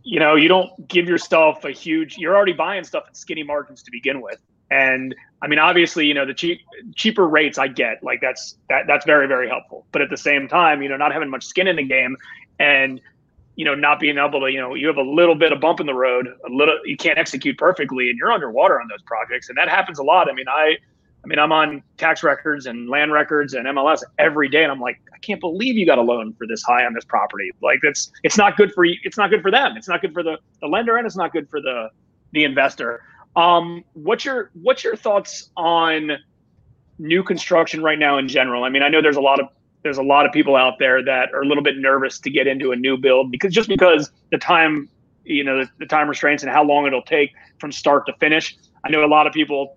you 0.02 0.20
know, 0.20 0.36
you 0.36 0.48
don't 0.48 0.88
give 0.88 1.08
yourself 1.08 1.64
a 1.64 1.70
huge. 1.70 2.18
You're 2.18 2.36
already 2.36 2.52
buying 2.52 2.84
stuff 2.84 3.04
at 3.08 3.16
skinny 3.16 3.42
margins 3.42 3.82
to 3.84 3.90
begin 3.90 4.20
with, 4.20 4.40
and 4.70 5.14
I 5.44 5.46
mean, 5.46 5.58
obviously, 5.58 6.06
you 6.06 6.14
know, 6.14 6.24
the 6.24 6.32
cheap 6.32 6.62
cheaper 6.94 7.28
rates 7.28 7.58
I 7.58 7.68
get, 7.68 8.02
like 8.02 8.22
that's 8.22 8.56
that 8.70 8.86
that's 8.86 9.04
very 9.04 9.26
very 9.26 9.46
helpful. 9.46 9.86
But 9.92 10.00
at 10.00 10.08
the 10.08 10.16
same 10.16 10.48
time, 10.48 10.82
you 10.82 10.88
know, 10.88 10.96
not 10.96 11.12
having 11.12 11.28
much 11.28 11.44
skin 11.44 11.68
in 11.68 11.76
the 11.76 11.84
game, 11.84 12.16
and 12.58 12.98
you 13.54 13.64
know, 13.66 13.74
not 13.74 14.00
being 14.00 14.16
able 14.16 14.40
to, 14.40 14.50
you 14.50 14.58
know, 14.58 14.74
you 14.74 14.86
have 14.86 14.96
a 14.96 15.02
little 15.02 15.34
bit 15.34 15.52
of 15.52 15.60
bump 15.60 15.80
in 15.80 15.86
the 15.86 15.94
road, 15.94 16.26
a 16.26 16.50
little, 16.50 16.76
you 16.84 16.96
can't 16.96 17.18
execute 17.18 17.56
perfectly, 17.56 18.10
and 18.10 18.18
you're 18.18 18.32
underwater 18.32 18.80
on 18.80 18.88
those 18.88 19.02
projects, 19.02 19.48
and 19.48 19.58
that 19.58 19.68
happens 19.68 19.98
a 19.98 20.02
lot. 20.02 20.30
I 20.30 20.32
mean, 20.32 20.48
I 20.48 20.78
I 21.22 21.26
mean, 21.26 21.38
I'm 21.38 21.52
on 21.52 21.82
tax 21.98 22.22
records 22.22 22.66
and 22.66 22.88
land 22.88 23.12
records 23.12 23.54
and 23.54 23.66
MLS 23.66 24.02
every 24.18 24.48
day, 24.48 24.62
and 24.62 24.72
I'm 24.72 24.80
like, 24.80 25.00
I 25.14 25.18
can't 25.18 25.40
believe 25.40 25.76
you 25.76 25.86
got 25.86 25.98
a 25.98 26.02
loan 26.02 26.34
for 26.34 26.46
this 26.46 26.62
high 26.62 26.84
on 26.84 26.94
this 26.94 27.04
property. 27.04 27.50
Like, 27.62 27.80
that's, 27.82 28.10
it's 28.22 28.36
not 28.36 28.56
good 28.56 28.72
for 28.72 28.84
you. 28.84 28.96
It's 29.04 29.16
not 29.16 29.30
good 29.30 29.40
for 29.40 29.50
them. 29.50 29.76
It's 29.76 29.88
not 29.88 30.00
good 30.00 30.12
for 30.12 30.22
the, 30.22 30.38
the 30.60 30.66
lender, 30.66 30.96
and 30.96 31.06
it's 31.06 31.16
not 31.16 31.32
good 31.32 31.48
for 31.50 31.60
the 31.60 31.90
the 32.32 32.44
investor. 32.44 33.00
Um, 33.36 33.84
what's 33.94 34.24
your 34.24 34.50
what's 34.54 34.84
your 34.84 34.96
thoughts 34.96 35.50
on 35.56 36.12
new 36.98 37.22
construction 37.22 37.82
right 37.82 37.98
now 37.98 38.18
in 38.18 38.28
general? 38.28 38.64
I 38.64 38.68
mean, 38.68 38.82
I 38.82 38.88
know 38.88 39.02
there's 39.02 39.16
a 39.16 39.20
lot 39.20 39.40
of 39.40 39.48
there's 39.82 39.98
a 39.98 40.02
lot 40.02 40.24
of 40.24 40.32
people 40.32 40.56
out 40.56 40.78
there 40.78 41.02
that 41.04 41.32
are 41.34 41.42
a 41.42 41.46
little 41.46 41.62
bit 41.62 41.76
nervous 41.76 42.18
to 42.20 42.30
get 42.30 42.46
into 42.46 42.72
a 42.72 42.76
new 42.76 42.96
build 42.96 43.30
because 43.30 43.52
just 43.52 43.68
because 43.68 44.10
the 44.30 44.38
time, 44.38 44.88
you 45.24 45.44
know, 45.44 45.58
the, 45.58 45.70
the 45.78 45.86
time 45.86 46.08
restraints 46.08 46.42
and 46.42 46.50
how 46.50 46.64
long 46.64 46.86
it'll 46.86 47.02
take 47.02 47.32
from 47.58 47.70
start 47.70 48.06
to 48.06 48.14
finish. 48.14 48.56
I 48.84 48.90
know 48.90 49.04
a 49.04 49.06
lot 49.06 49.26
of 49.26 49.32
people 49.32 49.76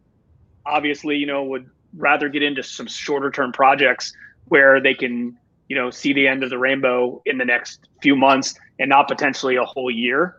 obviously, 0.66 1.18
you 1.18 1.26
know, 1.26 1.44
would 1.44 1.70
rather 1.96 2.30
get 2.30 2.44
into 2.44 2.64
some 2.64 2.88
shorter 2.88 3.32
term 3.32 3.52
projects 3.52 4.14
where 4.46 4.82
they 4.82 4.94
can, 4.94 5.38
you 5.68 5.76
know, 5.76 5.90
see 5.90 6.14
the 6.14 6.28
end 6.28 6.44
of 6.44 6.50
the 6.50 6.58
rainbow 6.58 7.22
in 7.26 7.38
the 7.38 7.46
next 7.46 7.88
few 8.02 8.16
months 8.16 8.56
and 8.80 8.90
not 8.90 9.08
potentially 9.08 9.56
a 9.56 9.66
whole 9.66 9.92
year. 9.92 10.36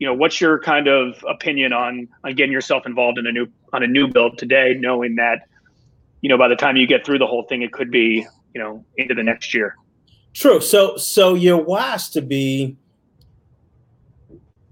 You 0.00 0.08
know, 0.08 0.14
what's 0.14 0.40
your 0.40 0.58
kind 0.58 0.88
of 0.88 1.24
opinion 1.28 1.72
on 1.72 2.08
on 2.24 2.34
getting 2.34 2.52
yourself 2.52 2.86
involved 2.86 3.18
in 3.18 3.26
a 3.26 3.32
new 3.32 3.46
on 3.72 3.84
a 3.84 3.86
new 3.86 4.08
build 4.08 4.38
today, 4.38 4.74
knowing 4.76 5.14
that, 5.16 5.46
you 6.22 6.28
know, 6.28 6.36
by 6.36 6.48
the 6.48 6.56
time 6.56 6.76
you 6.76 6.86
get 6.88 7.06
through 7.06 7.18
the 7.18 7.26
whole 7.26 7.44
thing, 7.44 7.62
it 7.62 7.72
could 7.72 7.90
be, 7.90 8.26
you 8.54 8.60
know, 8.60 8.84
into 8.96 9.14
the 9.14 9.22
next 9.22 9.54
year. 9.54 9.76
True. 10.34 10.60
So 10.60 10.96
so 10.96 11.34
you're 11.34 11.62
wise 11.62 12.08
to 12.10 12.22
be 12.22 12.76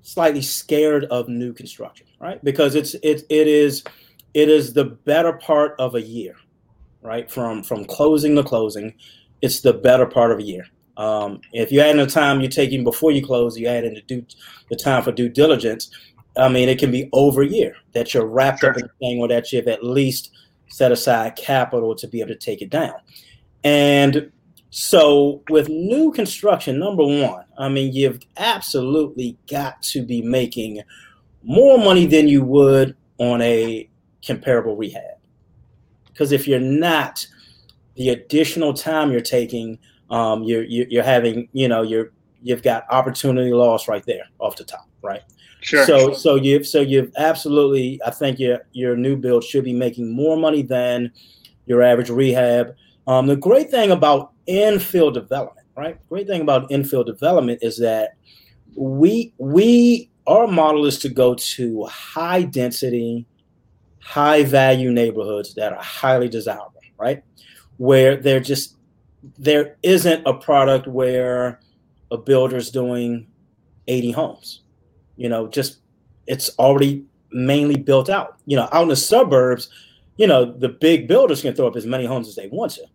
slightly 0.09 0.41
scared 0.41 1.05
of 1.05 1.29
new 1.29 1.53
construction, 1.53 2.07
right? 2.21 2.43
Because 2.43 2.75
it's 2.75 2.95
it 2.95 3.23
it 3.29 3.47
is 3.47 3.85
it 4.33 4.49
is 4.49 4.73
the 4.73 4.85
better 4.85 5.35
part 5.35 5.75
of 5.79 5.95
a 5.95 6.01
year, 6.01 6.35
right? 7.03 7.31
From 7.31 7.62
from 7.62 7.85
closing 7.85 8.35
to 8.37 8.43
closing, 8.43 8.95
it's 9.43 9.61
the 9.61 9.75
better 9.75 10.07
part 10.07 10.33
of 10.33 10.38
a 10.38 10.43
year. 10.43 10.64
Um, 10.99 11.41
if 11.53 11.71
you 11.71 11.81
add 11.81 11.93
in 11.93 11.99
the 11.99 12.07
time 12.07 12.41
you're 12.41 12.51
taking 12.51 12.85
before 12.85 13.13
you 13.13 13.25
close, 13.25 13.57
you 13.57 13.69
add 13.69 13.85
in 13.85 13.95
the, 13.95 14.03
due, 14.03 14.27
the 14.69 14.77
time 14.77 15.03
for 15.03 15.13
due 15.13 15.29
diligence. 15.29 15.91
I 16.37 16.49
mean, 16.49 16.69
it 16.69 16.79
can 16.79 16.91
be 16.91 17.09
over 17.13 17.43
a 17.43 17.49
year 17.49 17.75
that 17.93 18.13
you're 18.13 18.27
wrapped 18.27 18.61
sure. 18.61 18.71
up 18.71 18.77
in 18.77 18.83
the 18.83 18.93
thing, 18.99 19.21
or 19.21 19.29
that 19.29 19.53
you've 19.53 19.69
at 19.69 19.85
least 19.85 20.33
set 20.69 20.93
aside 20.93 21.37
capital 21.37 21.95
to 21.95 22.07
be 22.09 22.21
able 22.21 22.29
to 22.29 22.37
take 22.37 22.61
it 22.61 22.71
down. 22.71 22.95
And 23.65 24.31
so, 24.71 25.43
with 25.49 25.69
new 25.69 26.13
construction, 26.13 26.79
number 26.79 27.05
one, 27.05 27.45
I 27.57 27.69
mean, 27.69 27.93
you've 27.93 28.21
absolutely 28.37 29.39
got 29.49 29.81
to 29.83 30.03
be 30.03 30.21
making 30.21 30.83
more 31.43 31.79
money 31.79 32.07
than 32.07 32.29
you 32.29 32.43
would 32.43 32.97
on 33.19 33.41
a 33.41 33.89
comparable 34.27 34.77
rehab. 34.77 35.03
Because 36.07 36.33
if 36.33 36.47
you're 36.47 36.61
not, 36.61 37.27
the 37.95 38.11
additional 38.11 38.75
time 38.75 39.11
you're 39.11 39.21
taking 39.21 39.79
um, 40.11 40.42
you're 40.42 40.64
you're 40.64 41.03
having 41.03 41.49
you 41.53 41.68
know 41.68 41.83
you're 41.83 42.12
you've 42.42 42.62
got 42.62 42.85
opportunity 42.90 43.53
loss 43.53 43.88
right 43.88 44.05
there 44.07 44.25
off 44.38 44.57
the 44.57 44.64
top, 44.64 44.88
right? 45.03 45.23
Sure. 45.61 45.85
So 45.85 46.12
so 46.12 46.37
you've 46.37 46.66
so 46.66 46.81
you've 46.81 47.12
absolutely 47.16 48.01
I 48.07 48.11
think 48.11 48.38
your 48.38 48.61
your 48.73 48.97
new 48.97 49.16
build 49.16 49.44
should 49.44 49.64
be 49.64 49.73
making 49.73 50.14
more 50.14 50.37
money 50.37 50.62
than 50.62 51.12
your 51.66 51.83
average 51.83 52.11
rehab. 52.11 52.75
Um, 53.07 53.27
the 53.27 53.37
great 53.37 53.71
thing 53.71 53.90
about 53.90 54.33
infill 54.49 55.12
development, 55.12 55.66
right? 55.77 55.99
Great 56.09 56.27
thing 56.27 56.40
about 56.40 56.71
infill 56.71 57.05
development 57.05 57.61
is 57.62 57.79
that 57.79 58.11
we 58.77 59.33
we 59.38 60.11
our 60.27 60.47
model 60.47 60.87
is 60.87 60.99
to 61.01 61.09
go 61.09 61.35
to 61.35 61.85
high 61.87 62.42
density, 62.42 63.27
high 64.01 64.44
value 64.44 64.92
neighborhoods 64.92 65.55
that 65.55 65.73
are 65.73 65.83
highly 65.83 66.29
desirable, 66.29 66.81
right? 66.99 67.23
Where 67.79 68.16
they're 68.16 68.40
just 68.40 68.77
there 69.37 69.77
isn't 69.83 70.27
a 70.27 70.35
product 70.35 70.87
where 70.87 71.61
a 72.11 72.17
builder's 72.17 72.71
doing 72.71 73.27
80 73.87 74.12
homes. 74.12 74.62
You 75.17 75.29
know, 75.29 75.49
just 75.49 75.79
it's 76.27 76.51
already 76.59 77.05
mainly 77.33 77.77
built 77.77 78.09
out. 78.09 78.38
You 78.47 78.57
know, 78.57 78.69
out 78.73 78.83
in 78.83 78.88
the 78.88 78.97
suburbs, 78.97 79.69
you 80.17 80.27
know, 80.27 80.45
the 80.45 80.69
big 80.69 81.09
builders 81.09 81.43
can 81.43 81.55
throw 81.55 81.67
up 81.67 81.77
as 81.77 81.87
many 81.87 82.07
homes 82.07 82.29
as 82.29 82.37
they 82.37 82.49
want 82.49 82.73
to. 82.73 82.87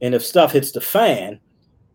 And 0.00 0.14
if 0.14 0.24
stuff 0.24 0.52
hits 0.52 0.72
the 0.72 0.80
fan, 0.80 1.38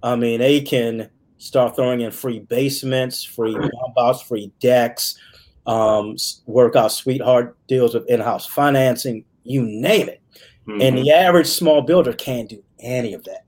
I 0.01 0.15
mean, 0.15 0.39
they 0.39 0.61
can 0.61 1.09
start 1.37 1.75
throwing 1.75 2.01
in 2.01 2.11
free 2.11 2.39
basements, 2.39 3.23
free 3.23 3.53
bump 3.53 3.97
outs, 3.99 4.21
free 4.21 4.51
decks, 4.59 5.17
um, 5.65 6.15
work 6.45 6.75
out 6.75 6.91
sweetheart 6.91 7.57
deals 7.67 7.93
with 7.93 8.07
in-house 8.09 8.45
financing, 8.45 9.25
you 9.43 9.61
name 9.61 10.09
it. 10.09 10.21
Mm-hmm. 10.67 10.81
And 10.81 10.97
the 10.97 11.11
average 11.11 11.47
small 11.47 11.81
builder 11.81 12.13
can't 12.13 12.49
do 12.49 12.63
any 12.79 13.13
of 13.13 13.23
that. 13.25 13.45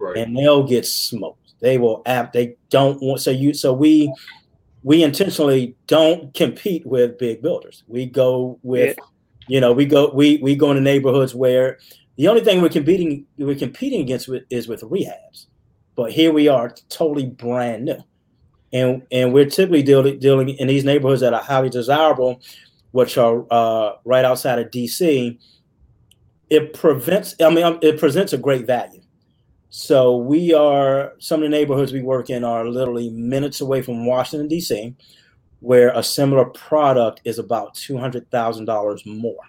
Right. 0.00 0.16
And 0.16 0.36
they'll 0.36 0.66
get 0.66 0.86
smoked. 0.86 1.52
They 1.60 1.78
will 1.78 2.02
app 2.06 2.32
they 2.32 2.56
don't 2.70 3.00
want 3.02 3.20
so 3.20 3.30
you 3.30 3.52
so 3.52 3.72
we 3.72 4.12
we 4.82 5.02
intentionally 5.02 5.76
don't 5.86 6.32
compete 6.34 6.86
with 6.86 7.18
big 7.18 7.42
builders. 7.42 7.84
We 7.86 8.06
go 8.06 8.58
with 8.62 8.96
yeah. 8.98 9.04
you 9.48 9.60
know, 9.60 9.72
we 9.72 9.84
go 9.84 10.10
we 10.12 10.38
we 10.38 10.56
go 10.56 10.70
into 10.70 10.82
neighborhoods 10.82 11.34
where 11.34 11.78
the 12.16 12.28
only 12.28 12.42
thing 12.42 12.62
we're 12.62 12.68
competing 12.68 13.26
we're 13.38 13.54
competing 13.54 14.00
against 14.00 14.28
with, 14.28 14.44
is 14.50 14.68
with 14.68 14.82
rehabs. 14.82 15.46
But 15.96 16.12
here 16.12 16.32
we 16.32 16.48
are, 16.48 16.74
totally 16.88 17.26
brand 17.26 17.84
new, 17.84 18.02
and 18.72 19.02
and 19.12 19.32
we're 19.32 19.48
typically 19.48 19.82
dealing 19.82 20.18
dealing 20.18 20.48
in 20.48 20.68
these 20.68 20.84
neighborhoods 20.84 21.20
that 21.20 21.34
are 21.34 21.42
highly 21.42 21.68
desirable, 21.68 22.40
which 22.92 23.18
are 23.18 23.44
uh, 23.50 23.92
right 24.04 24.24
outside 24.24 24.58
of 24.58 24.70
DC. 24.70 25.38
It 26.48 26.74
prevents. 26.74 27.34
I 27.40 27.50
mean, 27.50 27.64
um, 27.64 27.78
it 27.82 27.98
presents 27.98 28.32
a 28.32 28.38
great 28.38 28.66
value. 28.66 28.99
So 29.70 30.16
we 30.16 30.52
are 30.52 31.14
some 31.18 31.42
of 31.42 31.50
the 31.50 31.56
neighborhoods 31.56 31.92
we 31.92 32.02
work 32.02 32.28
in 32.28 32.44
are 32.44 32.68
literally 32.68 33.10
minutes 33.10 33.60
away 33.60 33.82
from 33.82 34.04
Washington 34.04 34.48
D.C., 34.48 34.94
where 35.60 35.90
a 35.90 36.02
similar 36.02 36.44
product 36.46 37.20
is 37.24 37.38
about 37.38 37.74
two 37.74 37.96
hundred 37.96 38.30
thousand 38.30 38.64
dollars 38.64 39.04
more. 39.06 39.42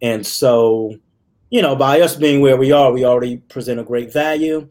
And 0.00 0.24
so, 0.26 0.96
you 1.50 1.62
know, 1.62 1.74
by 1.74 2.00
us 2.00 2.14
being 2.14 2.40
where 2.40 2.56
we 2.56 2.72
are, 2.72 2.92
we 2.92 3.04
already 3.04 3.38
present 3.38 3.80
a 3.80 3.84
great 3.84 4.12
value 4.12 4.68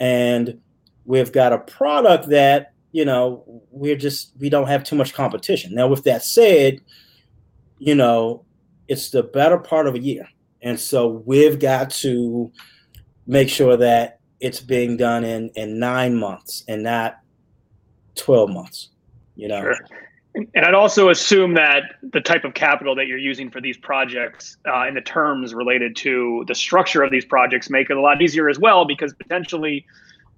and 0.00 0.60
we've 1.04 1.32
got 1.32 1.52
a 1.52 1.58
product 1.58 2.28
that 2.28 2.72
you 2.90 3.04
know 3.04 3.62
we're 3.70 3.96
just 3.96 4.32
we 4.38 4.48
don't 4.48 4.66
have 4.66 4.84
too 4.84 4.96
much 4.96 5.14
competition 5.14 5.74
now 5.74 5.86
with 5.86 6.04
that 6.04 6.22
said 6.22 6.80
you 7.78 7.94
know 7.94 8.44
it's 8.88 9.10
the 9.10 9.22
better 9.22 9.58
part 9.58 9.86
of 9.86 9.94
a 9.94 9.98
year 10.00 10.28
and 10.60 10.78
so 10.78 11.22
we've 11.24 11.58
got 11.58 11.90
to 11.90 12.50
make 13.26 13.48
sure 13.48 13.76
that 13.76 14.20
it's 14.40 14.60
being 14.60 14.96
done 14.96 15.24
in 15.24 15.50
in 15.54 15.78
nine 15.78 16.14
months 16.14 16.64
and 16.68 16.82
not 16.82 17.18
12 18.16 18.50
months 18.50 18.90
you 19.36 19.48
know 19.48 19.60
sure. 19.60 19.76
And 20.34 20.64
I'd 20.64 20.74
also 20.74 21.10
assume 21.10 21.54
that 21.54 21.82
the 22.02 22.20
type 22.20 22.44
of 22.44 22.54
capital 22.54 22.94
that 22.94 23.06
you're 23.06 23.18
using 23.18 23.50
for 23.50 23.60
these 23.60 23.76
projects 23.76 24.56
uh, 24.66 24.84
and 24.84 24.96
the 24.96 25.02
terms 25.02 25.52
related 25.52 25.94
to 25.96 26.44
the 26.48 26.54
structure 26.54 27.02
of 27.02 27.10
these 27.10 27.26
projects 27.26 27.68
make 27.68 27.90
it 27.90 27.98
a 27.98 28.00
lot 28.00 28.22
easier 28.22 28.48
as 28.48 28.58
well 28.58 28.86
because 28.86 29.12
potentially, 29.12 29.84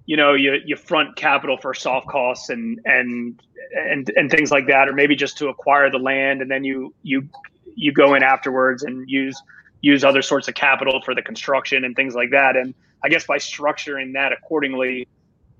you 0.05 0.17
know, 0.17 0.33
you, 0.33 0.57
you 0.65 0.75
front 0.75 1.15
capital 1.15 1.55
for 1.55 1.73
soft 1.73 2.07
costs 2.07 2.49
and 2.49 2.81
and 2.83 3.41
and 3.73 4.11
and 4.17 4.29
things 4.29 4.51
like 4.51 4.67
that, 4.67 4.89
or 4.89 4.93
maybe 4.93 5.15
just 5.15 5.37
to 5.37 5.47
acquire 5.47 5.89
the 5.89 5.97
land 5.97 6.41
and 6.41 6.51
then 6.51 6.65
you 6.65 6.93
you 7.03 7.27
you 7.75 7.93
go 7.93 8.15
in 8.15 8.23
afterwards 8.23 8.83
and 8.83 9.09
use 9.09 9.41
use 9.81 10.03
other 10.03 10.21
sorts 10.21 10.47
of 10.47 10.55
capital 10.55 11.01
for 11.03 11.13
the 11.13 11.21
construction 11.21 11.83
and 11.83 11.95
things 11.95 12.15
like 12.15 12.31
that. 12.31 12.55
And 12.55 12.73
I 13.03 13.09
guess 13.09 13.25
by 13.25 13.37
structuring 13.37 14.13
that 14.13 14.31
accordingly, 14.31 15.07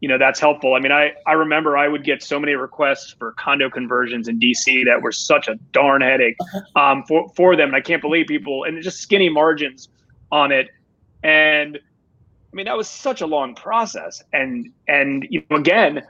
you 0.01 0.09
know 0.09 0.17
that's 0.17 0.39
helpful. 0.39 0.75
I 0.75 0.79
mean, 0.79 0.91
I 0.91 1.13
I 1.25 1.33
remember 1.33 1.77
I 1.77 1.87
would 1.87 2.03
get 2.03 2.21
so 2.21 2.39
many 2.39 2.53
requests 2.53 3.11
for 3.17 3.31
condo 3.33 3.69
conversions 3.69 4.27
in 4.27 4.39
DC 4.39 4.85
that 4.85 5.01
were 5.01 5.11
such 5.11 5.47
a 5.47 5.55
darn 5.71 6.01
headache 6.01 6.35
uh-huh. 6.39 6.79
um, 6.79 7.03
for 7.03 7.29
for 7.35 7.55
them. 7.55 7.69
And 7.69 7.75
I 7.75 7.81
can't 7.81 8.01
believe 8.01 8.27
people 8.27 8.65
and 8.65 8.81
just 8.83 8.99
skinny 8.99 9.29
margins 9.29 9.89
on 10.31 10.51
it. 10.51 10.69
And 11.23 11.77
I 11.77 12.55
mean, 12.55 12.65
that 12.65 12.77
was 12.77 12.89
such 12.89 13.21
a 13.21 13.25
long 13.25 13.55
process. 13.55 14.21
And 14.33 14.71
and 14.87 15.25
you 15.29 15.43
know, 15.49 15.57
again, 15.57 16.03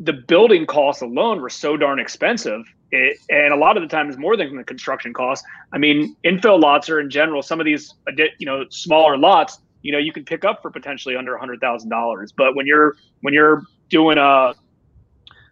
the 0.00 0.14
building 0.14 0.66
costs 0.66 1.02
alone 1.02 1.40
were 1.40 1.50
so 1.50 1.76
darn 1.76 2.00
expensive. 2.00 2.62
It, 2.90 3.18
and 3.28 3.52
a 3.52 3.56
lot 3.56 3.76
of 3.76 3.82
the 3.82 3.88
times 3.88 4.16
more 4.18 4.36
than 4.36 4.56
the 4.56 4.64
construction 4.64 5.12
costs. 5.12 5.46
I 5.72 5.78
mean, 5.78 6.16
infill 6.24 6.60
lots 6.60 6.88
are 6.88 6.98
in 6.98 7.10
general 7.10 7.42
some 7.42 7.60
of 7.60 7.66
these 7.66 7.94
you 8.38 8.46
know 8.46 8.64
smaller 8.70 9.16
lots 9.16 9.60
you 9.82 9.92
know 9.92 9.98
you 9.98 10.12
can 10.12 10.24
pick 10.24 10.44
up 10.44 10.60
for 10.62 10.70
potentially 10.70 11.14
under 11.14 11.34
a 11.34 11.38
hundred 11.38 11.60
thousand 11.60 11.90
dollars. 11.90 12.32
But 12.32 12.56
when 12.56 12.66
you're 12.66 12.96
when 13.20 13.34
you're 13.34 13.62
doing 13.90 14.18
a 14.18 14.54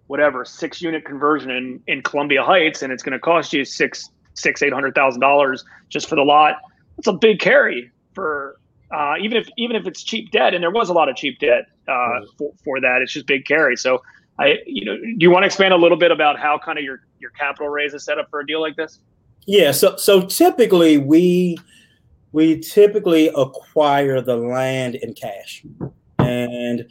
whatever 0.07 0.45
six 0.45 0.81
unit 0.81 1.05
conversion 1.05 1.51
in 1.51 1.81
in 1.87 2.03
Columbia 2.03 2.43
Heights 2.43 2.83
and 2.83 2.93
it's 2.93 3.03
going 3.03 3.13
to 3.13 3.21
cost 3.21 3.53
you 3.53 3.65
six 3.65 4.09
six 4.35 4.63
eight 4.63 4.73
hundred 4.73 4.95
thousand 4.95 5.21
dollars 5.21 5.65
just 5.91 6.09
for 6.09 6.17
the 6.17 6.25
lot, 6.25 6.57
that's 6.97 7.09
a 7.09 7.13
big 7.13 7.39
carry 7.39 7.91
for 8.15 8.57
uh, 8.91 9.15
even 9.21 9.37
if 9.37 9.49
even 9.59 9.77
if 9.77 9.87
it's 9.87 10.03
cheap 10.03 10.31
debt, 10.31 10.55
and 10.55 10.63
there 10.63 10.71
was 10.71 10.89
a 10.89 10.93
lot 10.93 11.09
of 11.09 11.17
cheap 11.17 11.39
debt 11.39 11.67
uh, 11.87 12.21
for, 12.37 12.53
for 12.65 12.81
that. 12.81 13.03
It's 13.03 13.13
just 13.13 13.27
big 13.27 13.45
carry. 13.45 13.77
So 13.77 14.03
I, 14.39 14.59
you 14.67 14.85
know, 14.85 14.97
do 14.97 15.17
you 15.19 15.31
want 15.31 15.43
to 15.43 15.47
expand 15.47 15.75
a 15.75 15.77
little 15.77 15.99
bit 15.99 16.11
about 16.11 16.39
how 16.39 16.59
kind 16.59 16.79
of 16.79 16.85
your 16.85 17.01
your 17.19 17.31
capital 17.31 17.69
raise 17.69 17.95
is 17.95 18.05
set 18.05 18.19
up 18.19 18.31
for 18.31 18.41
a 18.41 18.47
deal 18.47 18.61
like 18.61 18.77
this? 18.77 19.01
Yeah. 19.47 19.73
So 19.73 19.97
so 19.97 20.27
typically 20.27 20.99
we 20.99 21.59
we 22.33 22.61
typically 22.61 23.31
acquire 23.35 24.21
the 24.21 24.37
land 24.37 24.97
in 24.97 25.15
cash. 25.15 25.65
And 26.19 26.89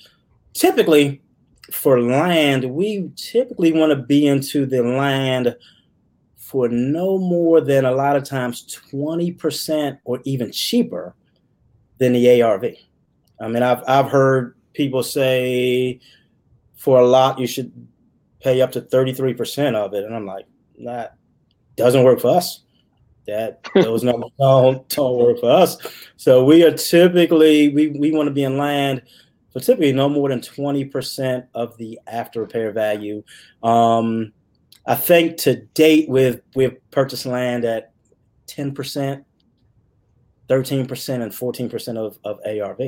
typically, 0.53 1.21
for 1.71 2.01
land, 2.01 2.65
we 2.65 3.11
typically 3.15 3.71
want 3.71 3.91
to 3.91 3.95
be 3.95 4.27
into 4.27 4.65
the 4.65 4.81
land 4.81 5.55
for 6.35 6.69
no 6.69 7.17
more 7.17 7.61
than 7.61 7.85
a 7.85 7.91
lot 7.91 8.15
of 8.15 8.23
times 8.23 8.79
20% 8.91 9.99
or 10.05 10.21
even 10.23 10.51
cheaper 10.51 11.13
than 11.97 12.13
the 12.13 12.41
ARV. 12.41 12.65
I 13.39 13.47
mean, 13.47 13.63
I've, 13.63 13.83
I've 13.87 14.09
heard 14.09 14.55
people 14.73 15.03
say 15.03 15.99
for 16.77 16.99
a 16.99 17.05
lot, 17.05 17.39
you 17.39 17.47
should 17.47 17.71
pay 18.41 18.61
up 18.61 18.71
to 18.73 18.81
33% 18.81 19.75
of 19.75 19.93
it. 19.93 20.03
And 20.05 20.15
I'm 20.15 20.25
like, 20.25 20.45
that 20.85 21.15
doesn't 21.75 22.03
work 22.03 22.19
for 22.19 22.35
us 22.35 22.61
that 23.27 23.67
those 23.75 24.03
numbers 24.03 24.31
don't, 24.39 24.87
don't 24.89 25.17
work 25.17 25.39
for 25.39 25.51
us. 25.51 25.77
So 26.15 26.43
we 26.43 26.63
are 26.63 26.71
typically 26.71 27.69
we, 27.69 27.89
we 27.89 28.11
want 28.11 28.27
to 28.27 28.33
be 28.33 28.43
in 28.43 28.57
land 28.57 29.03
for 29.51 29.59
typically 29.59 29.93
no 29.93 30.09
more 30.09 30.29
than 30.29 30.39
20% 30.39 31.47
of 31.53 31.77
the 31.77 31.99
after 32.07 32.41
repair 32.41 32.71
value. 32.71 33.23
Um, 33.61 34.33
I 34.85 34.95
think 34.95 35.37
to 35.37 35.57
date 35.73 36.09
with 36.09 36.41
we've 36.55 36.77
purchased 36.91 37.25
land 37.25 37.65
at 37.65 37.91
10%, 38.47 39.23
13% 40.49 41.21
and 41.21 41.31
14% 41.31 41.97
of, 41.97 42.17
of 42.23 42.39
ARV. 42.45 42.81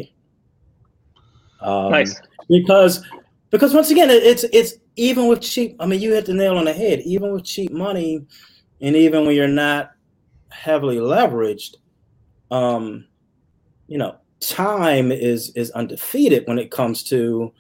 Um, 1.62 1.92
nice. 1.92 2.20
Because 2.50 3.04
because 3.50 3.74
once 3.74 3.90
again 3.92 4.10
it's 4.10 4.44
it's 4.52 4.76
even 4.96 5.28
with 5.28 5.42
cheap 5.42 5.76
I 5.80 5.86
mean 5.86 6.02
you 6.02 6.14
hit 6.14 6.26
the 6.26 6.34
nail 6.34 6.58
on 6.58 6.66
the 6.66 6.74
head, 6.74 7.02
even 7.02 7.32
with 7.32 7.44
cheap 7.44 7.72
money 7.72 8.26
and 8.82 8.96
even 8.96 9.26
when 9.26 9.36
you're 9.36 9.48
not 9.48 9.92
heavily 10.50 10.98
leveraged, 10.98 11.76
um, 12.52 13.06
you 13.88 13.98
know, 13.98 14.16
time 14.40 15.12
is 15.12 15.52
is 15.56 15.72
undefeated 15.72 16.48
when 16.48 16.60
it 16.60 16.72
comes 16.72 17.04
to 17.04 17.52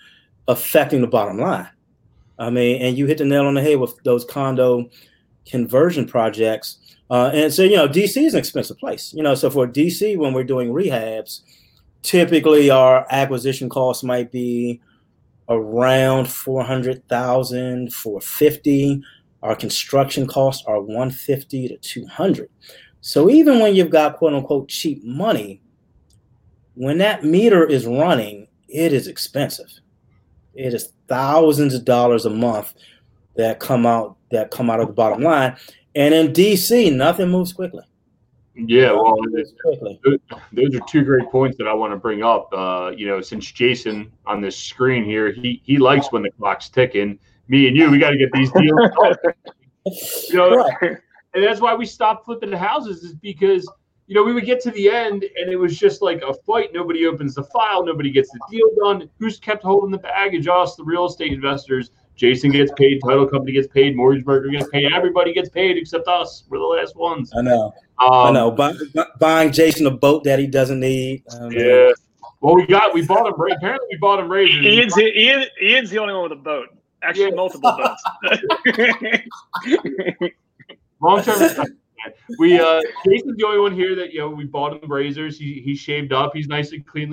affecting 0.48 1.02
the 1.02 1.08
bottom 1.08 1.38
line. 1.38 1.70
I 2.38 2.50
mean, 2.50 2.82
and 2.82 2.98
you 2.98 3.06
hit 3.06 3.18
the 3.18 3.26
nail 3.26 3.46
on 3.46 3.54
the 3.54 3.62
head 3.62 3.80
with 3.80 3.96
those 4.04 4.24
condo 4.24 4.90
conversion 5.46 6.08
projects. 6.08 6.78
Uh, 7.10 7.32
and 7.34 7.54
so, 7.54 7.64
you 7.64 7.76
know, 7.76 7.88
DC 7.88 8.24
is 8.24 8.34
an 8.34 8.40
expensive 8.40 8.78
place. 8.78 9.14
You 9.14 9.24
know, 9.24 9.36
so 9.36 9.50
for 9.50 9.68
DC, 9.68 10.16
when 10.18 10.34
we're 10.34 10.44
doing 10.44 10.70
rehabs, 10.70 11.42
typically 12.02 12.70
our 12.70 13.06
acquisition 13.10 13.68
cost 13.68 14.04
might 14.04 14.32
be 14.32 14.80
around 15.50 16.30
400,000 16.30 17.94
for 17.94 18.22
50. 18.22 19.02
Our 19.42 19.56
construction 19.56 20.28
costs 20.28 20.64
are 20.66 20.82
150 20.82 21.70
to 21.70 21.78
200. 21.78 22.50
So 23.02 23.30
even 23.30 23.60
when 23.60 23.76
you've 23.76 23.90
got 23.90 24.18
quote 24.18 24.34
unquote 24.34 24.68
cheap 24.68 25.04
money, 25.04 25.62
when 26.76 26.98
that 27.00 27.24
meter 27.24 27.66
is 27.66 27.86
running 27.86 28.48
it 28.70 28.94
is 28.94 29.08
expensive. 29.08 29.72
It 30.54 30.74
is 30.74 30.94
thousands 31.08 31.74
of 31.74 31.86
dollars 31.86 32.26
a 32.26 32.30
month 32.30 32.74
that 33.36 33.60
come 33.60 33.86
out 33.86 34.18
that 34.32 34.52
come 34.52 34.70
out 34.70 34.80
of 34.80 34.88
the 34.88 34.94
bottom 34.94 35.24
line. 35.24 35.56
And 35.96 36.14
in 36.14 36.34
DC, 36.34 36.96
nothing 36.96 37.30
moves 37.30 37.52
quickly. 37.52 37.84
Yeah, 38.56 38.92
well, 38.92 39.16
those 40.52 40.76
are 40.76 40.80
two 40.88 41.04
great 41.04 41.30
points 41.30 41.58
that 41.58 41.68
I 41.68 41.74
want 41.74 41.94
to 41.94 41.98
bring 41.98 42.24
up. 42.24 42.50
Uh, 42.52 42.92
you 42.96 43.08
know, 43.08 43.22
since 43.22 43.50
Jason 43.52 44.12
on 44.26 44.42
this 44.42 44.58
screen 44.58 45.06
here, 45.06 45.32
he 45.32 45.62
he 45.64 45.78
likes 45.78 46.12
when 46.12 46.24
the 46.24 46.32
clock's 46.32 46.70
ticking. 46.70 47.20
Me 47.48 47.68
and 47.68 47.78
you, 47.78 47.90
we 47.90 47.98
got 47.98 48.12
to 48.12 48.18
get 48.18 48.32
these 48.34 48.52
deals. 48.52 48.92
you 50.30 50.36
know, 50.36 50.56
right. 50.56 50.98
and 51.34 51.44
that's 51.44 51.62
why 51.62 51.74
we 51.74 51.86
stopped 51.86 52.26
flipping 52.26 52.52
the 52.52 52.58
houses 52.58 53.04
is 53.04 53.14
because 53.16 53.70
you 54.08 54.16
know 54.16 54.24
we 54.24 54.34
would 54.34 54.46
get 54.46 54.62
to 54.62 54.72
the 54.72 54.90
end 54.90 55.24
and 55.24 55.50
it 55.50 55.56
was 55.56 55.78
just 55.78 56.02
like 56.02 56.22
a 56.22 56.34
fight. 56.46 56.72
Nobody 56.74 57.06
opens 57.08 57.36
the 57.36 57.44
file, 57.44 57.86
nobody 57.86 58.12
gets 58.12 58.30
the 58.32 58.40
deal 58.52 58.68
done. 58.84 59.10
Who's 59.20 59.40
kept 59.40 59.64
holding 59.64 59.92
the 59.92 60.00
baggage? 60.00 60.48
Us, 60.48 60.76
the 60.76 60.84
real 60.84 61.06
estate 61.06 61.32
investors. 61.32 61.92
Jason 62.20 62.52
gets 62.52 62.70
paid, 62.76 63.00
title 63.02 63.26
company 63.26 63.54
gets 63.54 63.70
paid, 63.70 63.96
mortgage 63.96 64.26
broker 64.26 64.50
gets 64.50 64.68
paid, 64.72 64.92
everybody 64.92 65.34
gets 65.34 65.48
paid 65.48 65.78
except 65.78 66.06
us. 66.10 66.44
We're 66.50 66.58
the 66.58 66.66
last 66.66 66.98
ones. 66.98 67.32
I 67.34 67.42
know. 67.42 67.74
Um, 68.00 68.12
I 68.12 68.32
know. 68.32 68.52
Buy, 68.52 68.74
buying 69.20 69.52
Jason 69.52 69.86
a 69.86 69.92
boat 69.92 70.24
that 70.24 70.40
he 70.40 70.48
doesn't 70.48 70.80
need. 70.80 71.24
Um, 71.40 71.52
yeah. 71.52 71.92
Well, 72.42 72.56
we 72.56 72.66
got 72.66 72.94
we 72.94 73.06
bought 73.06 73.28
him. 73.28 73.34
Apparently, 73.34 73.88
we 73.92 73.98
bought 74.00 74.20
him 74.20 74.32
razors. 74.32 74.66
Ian's, 74.66 74.98
Ian, 74.98 75.46
Ian's 75.62 75.90
the 75.90 76.00
only 76.00 76.14
one 76.14 76.24
with 76.24 76.32
a 76.32 76.36
boat. 76.36 76.70
Actually, 77.04 77.30
yeah. 77.30 77.36
multiple 77.36 77.78
boats. 77.78 78.04
Long 81.02 81.22
term. 81.22 81.66
We 82.38 82.60
uh, 82.60 82.82
Jason's 83.06 83.38
the 83.38 83.46
only 83.46 83.60
one 83.60 83.74
here 83.74 83.96
that 83.96 84.14
you 84.14 84.20
know 84.20 84.30
we 84.30 84.46
bought 84.46 84.82
him 84.82 84.90
razors. 84.90 85.38
He 85.38 85.62
he 85.62 85.76
shaved 85.76 86.14
up. 86.14 86.32
He's 86.34 86.48
nicely 86.48 86.80
clean 86.80 87.12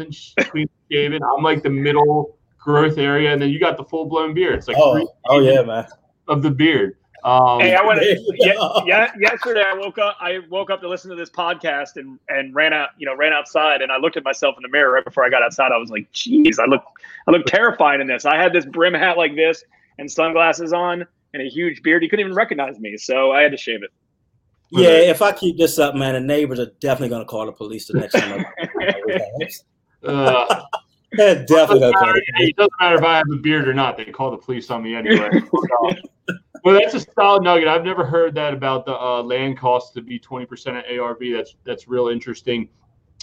clean 0.51 0.69
shaven. 0.91 1.21
I'm 1.23 1.43
like 1.43 1.63
the 1.63 1.71
middle 1.71 2.39
growth 2.59 2.99
area, 2.99 3.33
and 3.33 3.43
then 3.43 3.51
you 3.51 3.59
got 3.59 3.77
the 3.77 3.85
full 3.85 4.07
blown 4.07 4.35
beard. 4.35 4.59
It's 4.59 4.69
like 4.69 4.77
oh, 4.79 5.09
oh 5.29 5.41
yeah, 5.41 5.63
man, 5.63 5.87
of 6.29 6.43
the 6.43 6.51
beard. 6.51 6.99
Um, 7.27 7.59
hey, 7.59 7.75
I 7.75 7.85
went. 7.85 8.01
yeah, 8.37 8.55
yeah, 8.87 9.11
yesterday 9.19 9.65
I 9.67 9.75
woke 9.75 9.99
up. 9.99 10.17
I 10.21 10.39
woke 10.49 10.71
up 10.71 10.81
to 10.83 10.89
listen 10.89 11.11
to 11.11 11.17
this 11.17 11.29
podcast 11.29 11.97
and 11.97 12.21
and 12.29 12.55
ran 12.55 12.73
out. 12.73 12.91
You 12.99 13.07
know, 13.07 13.17
ran 13.17 13.33
outside 13.33 13.83
and 13.83 13.91
I 13.91 13.97
looked 13.97 14.17
at 14.17 14.23
myself 14.23 14.55
in 14.57 14.63
the 14.63 14.69
mirror 14.69 14.93
right 14.93 15.05
before 15.05 15.25
I 15.25 15.29
got 15.29 15.43
outside. 15.43 15.73
I 15.73 15.77
was 15.77 15.91
like, 15.91 16.11
"Geez, 16.13 16.61
I 16.61 16.67
look, 16.67 16.85
I 17.27 17.33
look 17.33 17.45
terrifying 17.47 18.01
in 18.01 18.07
this." 18.07 18.27
I 18.27 18.37
had 18.37 18.53
this 18.53 18.65
brim 18.65 18.95
hat 18.95 19.19
like 19.19 19.35
this 19.35 19.65
and 19.99 20.09
sunglasses 20.09 20.73
on 20.73 21.05
and 21.35 21.43
a 21.43 21.51
huge 21.51 21.83
beard. 21.83 22.05
He 22.05 22.09
couldn't 22.09 22.25
even 22.25 22.37
recognize 22.37 22.79
me, 22.79 22.97
so 22.97 23.33
I 23.33 23.43
had 23.43 23.51
to 23.51 23.59
shave 23.59 23.83
it. 23.83 23.91
Yeah, 24.71 24.91
if 24.91 25.21
I 25.21 25.33
keep 25.33 25.59
this 25.59 25.81
up, 25.81 25.97
man, 25.97 26.15
the 26.15 26.21
neighbors 26.21 26.61
are 26.61 26.71
definitely 26.79 27.09
going 27.09 27.23
to 27.23 27.27
call 27.27 27.47
the 27.47 27.53
police 27.53 27.87
the 27.87 27.95
next 27.95 28.13
time. 28.13 28.45
uh, 30.05 30.63
yeah, 31.13 31.35
definitely. 31.45 31.91
Doesn't 31.91 32.23
it 32.39 32.57
doesn't 32.57 32.73
matter 32.81 32.97
if 32.97 33.03
I 33.03 33.17
have 33.17 33.31
a 33.33 33.37
beard 33.37 33.67
or 33.67 33.75
not. 33.75 33.97
They 33.97 34.05
call 34.05 34.31
the 34.31 34.37
police 34.37 34.71
on 34.71 34.85
me 34.85 34.95
anyway. 34.95 35.43
Well, 36.67 36.81
that's 36.81 36.95
a 36.95 37.13
solid 37.13 37.45
nugget. 37.45 37.69
I've 37.69 37.85
never 37.85 38.05
heard 38.05 38.35
that 38.35 38.53
about 38.53 38.87
the 38.87 38.93
uh, 38.93 39.23
land 39.23 39.57
costs 39.57 39.93
to 39.95 40.03
be 40.03 40.19
twenty 40.19 40.47
percent 40.47 40.77
of 40.77 40.83
ARV. 40.99 41.21
That's 41.33 41.55
that's 41.63 41.87
real 41.87 42.09
interesting. 42.09 42.69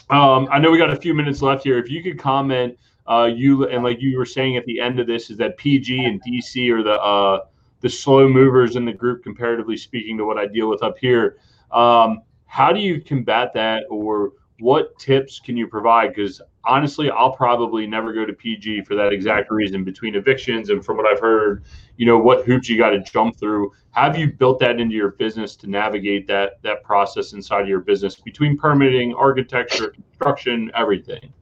Um, 0.09 0.47
I 0.49 0.59
know 0.59 0.71
we 0.71 0.77
got 0.77 0.91
a 0.91 0.95
few 0.95 1.13
minutes 1.13 1.41
left 1.41 1.65
here. 1.65 1.77
If 1.77 1.89
you 1.89 2.01
could 2.01 2.17
comment, 2.17 2.77
uh, 3.05 3.29
you 3.35 3.67
and 3.67 3.83
like 3.83 3.99
you 3.99 4.17
were 4.17 4.25
saying 4.25 4.55
at 4.55 4.63
the 4.65 4.79
end 4.79 4.97
of 4.97 5.07
this, 5.07 5.29
is 5.29 5.35
that 5.39 5.57
PG 5.57 6.05
and 6.05 6.23
DC 6.23 6.69
are 6.69 6.83
the 6.83 6.93
uh, 6.93 7.39
the 7.81 7.89
slow 7.89 8.29
movers 8.29 8.77
in 8.77 8.85
the 8.85 8.93
group, 8.93 9.23
comparatively 9.23 9.75
speaking, 9.75 10.17
to 10.19 10.23
what 10.23 10.37
I 10.37 10.45
deal 10.45 10.69
with 10.69 10.81
up 10.81 10.97
here. 10.97 11.35
Um, 11.69 12.21
how 12.45 12.71
do 12.71 12.79
you 12.79 13.01
combat 13.01 13.51
that, 13.55 13.83
or 13.89 14.31
what 14.59 14.97
tips 14.99 15.39
can 15.39 15.57
you 15.57 15.67
provide? 15.67 16.13
Because 16.13 16.41
honestly, 16.65 17.09
I'll 17.09 17.31
probably 17.31 17.87
never 17.87 18.13
go 18.13 18.25
to 18.25 18.33
PG 18.33 18.83
for 18.83 18.95
that 18.95 19.11
exact 19.11 19.51
reason. 19.51 19.83
Between 19.83 20.15
evictions 20.15 20.69
and 20.69 20.83
from 20.83 20.97
what 20.97 21.05
I've 21.05 21.19
heard, 21.19 21.63
you 21.97 22.05
know 22.05 22.17
what 22.17 22.45
hoops 22.45 22.69
you 22.69 22.77
got 22.77 22.91
to 22.91 22.99
jump 22.99 23.37
through. 23.37 23.71
Have 23.91 24.17
you 24.17 24.31
built 24.31 24.59
that 24.59 24.79
into 24.79 24.95
your 24.95 25.11
business 25.11 25.55
to 25.57 25.69
navigate 25.69 26.27
that 26.27 26.61
that 26.63 26.83
process 26.83 27.33
inside 27.33 27.61
of 27.61 27.67
your 27.67 27.81
business 27.81 28.15
between 28.15 28.57
permitting, 28.57 29.13
architecture, 29.13 29.89
construction, 29.89 30.71
everything? 30.75 31.33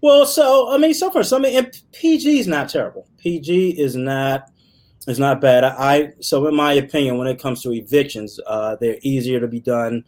Well, 0.00 0.26
so 0.26 0.72
I 0.72 0.78
mean, 0.78 0.94
so 0.94 1.10
far, 1.10 1.22
so 1.22 1.38
I 1.38 1.40
mean, 1.40 1.70
PG 1.92 2.38
is 2.38 2.46
not 2.46 2.68
terrible. 2.68 3.08
PG 3.18 3.80
is 3.80 3.96
not 3.96 4.50
is 5.06 5.18
not 5.18 5.40
bad. 5.40 5.64
I 5.64 6.12
so 6.20 6.46
in 6.46 6.54
my 6.54 6.74
opinion, 6.74 7.18
when 7.18 7.26
it 7.28 7.40
comes 7.40 7.62
to 7.62 7.72
evictions, 7.72 8.38
uh, 8.46 8.76
they're 8.76 8.98
easier 9.02 9.40
to 9.40 9.48
be 9.48 9.60
done 9.60 10.04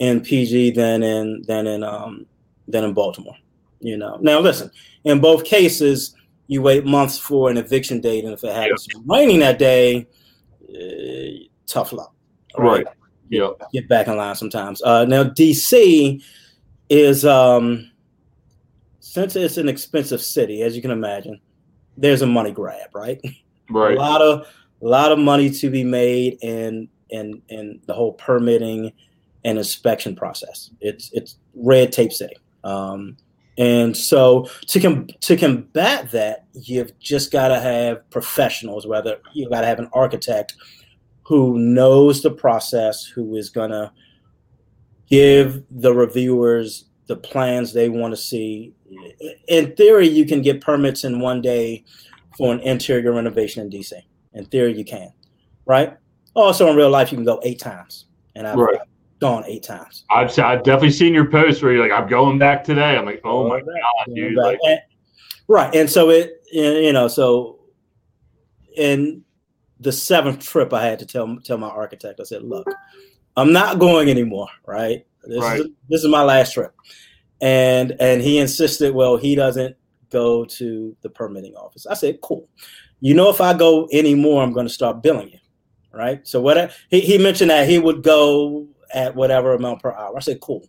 in 0.00 0.20
PG 0.20 0.72
than 0.72 1.02
in 1.02 1.42
than 1.46 1.66
in 1.66 1.84
um, 1.84 2.26
than 2.66 2.82
in 2.84 2.92
Baltimore. 2.92 3.36
You 3.78 3.96
know. 3.96 4.18
Now 4.20 4.40
listen, 4.40 4.70
in 5.04 5.20
both 5.20 5.44
cases, 5.44 6.16
you 6.48 6.62
wait 6.62 6.84
months 6.84 7.16
for 7.16 7.50
an 7.50 7.56
eviction 7.56 8.00
date, 8.00 8.24
and 8.24 8.34
if 8.34 8.42
it 8.42 8.52
happens 8.52 8.88
raining 9.06 9.38
that 9.40 9.58
day, 9.58 10.08
uh, 10.68 11.46
tough 11.66 11.92
luck. 11.92 12.12
Right. 12.58 12.84
right. 12.84 12.94
Yeah. 13.28 13.50
Get 13.72 13.88
back 13.88 14.08
in 14.08 14.16
line 14.16 14.34
sometimes. 14.34 14.82
Uh, 14.82 15.04
now 15.04 15.22
DC 15.22 16.20
is 16.88 17.24
um, 17.24 17.90
since 18.98 19.36
it's 19.36 19.56
an 19.56 19.68
expensive 19.68 20.20
city, 20.20 20.62
as 20.62 20.74
you 20.74 20.82
can 20.82 20.90
imagine, 20.90 21.40
there's 21.96 22.22
a 22.22 22.26
money 22.26 22.50
grab, 22.50 22.90
right? 22.94 23.20
Right. 23.68 23.96
a 23.96 24.00
lot 24.00 24.20
of 24.20 24.46
a 24.82 24.86
lot 24.86 25.12
of 25.12 25.18
money 25.18 25.48
to 25.50 25.70
be 25.70 25.84
made 25.84 26.38
in 26.42 26.88
in 27.10 27.40
in 27.48 27.80
the 27.86 27.94
whole 27.94 28.14
permitting 28.14 28.92
and 29.44 29.58
inspection 29.58 30.14
process. 30.16 30.70
It's 30.80 31.10
it's 31.12 31.36
red 31.54 31.92
tape 31.92 32.12
city. 32.12 32.36
Um, 32.64 33.16
and 33.58 33.96
so 33.96 34.48
to 34.66 34.80
com- 34.80 35.08
to 35.20 35.36
combat 35.36 36.10
that, 36.12 36.46
you've 36.52 36.98
just 36.98 37.30
got 37.30 37.48
to 37.48 37.60
have 37.60 38.08
professionals. 38.10 38.86
Whether 38.86 39.18
you've 39.32 39.50
got 39.50 39.62
to 39.62 39.66
have 39.66 39.78
an 39.78 39.90
architect 39.92 40.54
who 41.22 41.58
knows 41.58 42.22
the 42.22 42.30
process, 42.30 43.04
who 43.04 43.36
is 43.36 43.50
to 43.50 43.92
give 45.08 45.62
the 45.70 45.94
reviewers 45.94 46.86
the 47.06 47.16
plans 47.16 47.72
they 47.72 47.88
want 47.88 48.12
to 48.12 48.16
see. 48.16 48.72
In 49.48 49.74
theory, 49.76 50.08
you 50.08 50.24
can 50.26 50.42
get 50.42 50.60
permits 50.60 51.04
in 51.04 51.20
one 51.20 51.40
day 51.40 51.84
for 52.36 52.52
an 52.52 52.60
interior 52.60 53.12
renovation 53.12 53.62
in 53.62 53.70
DC. 53.70 53.92
In 54.32 54.44
theory, 54.46 54.76
you 54.76 54.84
can, 54.84 55.12
right? 55.66 55.96
Also, 56.34 56.68
in 56.68 56.76
real 56.76 56.90
life, 56.90 57.10
you 57.10 57.18
can 57.18 57.24
go 57.24 57.40
eight 57.42 57.58
times, 57.58 58.06
and 58.36 58.46
I've, 58.46 58.56
right 58.56 58.80
gone 59.20 59.44
eight 59.46 59.62
times. 59.62 60.04
I've, 60.10 60.36
I've 60.38 60.62
definitely 60.64 60.92
seen 60.92 61.14
your 61.14 61.30
post 61.30 61.62
where 61.62 61.72
you're 61.72 61.82
like, 61.82 61.92
I'm 61.92 62.08
going 62.08 62.38
back 62.38 62.64
today. 62.64 62.96
I'm 62.96 63.04
like, 63.04 63.20
oh 63.24 63.48
my 63.48 63.60
God, 63.60 64.14
dude. 64.14 64.34
Like, 64.34 64.58
and, 64.66 64.80
right. 65.46 65.74
And 65.74 65.88
so 65.88 66.10
it, 66.10 66.42
you 66.50 66.92
know, 66.92 67.06
so 67.06 67.60
in 68.76 69.22
the 69.78 69.92
seventh 69.92 70.40
trip, 70.46 70.72
I 70.72 70.84
had 70.84 70.98
to 71.00 71.06
tell, 71.06 71.38
tell 71.44 71.58
my 71.58 71.68
architect, 71.68 72.20
I 72.20 72.24
said, 72.24 72.42
look, 72.42 72.66
I'm 73.36 73.52
not 73.52 73.78
going 73.78 74.08
anymore. 74.08 74.48
Right. 74.66 75.06
This, 75.24 75.42
right. 75.42 75.60
Is, 75.60 75.66
this 75.88 76.02
is 76.02 76.08
my 76.08 76.22
last 76.22 76.54
trip. 76.54 76.74
And, 77.42 77.96
and 78.00 78.20
he 78.22 78.38
insisted, 78.38 78.94
well, 78.94 79.16
he 79.16 79.34
doesn't 79.34 79.76
go 80.10 80.44
to 80.44 80.96
the 81.02 81.10
permitting 81.10 81.54
office. 81.54 81.86
I 81.86 81.94
said, 81.94 82.20
cool. 82.22 82.48
You 83.00 83.14
know, 83.14 83.30
if 83.30 83.40
I 83.40 83.54
go 83.54 83.88
anymore, 83.92 84.42
I'm 84.42 84.52
going 84.52 84.66
to 84.66 84.72
start 84.72 85.02
billing 85.02 85.30
you 85.30 85.38
right? 85.92 86.26
So 86.26 86.40
what 86.40 86.58
I, 86.58 86.70
he, 86.88 87.00
he 87.00 87.18
mentioned 87.18 87.50
that 87.50 87.68
he 87.68 87.78
would 87.78 88.02
go 88.02 88.68
at 88.94 89.14
whatever 89.14 89.54
amount 89.54 89.82
per 89.82 89.92
hour. 89.92 90.16
I 90.16 90.20
said, 90.20 90.40
cool. 90.40 90.68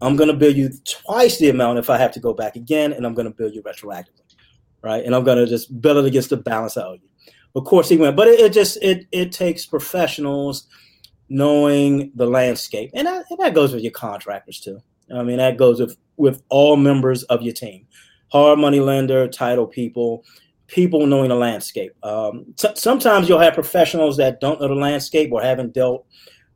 I'm 0.00 0.16
going 0.16 0.28
to 0.28 0.36
bill 0.36 0.54
you 0.54 0.70
twice 0.84 1.38
the 1.38 1.50
amount 1.50 1.78
if 1.78 1.90
I 1.90 1.98
have 1.98 2.12
to 2.12 2.20
go 2.20 2.32
back 2.32 2.56
again, 2.56 2.92
and 2.92 3.04
I'm 3.04 3.14
going 3.14 3.26
to 3.26 3.34
bill 3.34 3.50
you 3.50 3.62
retroactively, 3.62 4.34
right? 4.82 5.04
And 5.04 5.14
I'm 5.14 5.24
going 5.24 5.38
to 5.38 5.46
just 5.46 5.80
bill 5.80 5.98
it 5.98 6.06
against 6.06 6.30
the 6.30 6.36
balance 6.36 6.76
I 6.76 6.82
owe 6.82 6.92
you. 6.92 7.08
Of 7.54 7.64
course, 7.64 7.88
he 7.88 7.96
went, 7.96 8.16
but 8.16 8.28
it, 8.28 8.38
it 8.38 8.52
just 8.52 8.78
it 8.82 9.06
it 9.10 9.32
takes 9.32 9.66
professionals 9.66 10.68
knowing 11.28 12.12
the 12.14 12.26
landscape, 12.26 12.90
and 12.94 13.06
that, 13.06 13.24
and 13.30 13.38
that 13.40 13.54
goes 13.54 13.72
with 13.72 13.82
your 13.82 13.92
contractors 13.92 14.60
too. 14.60 14.80
I 15.12 15.22
mean, 15.22 15.38
that 15.38 15.56
goes 15.56 15.80
with 15.80 15.96
with 16.16 16.42
all 16.50 16.76
members 16.76 17.24
of 17.24 17.42
your 17.42 17.54
team, 17.54 17.86
hard 18.30 18.58
money 18.58 18.80
lender, 18.80 19.26
title 19.26 19.66
people, 19.66 20.24
people 20.68 21.06
knowing 21.06 21.30
the 21.30 21.34
landscape. 21.34 21.92
Um, 22.04 22.44
t- 22.56 22.68
sometimes 22.74 23.28
you'll 23.28 23.38
have 23.40 23.54
professionals 23.54 24.16
that 24.18 24.40
don't 24.40 24.60
know 24.60 24.68
the 24.68 24.74
landscape 24.74 25.32
or 25.32 25.42
haven't 25.42 25.72
dealt 25.72 26.06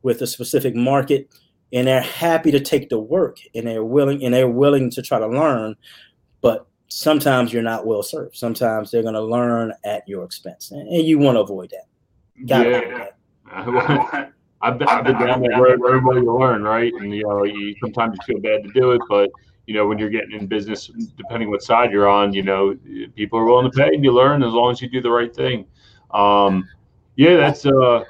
with 0.03 0.21
a 0.21 0.27
specific 0.27 0.75
market 0.75 1.29
and 1.71 1.87
they're 1.87 2.01
happy 2.01 2.51
to 2.51 2.59
take 2.59 2.89
the 2.89 2.99
work 2.99 3.39
and 3.55 3.65
they're 3.67 3.83
willing 3.83 4.23
and 4.23 4.33
they're 4.33 4.47
willing 4.47 4.89
to 4.91 5.01
try 5.01 5.17
to 5.17 5.27
learn 5.27 5.75
but 6.41 6.67
sometimes 6.93 7.51
you're 7.51 7.63
not 7.63 7.85
well 7.85 8.03
served. 8.03 8.35
Sometimes 8.35 8.91
they're 8.91 9.01
going 9.01 9.15
to 9.15 9.23
learn 9.23 9.73
at 9.83 10.07
your 10.07 10.23
expense 10.23 10.71
and 10.71 11.05
you 11.05 11.17
want 11.17 11.35
to 11.35 11.41
avoid 11.41 11.71
that. 11.71 11.87
Gotta 12.45 12.69
yeah. 12.69 13.07
that. 13.49 14.33
I've 14.61 14.77
been, 14.79 14.87
I've 14.87 15.03
been 15.03 15.19
down 15.19 15.41
that 15.41 15.59
road 15.59 15.79
where 15.81 16.17
you 16.17 16.39
learn 16.39 16.63
right? 16.63 16.93
And 16.93 17.13
you 17.13 17.23
know 17.23 17.43
you 17.43 17.75
sometimes 17.81 18.17
you 18.17 18.33
feel 18.33 18.41
bad 18.41 18.63
to 18.63 18.71
do 18.71 18.91
it 18.91 19.01
but 19.09 19.29
you 19.67 19.73
know 19.73 19.87
when 19.87 19.97
you're 19.97 20.09
getting 20.09 20.31
in 20.39 20.47
business 20.47 20.87
depending 21.17 21.49
what 21.49 21.61
side 21.61 21.91
you're 21.91 22.07
on 22.07 22.33
you 22.33 22.43
know 22.43 22.77
people 23.15 23.39
are 23.39 23.45
willing 23.45 23.69
to 23.69 23.77
pay 23.77 23.87
and 23.87 24.03
you 24.03 24.11
learn 24.11 24.43
as 24.43 24.53
long 24.53 24.71
as 24.71 24.81
you 24.81 24.89
do 24.89 25.01
the 25.01 25.11
right 25.11 25.35
thing. 25.35 25.65
Um, 26.11 26.67
yeah 27.15 27.35
that's 27.37 27.65
uh 27.65 28.03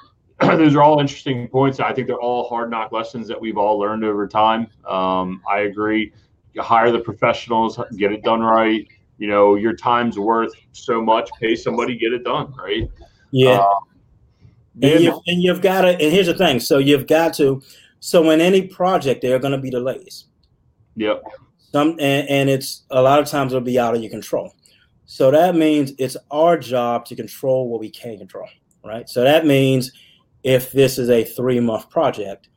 those 0.57 0.75
are 0.75 0.81
all 0.81 0.99
interesting 0.99 1.47
points. 1.47 1.79
I 1.79 1.93
think 1.93 2.07
they're 2.07 2.17
all 2.17 2.47
hard 2.47 2.69
knock 2.69 2.91
lessons 2.91 3.27
that 3.27 3.39
we've 3.39 3.57
all 3.57 3.77
learned 3.79 4.03
over 4.03 4.27
time. 4.27 4.67
Um, 4.87 5.41
I 5.49 5.61
agree. 5.61 6.13
You 6.53 6.61
hire 6.61 6.91
the 6.91 6.99
professionals, 6.99 7.79
get 7.97 8.11
it 8.11 8.23
done 8.23 8.41
right. 8.41 8.87
you 9.17 9.27
know, 9.27 9.55
your 9.55 9.75
time's 9.75 10.19
worth 10.19 10.53
so 10.71 11.01
much. 11.01 11.29
Pay 11.39 11.55
somebody, 11.55 11.97
get 11.97 12.13
it 12.13 12.23
done, 12.23 12.53
right? 12.53 12.89
Yeah. 13.31 13.59
Uh, 13.59 13.75
and, 14.81 15.03
you've, 15.03 15.19
and 15.27 15.41
you've 15.41 15.61
got 15.61 15.81
to, 15.81 15.89
and 15.89 16.01
here's 16.11 16.27
the 16.27 16.33
thing. 16.33 16.59
So 16.59 16.77
you've 16.77 17.07
got 17.07 17.33
to, 17.35 17.61
so 17.99 18.29
in 18.31 18.41
any 18.41 18.67
project, 18.67 19.21
there 19.21 19.35
are 19.35 19.39
going 19.39 19.51
to 19.53 19.57
be 19.57 19.69
delays. 19.69 20.25
Yep. 20.95 21.23
Some, 21.71 21.91
and, 21.99 22.27
and 22.29 22.49
it's 22.49 22.83
a 22.91 23.01
lot 23.01 23.19
of 23.19 23.27
times 23.27 23.51
it'll 23.51 23.63
be 23.63 23.79
out 23.79 23.95
of 23.95 24.01
your 24.01 24.11
control. 24.11 24.53
So 25.05 25.31
that 25.31 25.55
means 25.55 25.93
it's 25.97 26.17
our 26.31 26.57
job 26.57 27.05
to 27.05 27.15
control 27.15 27.69
what 27.69 27.79
we 27.79 27.89
can 27.89 28.17
control, 28.17 28.47
right? 28.83 29.07
So 29.07 29.23
that 29.23 29.45
means 29.45 29.91
if 30.43 30.71
this 30.71 30.97
is 30.97 31.09
a 31.09 31.23
three 31.23 31.59
month 31.59 31.89
project, 31.89 32.49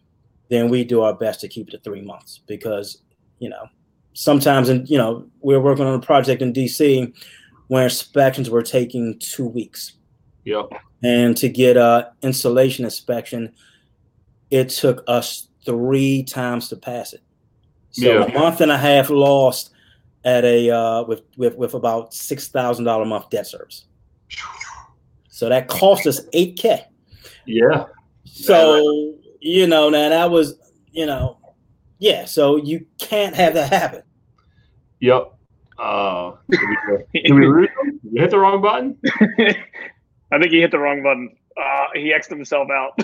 then 0.49 0.68
we 0.68 0.85
do 0.85 1.03
our 1.03 1.14
best 1.14 1.40
to 1.40 1.49
keep 1.49 1.68
it 1.68 1.72
to 1.72 1.79
three 1.79 2.03
months 2.03 2.40
because, 2.46 3.03
you 3.38 3.49
know, 3.49 3.66
sometimes, 4.12 4.68
and 4.68 4.88
you 4.88 4.99
know, 4.99 5.27
we 5.40 5.55
are 5.55 5.61
working 5.61 5.87
on 5.87 5.94
a 5.94 6.01
project 6.01 6.42
in 6.42 6.53
DC 6.53 7.12
where 7.68 7.85
inspections 7.85 8.51
were 8.51 8.62
taking 8.62 9.18
two 9.18 9.46
weeks. 9.46 9.94
Yep. 10.44 10.70
And 11.03 11.37
to 11.37 11.49
get 11.49 11.77
a 11.77 12.12
insulation 12.22 12.85
inspection, 12.85 13.53
it 14.51 14.68
took 14.68 15.03
us 15.09 15.49
three 15.64 16.22
times 16.22 16.68
to 16.68 16.77
pass 16.77 17.12
it. 17.12 17.22
So 17.90 18.20
yeah. 18.20 18.25
a 18.25 18.38
month 18.38 18.61
and 18.61 18.70
a 18.70 18.79
half 18.79 19.11
lost 19.11 19.70
at 20.25 20.44
a 20.44 20.70
uh, 20.70 21.03
with 21.05 21.22
with 21.37 21.57
with 21.57 21.75
about 21.75 22.14
six 22.14 22.49
thousand 22.49 22.85
dollar 22.85 23.03
a 23.03 23.07
month 23.07 23.31
debt 23.31 23.46
service. 23.46 23.87
So 25.29 25.49
that 25.49 25.68
cost 25.68 26.07
us 26.07 26.20
eight 26.33 26.57
k. 26.57 26.87
Yeah. 27.47 27.87
So 28.25 29.15
you 29.41 29.67
know 29.67 29.89
now 29.89 30.09
that 30.09 30.31
was 30.31 30.59
you 30.93 31.07
know 31.07 31.39
yeah. 31.99 32.25
So 32.25 32.57
you 32.57 32.87
can't 32.99 33.35
have 33.35 33.55
that 33.55 33.73
happen. 33.73 34.03
Yep. 35.01 35.33
Uh, 35.79 36.33
did 36.51 36.61
we, 37.13 37.21
did 37.21 37.33
we 37.35 37.69
you 38.03 38.23
hit 38.23 38.31
the 38.31 38.39
wrong 38.39 38.63
button? 38.63 38.97
I 40.33 40.39
think 40.39 40.51
he 40.51 40.61
hit 40.61 40.71
the 40.71 40.79
wrong 40.79 41.03
button. 41.03 41.37
Uh, 41.57 41.87
he 41.95 42.13
xed 42.13 42.31
himself 42.31 42.69
out. 42.71 42.99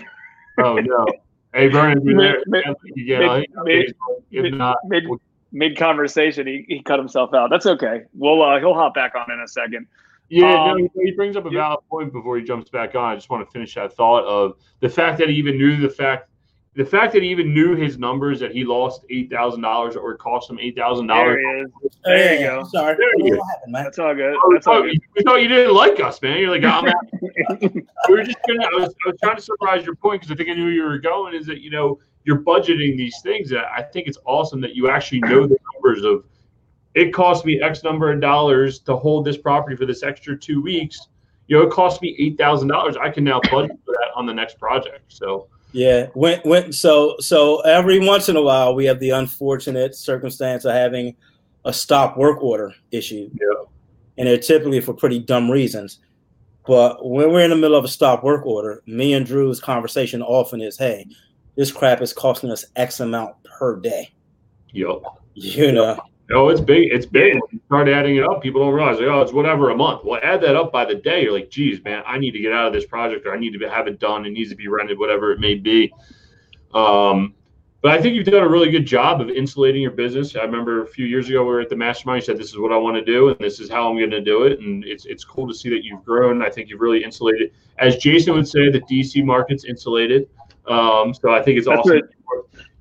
oh 0.59 0.77
no! 0.77 1.07
Hey, 1.55 1.69
Vernon, 1.69 2.07
you 2.07 2.15
mid, 2.17 2.37
mid, 2.47 2.65
yeah, 2.97 3.43
mid, 3.65 3.95
if 4.31 4.55
not, 4.55 4.79
mid, 4.87 5.05
mid 5.53 5.77
conversation, 5.77 6.47
he, 6.47 6.65
he 6.67 6.83
cut 6.83 6.99
himself 6.99 7.35
out. 7.35 7.51
That's 7.51 7.67
okay. 7.67 8.03
We'll 8.15 8.43
uh, 8.43 8.59
he'll 8.59 8.75
hop 8.75 8.95
back 8.95 9.15
on 9.15 9.31
in 9.31 9.41
a 9.41 9.49
second. 9.49 9.87
Yeah, 10.33 10.65
um, 10.65 10.81
no, 10.81 10.89
he 11.05 11.11
brings 11.11 11.37
up 11.37 11.45
a 11.45 11.51
valid 11.51 11.81
point 11.91 12.11
before 12.11 12.39
he 12.39 12.43
jumps 12.43 12.71
back 12.71 12.95
on. 12.95 13.13
I 13.13 13.15
just 13.15 13.29
want 13.29 13.47
to 13.47 13.53
finish 13.53 13.75
that 13.75 13.93
thought 13.93 14.25
of 14.25 14.57
the 14.81 14.89
fact 14.89 15.19
that 15.19 15.29
he 15.29 15.35
even 15.35 15.59
knew 15.59 15.77
the 15.77 15.91
fact 15.91 16.31
the 16.75 16.87
fact 16.87 17.13
that 17.13 17.23
he 17.23 17.29
even 17.29 17.53
knew 17.53 17.77
his 17.77 17.99
numbers 17.99 18.41
that 18.41 18.51
he 18.51 18.65
lost 18.65 19.05
eight 19.11 19.31
thousand 19.31 19.61
dollars 19.61 19.95
or 19.95 20.13
it 20.13 20.19
cost 20.19 20.49
him 20.49 20.59
eight 20.59 20.75
thousand 20.75 21.09
dollars. 21.09 21.39
There, 22.03 22.17
there 22.17 22.41
you 22.41 22.47
go. 22.47 22.65
Sorry, 22.65 22.97
there 22.97 23.27
you 23.27 23.37
go. 23.37 23.45
Happened, 23.45 23.75
That's 23.75 23.99
all 23.99 24.15
good. 24.15 24.35
That's 24.55 24.67
all 24.67 24.81
good. 24.81 24.99
We 25.15 25.23
thought 25.23 25.43
you 25.43 25.49
didn't 25.49 25.75
like 25.75 26.01
us, 26.01 26.23
man. 26.23 26.39
You're 26.39 26.51
like, 26.51 26.65
I'm 26.65 26.85
we 27.61 27.85
were 28.09 28.25
just 28.25 28.39
gonna. 28.49 28.65
I 28.65 28.81
was, 28.81 28.95
I 29.05 29.11
was 29.11 29.17
trying 29.23 29.37
to 29.37 29.43
summarize 29.43 29.85
your 29.85 29.97
point 29.97 30.23
because 30.23 30.33
I 30.33 30.37
think 30.37 30.49
I 30.49 30.55
knew 30.55 30.69
you 30.69 30.85
were 30.85 30.99
going. 30.99 31.35
Is 31.35 31.45
that 31.45 31.61
you 31.61 31.71
know 31.71 31.99
you're 32.25 32.41
budgeting 32.41 32.97
these 32.97 33.21
things. 33.23 33.53
I 33.53 33.83
think 33.83 34.09
it's 34.09 34.19
awesome 34.25 34.63
that 34.63 34.75
you 34.75 34.89
actually 34.89 35.21
know 35.21 35.47
the 35.47 35.59
numbers 35.75 36.05
of. 36.05 36.25
It 36.95 37.13
cost 37.13 37.45
me 37.45 37.61
X 37.61 37.83
number 37.83 38.13
of 38.13 38.21
dollars 38.21 38.79
to 38.81 38.97
hold 38.97 39.25
this 39.25 39.37
property 39.37 39.77
for 39.77 39.87
this 39.87 40.03
extra 40.03 40.39
two 40.39 40.61
weeks. 40.61 41.09
You 41.49 41.59
know, 41.59 41.63
it 41.65 41.71
cost 41.71 42.03
me 42.03 42.15
eight 42.19 42.39
thousand 42.39 42.69
dollars. 42.69 42.97
I 42.97 43.11
can 43.11 43.25
now 43.25 43.41
budget 43.51 43.79
for 43.85 43.93
that 43.93 44.11
on 44.15 44.27
the 44.27 44.35
next 44.35 44.59
project. 44.59 45.05
So 45.09 45.49
yeah, 45.73 46.07
when 46.15 46.41
when 46.41 46.73
so 46.73 47.17
so 47.19 47.61
every 47.61 47.99
once 47.99 48.29
in 48.29 48.37
a 48.37 48.43
while 48.43 48.75
we 48.75 48.85
have 48.85 49.01
the 49.01 49.11
unfortunate 49.11 49.95
circumstance 49.95 50.65
of 50.65 50.75
having 50.75 51.17
a 51.65 51.73
stop 51.73 52.17
work 52.17 52.43
order 52.43 52.75
issue. 52.91 53.31
Yeah. 53.41 53.65
And 54.19 54.29
they're 54.29 54.39
typically 54.39 54.81
for 54.81 54.93
pretty 54.93 55.19
dumb 55.19 55.51
reasons. 55.51 55.99
But 56.67 57.05
when 57.05 57.33
we're 57.33 57.45
in 57.45 57.51
the 57.51 57.57
middle 57.57 57.77
of 57.77 57.85
a 57.85 57.89
stop 57.89 58.23
work 58.23 58.45
order, 58.47 58.83
me 58.87 59.15
and 59.15 59.27
Drew's 59.27 59.61
conversation 59.61 60.23
often 60.23 60.61
is, 60.61 60.79
hey, 60.79 61.07
this 61.57 61.73
crap 61.73 62.03
is 62.03 62.13
costing 62.13 62.51
us 62.51 62.65
X 62.77 63.01
amount 63.01 63.35
per 63.43 63.81
day. 63.81 64.13
Yep. 64.73 65.03
You 65.35 65.73
know. 65.73 65.99
Oh, 66.35 66.49
it's 66.49 66.61
big. 66.61 66.93
It's 66.93 67.07
big. 67.07 67.35
You 67.51 67.61
start 67.67 67.89
adding 67.89 68.17
it 68.17 68.25
up, 68.25 68.43
people 68.43 68.63
don't 68.63 68.75
realize, 68.75 68.99
like, 68.99 69.09
oh, 69.09 69.21
it's 69.21 69.33
whatever 69.33 69.71
a 69.71 69.77
month. 69.77 70.05
Well, 70.05 70.21
add 70.23 70.41
that 70.43 70.57
up 70.57 70.73
by 70.73 70.85
the 70.85 70.95
day. 70.95 71.23
You're 71.23 71.33
like, 71.33 71.51
geez, 71.51 71.83
man, 71.85 72.03
I 72.07 72.19
need 72.19 72.33
to 72.33 72.39
get 72.39 72.53
out 72.53 72.67
of 72.67 72.73
this 72.73 72.87
project 72.87 73.27
or 73.27 73.35
I 73.35 73.39
need 73.39 73.59
to 73.59 73.69
have 73.69 73.87
it 73.87 73.99
done. 73.99 74.25
It 74.25 74.31
needs 74.31 74.51
to 74.51 74.57
be 74.57 74.69
rented, 74.69 74.99
whatever 74.99 75.33
it 75.33 75.41
may 75.41 75.55
be. 75.55 75.93
Um, 76.75 77.35
but 77.83 77.91
I 77.91 78.01
think 78.01 78.15
you've 78.15 78.27
done 78.27 78.43
a 78.43 78.49
really 78.49 78.71
good 78.71 78.87
job 78.87 79.21
of 79.21 79.29
insulating 79.29 79.83
your 79.83 79.91
business. 79.91 80.37
I 80.37 80.43
remember 80.43 80.83
a 80.83 80.87
few 80.87 81.05
years 81.05 81.29
ago 81.29 81.41
we 81.43 81.49
were 81.49 81.61
at 81.61 81.69
the 81.69 81.77
mastermind. 81.77 82.23
You 82.23 82.27
said, 82.27 82.39
"This 82.39 82.51
is 82.51 82.59
what 82.59 82.71
I 82.71 82.77
want 82.77 82.97
to 82.97 83.05
do, 83.05 83.31
and 83.31 83.39
this 83.41 83.59
is 83.59 83.69
how 83.69 83.91
I'm 83.91 83.99
going 83.99 84.11
to 84.11 84.21
do 84.21 84.45
it." 84.45 84.61
And 84.61 84.85
it's 84.85 85.05
it's 85.05 85.25
cool 85.25 85.49
to 85.49 85.55
see 85.55 85.69
that 85.71 85.85
you've 85.85 86.05
grown. 86.05 86.43
I 86.43 86.49
think 86.49 86.69
you've 86.69 86.81
really 86.81 87.03
insulated. 87.03 87.51
As 87.79 87.97
Jason 87.97 88.35
would 88.35 88.47
say, 88.47 88.71
the 88.71 88.81
DC 88.83 89.25
market's 89.25 89.65
insulated. 89.65 90.29
Um, 90.69 91.13
so 91.13 91.35
I 91.35 91.43
think 91.43 91.59
it's 91.59 91.67
That's 91.67 91.81
awesome. 91.81 92.03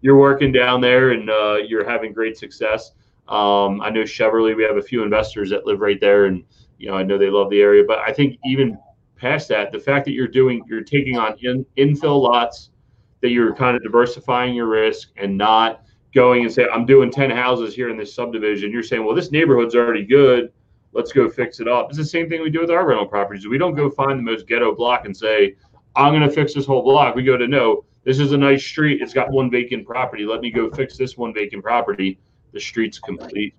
You're 0.02 0.20
working 0.20 0.52
down 0.52 0.82
there 0.82 1.12
and 1.12 1.30
uh, 1.30 1.58
you're 1.68 1.88
having 1.88 2.14
great 2.14 2.38
success. 2.38 2.92
Um, 3.28 3.82
I 3.82 3.90
know 3.90 4.02
Cheverly, 4.02 4.56
we 4.56 4.64
have 4.64 4.78
a 4.78 4.82
few 4.82 5.04
investors 5.04 5.50
that 5.52 5.66
live 5.66 5.80
right 5.80 6.00
there, 6.00 6.26
and 6.26 6.44
you 6.78 6.90
know 6.90 6.96
I 6.96 7.04
know 7.04 7.18
they 7.18 7.30
love 7.30 7.50
the 7.50 7.62
area. 7.62 7.84
But 7.88 8.00
I 8.00 8.12
think 8.12 8.38
even 8.46 8.78
past 9.16 9.48
that, 9.50 9.72
the 9.72 9.80
fact 9.80 10.06
that 10.06 10.12
you're 10.12 10.28
doing, 10.28 10.64
you're 10.68 10.84
taking 10.84 11.18
on 11.18 11.38
in, 11.42 11.66
infill 11.78 12.22
lots, 12.22 12.72
that 13.22 13.30
you're 13.30 13.54
kind 13.54 13.78
of 13.78 13.84
diversifying 13.84 14.56
your 14.56 14.68
risk 14.68 15.10
and 15.18 15.38
not 15.38 15.84
going 16.14 16.44
and 16.44 16.52
say, 16.52 16.68
I'm 16.74 16.86
doing 16.86 17.12
10 17.12 17.30
houses 17.30 17.76
here 17.76 17.90
in 17.90 17.98
this 17.98 18.14
subdivision. 18.14 18.72
You're 18.72 18.84
saying, 18.84 19.06
well, 19.06 19.16
this 19.16 19.32
neighborhood's 19.32 19.76
already 19.76 20.04
good. 20.04 20.52
Let's 20.92 21.14
go 21.14 21.30
fix 21.30 21.60
it 21.60 21.68
up. 21.68 21.90
It's 21.90 21.98
the 21.98 22.04
same 22.04 22.28
thing 22.28 22.42
we 22.42 22.50
do 22.50 22.60
with 22.60 22.72
our 22.72 22.86
rental 22.86 23.06
properties. 23.06 23.48
We 23.48 23.58
don't 23.58 23.76
go 23.76 23.90
find 23.90 24.20
the 24.20 24.24
most 24.24 24.48
ghetto 24.48 24.76
block 24.76 25.06
and 25.06 25.16
say, 25.16 25.56
I'm 25.96 26.12
going 26.12 26.28
to 26.28 26.34
fix 26.34 26.54
this 26.54 26.66
whole 26.66 26.84
block. 26.84 27.16
We 27.16 27.24
go 27.24 27.38
to 27.38 27.48
no, 27.48 27.86
this 28.04 28.20
is 28.20 28.34
a 28.34 28.38
nice 28.38 28.66
street. 28.66 29.02
It's 29.02 29.14
got 29.14 29.32
one 29.32 29.50
vacant 29.50 29.86
property. 29.86 30.26
Let 30.26 30.42
me 30.42 30.52
go 30.52 30.70
fix 30.70 30.98
this 30.98 31.16
one 31.16 31.34
vacant 31.34 31.64
property 31.64 32.20
the 32.54 32.60
street's 32.60 33.00
complete. 33.00 33.56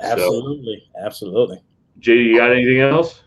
Absolutely, 0.00 0.82
so, 0.94 1.04
absolutely. 1.04 1.62
Jay, 1.98 2.14
you 2.14 2.36
got 2.36 2.52
anything 2.52 2.80
else? 2.80 3.22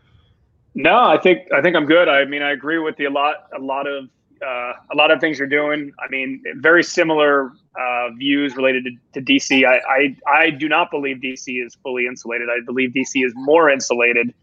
No, 0.73 1.03
I 1.03 1.17
think 1.17 1.51
I 1.53 1.61
think 1.61 1.75
I'm 1.75 1.85
good. 1.85 2.07
I 2.07 2.25
mean, 2.25 2.41
I 2.41 2.51
agree 2.51 2.79
with 2.79 2.95
the 2.95 3.05
a 3.05 3.09
lot 3.09 3.47
a 3.55 3.59
lot 3.59 3.87
of 3.87 4.05
uh, 4.41 4.73
a 4.91 4.95
lot 4.95 5.11
of 5.11 5.19
things 5.19 5.37
you're 5.37 5.47
doing. 5.47 5.91
I 5.99 6.09
mean, 6.09 6.41
very 6.55 6.83
similar 6.83 7.51
uh, 7.79 8.09
views 8.17 8.55
related 8.55 8.85
to, 8.85 9.21
to 9.21 9.33
DC. 9.33 9.65
I, 9.65 9.79
I 9.87 10.15
I 10.27 10.49
do 10.49 10.69
not 10.69 10.89
believe 10.89 11.17
DC 11.17 11.63
is 11.63 11.75
fully 11.83 12.05
insulated. 12.07 12.47
I 12.49 12.63
believe 12.65 12.91
DC 12.91 13.25
is 13.25 13.33
more 13.35 13.69
insulated. 13.69 14.33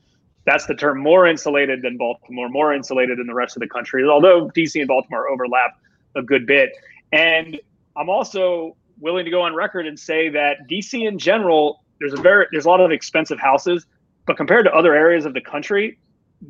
That's 0.44 0.66
the 0.66 0.74
term, 0.74 1.00
more 1.00 1.26
insulated 1.26 1.82
than 1.82 1.96
Baltimore, 1.96 2.48
more 2.48 2.72
insulated 2.72 3.18
than 3.18 3.26
the 3.26 3.34
rest 3.34 3.56
of 3.56 3.60
the 3.60 3.68
country. 3.68 4.04
Although 4.04 4.48
DC 4.50 4.78
and 4.78 4.88
Baltimore 4.88 5.28
overlap 5.28 5.78
a 6.14 6.22
good 6.22 6.46
bit, 6.46 6.72
and 7.12 7.58
I'm 7.96 8.08
also 8.08 8.76
willing 9.00 9.24
to 9.24 9.30
go 9.30 9.42
on 9.42 9.54
record 9.54 9.86
and 9.86 9.98
say 9.98 10.28
that 10.30 10.68
DC 10.68 11.06
in 11.06 11.18
general, 11.18 11.82
there's 12.00 12.12
a 12.12 12.20
very 12.20 12.46
there's 12.52 12.64
a 12.64 12.68
lot 12.68 12.80
of 12.80 12.90
expensive 12.90 13.38
houses, 13.38 13.86
but 14.26 14.36
compared 14.36 14.64
to 14.66 14.72
other 14.72 14.94
areas 14.94 15.24
of 15.24 15.34
the 15.34 15.40
country, 15.40 15.98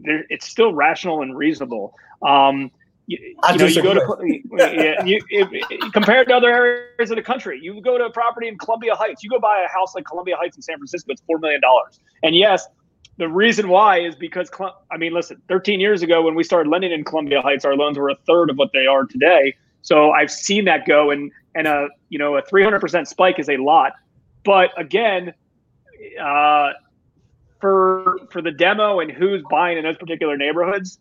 it's 0.05 0.47
still 0.47 0.73
rational 0.75 1.23
and 1.23 1.37
reasonable. 1.37 1.95
Um, 2.23 2.71
you, 3.07 3.19
you 3.53 3.59
know, 3.59 3.65
you 3.65 3.83
go 3.83 3.95
to 3.95 4.41
yeah, 4.53 5.03
you, 5.03 5.19
it, 5.31 5.93
compared 5.95 6.29
to 6.29 6.35
other 6.35 6.53
areas 6.53 7.11
of 7.11 7.17
the 7.17 7.23
country, 7.23 7.59
you 7.63 7.81
go 7.81 7.97
to 7.97 8.05
a 8.05 8.11
property 8.11 8.49
in 8.49 8.59
Columbia 8.59 8.95
Heights, 8.95 9.23
you 9.23 9.31
go 9.31 9.41
buy 9.41 9.65
a 9.65 9.69
house 9.69 9.95
like 9.95 10.05
Columbia 10.05 10.37
Heights 10.37 10.57
in 10.57 10.63
San 10.63 10.77
Francisco, 10.77 11.13
it's 11.13 11.23
four 11.23 11.39
million 11.39 11.63
dollars. 11.63 12.01
And 12.23 12.37
yes, 12.37 12.67
the 13.17 13.29
reason 13.29 13.69
why 13.69 14.01
is 14.01 14.15
because 14.15 14.51
I 14.91 14.97
mean, 14.99 15.15
listen, 15.15 15.41
13 15.49 15.81
years 15.81 16.03
ago 16.03 16.23
when 16.23 16.35
we 16.35 16.45
started 16.45 16.69
lending 16.69 16.93
in 16.93 17.03
Columbia 17.03 17.41
Heights, 17.41 17.65
our 17.65 17.75
loans 17.75 17.99
were 17.99 18.11
a 18.11 18.17
third 18.27 18.51
of 18.51 18.57
what 18.59 18.73
they 18.73 18.87
are 18.87 19.05
today. 19.05 19.55
So 19.81 20.11
I've 20.11 20.31
seen 20.31 20.67
that 20.67 20.87
go, 20.87 21.11
and 21.11 21.33
and 21.55 21.67
a 21.67 21.89
you 22.09 22.19
know 22.19 22.37
a 22.37 22.43
300% 22.43 23.07
spike 23.07 23.39
is 23.39 23.49
a 23.49 23.57
lot. 23.57 23.93
But 24.44 24.71
again, 24.79 25.35
uh, 26.21 26.71
for 27.61 28.19
for 28.31 28.42
the 28.42 28.53
demo 28.53 29.01
and 29.01 29.11
who's 29.11 29.42
buying 29.51 29.79
in 29.79 29.85
those 29.85 29.96
particular 29.96 30.37
neighborhoods, 30.37 30.99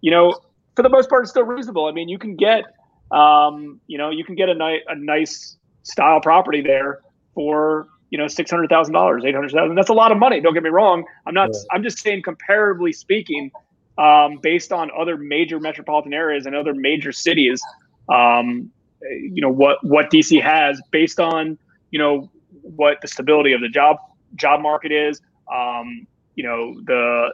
you 0.00 0.10
know, 0.10 0.38
for 0.76 0.82
the 0.82 0.88
most 0.88 1.08
part, 1.08 1.22
it's 1.22 1.30
still 1.30 1.44
reasonable. 1.44 1.86
I 1.86 1.92
mean, 1.92 2.08
you 2.08 2.18
can 2.18 2.36
get 2.36 2.64
um, 3.10 3.80
you 3.86 3.98
know 3.98 4.10
you 4.10 4.24
can 4.24 4.34
get 4.34 4.48
a 4.48 4.54
nice 4.54 4.80
a 4.88 4.96
nice 4.96 5.56
style 5.82 6.20
property 6.20 6.62
there 6.62 7.00
for 7.34 7.88
you 8.10 8.18
know 8.18 8.28
six 8.28 8.50
hundred 8.50 8.68
thousand 8.68 8.94
dollars, 8.94 9.24
eight 9.24 9.34
hundred 9.34 9.52
thousand. 9.52 9.74
That's 9.74 9.90
a 9.90 9.94
lot 9.94 10.12
of 10.12 10.18
money. 10.18 10.40
Don't 10.40 10.54
get 10.54 10.62
me 10.62 10.70
wrong. 10.70 11.04
I'm 11.26 11.34
not. 11.34 11.50
Yeah. 11.52 11.60
I'm 11.72 11.82
just 11.82 11.98
saying, 11.98 12.22
comparatively 12.22 12.92
speaking, 12.92 13.50
um, 13.98 14.38
based 14.42 14.72
on 14.72 14.90
other 14.98 15.16
major 15.16 15.60
metropolitan 15.60 16.12
areas 16.12 16.46
and 16.46 16.54
other 16.54 16.74
major 16.74 17.12
cities, 17.12 17.60
um, 18.08 18.70
you 19.10 19.42
know 19.42 19.50
what 19.50 19.78
what 19.84 20.10
DC 20.10 20.40
has 20.42 20.80
based 20.90 21.20
on 21.20 21.58
you 21.90 21.98
know 21.98 22.30
what 22.62 23.00
the 23.02 23.08
stability 23.08 23.52
of 23.52 23.60
the 23.60 23.68
job 23.68 23.96
job 24.36 24.60
market 24.60 24.92
is. 24.92 25.20
Um, 25.52 26.06
you 26.34 26.44
know 26.44 26.74
the 26.84 27.28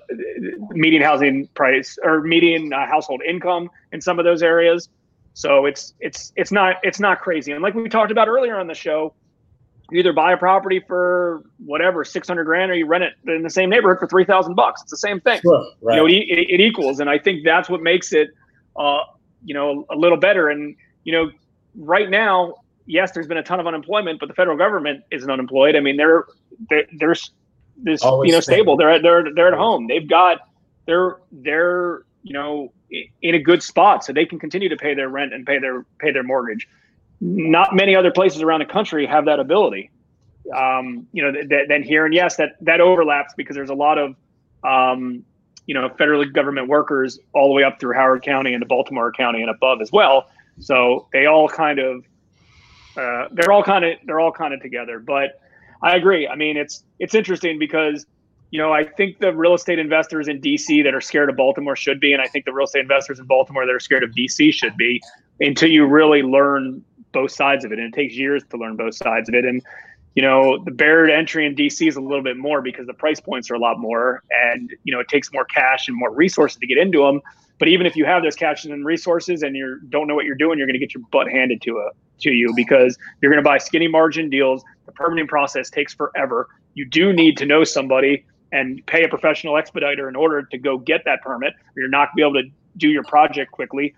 median 0.70 1.02
housing 1.02 1.46
price 1.54 1.98
or 2.02 2.20
median 2.22 2.72
uh, 2.72 2.86
household 2.86 3.22
income 3.26 3.70
in 3.92 4.00
some 4.00 4.18
of 4.18 4.24
those 4.24 4.42
areas. 4.42 4.88
So 5.34 5.66
it's 5.66 5.94
it's 6.00 6.32
it's 6.36 6.50
not 6.50 6.76
it's 6.82 6.98
not 6.98 7.20
crazy. 7.20 7.52
And 7.52 7.62
like 7.62 7.74
we 7.74 7.88
talked 7.88 8.10
about 8.10 8.26
earlier 8.26 8.58
on 8.58 8.66
the 8.66 8.74
show, 8.74 9.14
you 9.90 10.00
either 10.00 10.12
buy 10.12 10.32
a 10.32 10.36
property 10.36 10.80
for 10.80 11.44
whatever 11.64 12.04
six 12.04 12.26
hundred 12.26 12.44
grand, 12.44 12.72
or 12.72 12.74
you 12.74 12.86
rent 12.86 13.04
it 13.04 13.14
in 13.26 13.42
the 13.42 13.50
same 13.50 13.70
neighborhood 13.70 14.00
for 14.00 14.08
three 14.08 14.24
thousand 14.24 14.56
bucks. 14.56 14.82
It's 14.82 14.90
the 14.90 14.96
same 14.96 15.20
thing. 15.20 15.40
Sure, 15.40 15.64
right. 15.80 15.94
You 15.94 16.00
know, 16.00 16.06
it, 16.08 16.12
it, 16.12 16.54
it 16.54 16.60
equals, 16.60 16.98
and 16.98 17.08
I 17.08 17.18
think 17.18 17.44
that's 17.44 17.68
what 17.68 17.82
makes 17.82 18.12
it, 18.12 18.30
uh, 18.76 18.98
you 19.44 19.54
know, 19.54 19.86
a 19.90 19.96
little 19.96 20.18
better. 20.18 20.48
And 20.48 20.74
you 21.04 21.12
know, 21.12 21.30
right 21.78 22.10
now, 22.10 22.54
yes, 22.86 23.12
there's 23.12 23.26
been 23.26 23.38
a 23.38 23.42
ton 23.42 23.60
of 23.60 23.66
unemployment, 23.66 24.20
but 24.20 24.28
the 24.28 24.34
federal 24.34 24.56
government 24.56 25.04
isn't 25.10 25.30
unemployed. 25.30 25.76
I 25.76 25.80
mean, 25.80 25.96
they're 25.96 26.24
they're, 26.68 26.86
they're 26.98 27.14
this 27.76 28.02
Always 28.02 28.28
you 28.28 28.34
know 28.34 28.40
stable. 28.40 28.76
They're 28.76 29.00
they're 29.00 29.34
they're 29.34 29.48
at 29.48 29.54
home. 29.54 29.86
They've 29.86 30.06
got 30.06 30.40
they're 30.86 31.16
they're 31.30 32.02
you 32.22 32.32
know 32.32 32.72
in 32.90 33.34
a 33.34 33.38
good 33.38 33.62
spot, 33.62 34.04
so 34.04 34.12
they 34.12 34.24
can 34.24 34.38
continue 34.38 34.68
to 34.68 34.76
pay 34.76 34.94
their 34.94 35.08
rent 35.08 35.32
and 35.32 35.46
pay 35.46 35.58
their 35.58 35.84
pay 35.98 36.10
their 36.10 36.24
mortgage. 36.24 36.68
Not 37.20 37.74
many 37.74 37.94
other 37.94 38.10
places 38.10 38.42
around 38.42 38.60
the 38.60 38.66
country 38.66 39.06
have 39.06 39.26
that 39.26 39.40
ability. 39.40 39.90
Um, 40.54 41.06
you 41.12 41.22
know, 41.22 41.32
th- 41.32 41.48
th- 41.48 41.68
than 41.68 41.82
here, 41.82 42.04
and 42.04 42.14
yes, 42.14 42.36
that 42.36 42.56
that 42.62 42.80
overlaps 42.80 43.34
because 43.36 43.54
there's 43.54 43.70
a 43.70 43.74
lot 43.74 43.98
of 43.98 44.16
um, 44.64 45.24
you 45.66 45.74
know 45.74 45.88
federal 45.98 46.24
government 46.24 46.68
workers 46.68 47.18
all 47.32 47.48
the 47.48 47.54
way 47.54 47.62
up 47.62 47.78
through 47.78 47.94
Howard 47.94 48.22
County 48.22 48.54
and 48.54 48.62
to 48.62 48.66
Baltimore 48.66 49.12
County 49.12 49.40
and 49.42 49.50
above 49.50 49.80
as 49.80 49.92
well. 49.92 50.28
So 50.60 51.08
they 51.12 51.26
all 51.26 51.48
kind 51.48 51.78
of 51.78 52.04
uh, 52.96 53.28
they're 53.32 53.52
all 53.52 53.62
kind 53.62 53.84
of 53.84 53.98
they're 54.04 54.20
all 54.20 54.32
kind 54.32 54.52
of 54.52 54.60
together. 54.60 54.98
But 54.98 55.40
I 55.82 55.96
agree. 55.96 56.26
I 56.26 56.34
mean, 56.34 56.56
it's 56.56 56.84
it's 56.98 57.14
interesting 57.14 57.58
because 57.58 58.06
you 58.50 58.60
know 58.60 58.72
I 58.72 58.84
think 58.84 59.18
the 59.18 59.32
real 59.32 59.54
estate 59.54 59.78
investors 59.78 60.28
in 60.28 60.40
DC 60.40 60.82
that 60.84 60.94
are 60.94 61.00
scared 61.00 61.30
of 61.30 61.36
Baltimore 61.36 61.76
should 61.76 62.00
be, 62.00 62.12
and 62.12 62.20
I 62.20 62.26
think 62.26 62.44
the 62.44 62.52
real 62.52 62.64
estate 62.64 62.80
investors 62.80 63.20
in 63.20 63.26
Baltimore 63.26 63.66
that 63.66 63.74
are 63.74 63.80
scared 63.80 64.02
of 64.02 64.10
DC 64.10 64.52
should 64.52 64.76
be, 64.76 65.00
until 65.40 65.70
you 65.70 65.86
really 65.86 66.22
learn 66.22 66.84
both 67.12 67.30
sides 67.30 67.64
of 67.64 67.72
it. 67.72 67.78
And 67.78 67.94
it 67.94 67.96
takes 67.96 68.14
years 68.14 68.42
to 68.50 68.56
learn 68.56 68.76
both 68.76 68.94
sides 68.94 69.28
of 69.28 69.34
it. 69.34 69.44
And 69.44 69.62
you 70.18 70.22
know, 70.22 70.58
the 70.64 70.72
barrier 70.72 71.06
to 71.06 71.14
entry 71.14 71.46
in 71.46 71.54
DC 71.54 71.86
is 71.86 71.94
a 71.94 72.00
little 72.00 72.24
bit 72.24 72.36
more 72.36 72.60
because 72.60 72.88
the 72.88 72.92
price 72.92 73.20
points 73.20 73.52
are 73.52 73.54
a 73.54 73.58
lot 73.60 73.78
more, 73.78 74.24
and 74.32 74.68
you 74.82 74.92
know, 74.92 74.98
it 74.98 75.06
takes 75.06 75.32
more 75.32 75.44
cash 75.44 75.86
and 75.86 75.96
more 75.96 76.12
resources 76.12 76.58
to 76.58 76.66
get 76.66 76.76
into 76.76 76.98
them. 77.04 77.20
But 77.60 77.68
even 77.68 77.86
if 77.86 77.94
you 77.94 78.04
have 78.04 78.24
those 78.24 78.34
cash 78.34 78.64
and 78.64 78.84
resources 78.84 79.44
and 79.44 79.54
you 79.54 79.78
don't 79.90 80.08
know 80.08 80.16
what 80.16 80.24
you're 80.24 80.34
doing, 80.34 80.58
you're 80.58 80.66
going 80.66 80.74
to 80.74 80.84
get 80.84 80.92
your 80.92 81.04
butt 81.12 81.28
handed 81.28 81.62
to 81.62 81.78
a 81.78 81.90
to 82.22 82.32
you 82.32 82.52
because 82.56 82.98
you're 83.22 83.30
going 83.30 83.40
to 83.40 83.48
buy 83.48 83.58
skinny 83.58 83.86
margin 83.86 84.28
deals. 84.28 84.64
The 84.86 84.92
permitting 84.92 85.28
process 85.28 85.70
takes 85.70 85.94
forever. 85.94 86.48
You 86.74 86.84
do 86.84 87.12
need 87.12 87.36
to 87.36 87.46
know 87.46 87.62
somebody 87.62 88.24
and 88.50 88.84
pay 88.86 89.04
a 89.04 89.08
professional 89.08 89.56
expediter 89.56 90.08
in 90.08 90.16
order 90.16 90.42
to 90.42 90.58
go 90.58 90.78
get 90.78 91.04
that 91.04 91.22
permit. 91.22 91.54
Or 91.76 91.80
you're 91.80 91.88
not 91.88 92.08
going 92.08 92.10
to 92.10 92.16
be 92.16 92.38
able 92.38 92.42
to 92.42 92.56
do 92.76 92.88
your 92.88 93.04
project 93.04 93.52
quickly. 93.52 93.94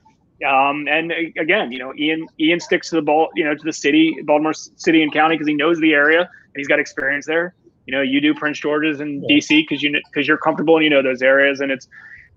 Um, 0.46 0.86
and 0.88 1.12
again, 1.38 1.70
you 1.72 1.78
know, 1.78 1.92
Ian 1.98 2.26
Ian 2.38 2.60
sticks 2.60 2.90
to 2.90 2.96
the 2.96 3.02
ball, 3.02 3.28
you 3.34 3.44
know, 3.44 3.54
to 3.54 3.62
the 3.62 3.72
city, 3.72 4.16
Baltimore 4.24 4.54
City 4.54 5.02
and 5.02 5.12
County 5.12 5.34
because 5.36 5.46
he 5.48 5.54
knows 5.54 5.78
the 5.80 5.92
area 5.92 6.20
and 6.20 6.28
he's 6.56 6.68
got 6.68 6.78
experience 6.80 7.26
there. 7.26 7.54
You 7.86 7.94
know, 7.94 8.02
you 8.02 8.20
do 8.20 8.34
Prince 8.34 8.58
George's 8.60 9.00
and 9.00 9.22
Yeah. 9.28 9.36
DC 9.36 9.48
because 9.68 9.82
you 9.82 9.98
because 10.12 10.26
you're 10.26 10.38
comfortable 10.38 10.76
and 10.76 10.84
you 10.84 10.90
know 10.90 11.02
those 11.02 11.22
areas, 11.22 11.60
and 11.60 11.70
it's. 11.72 11.88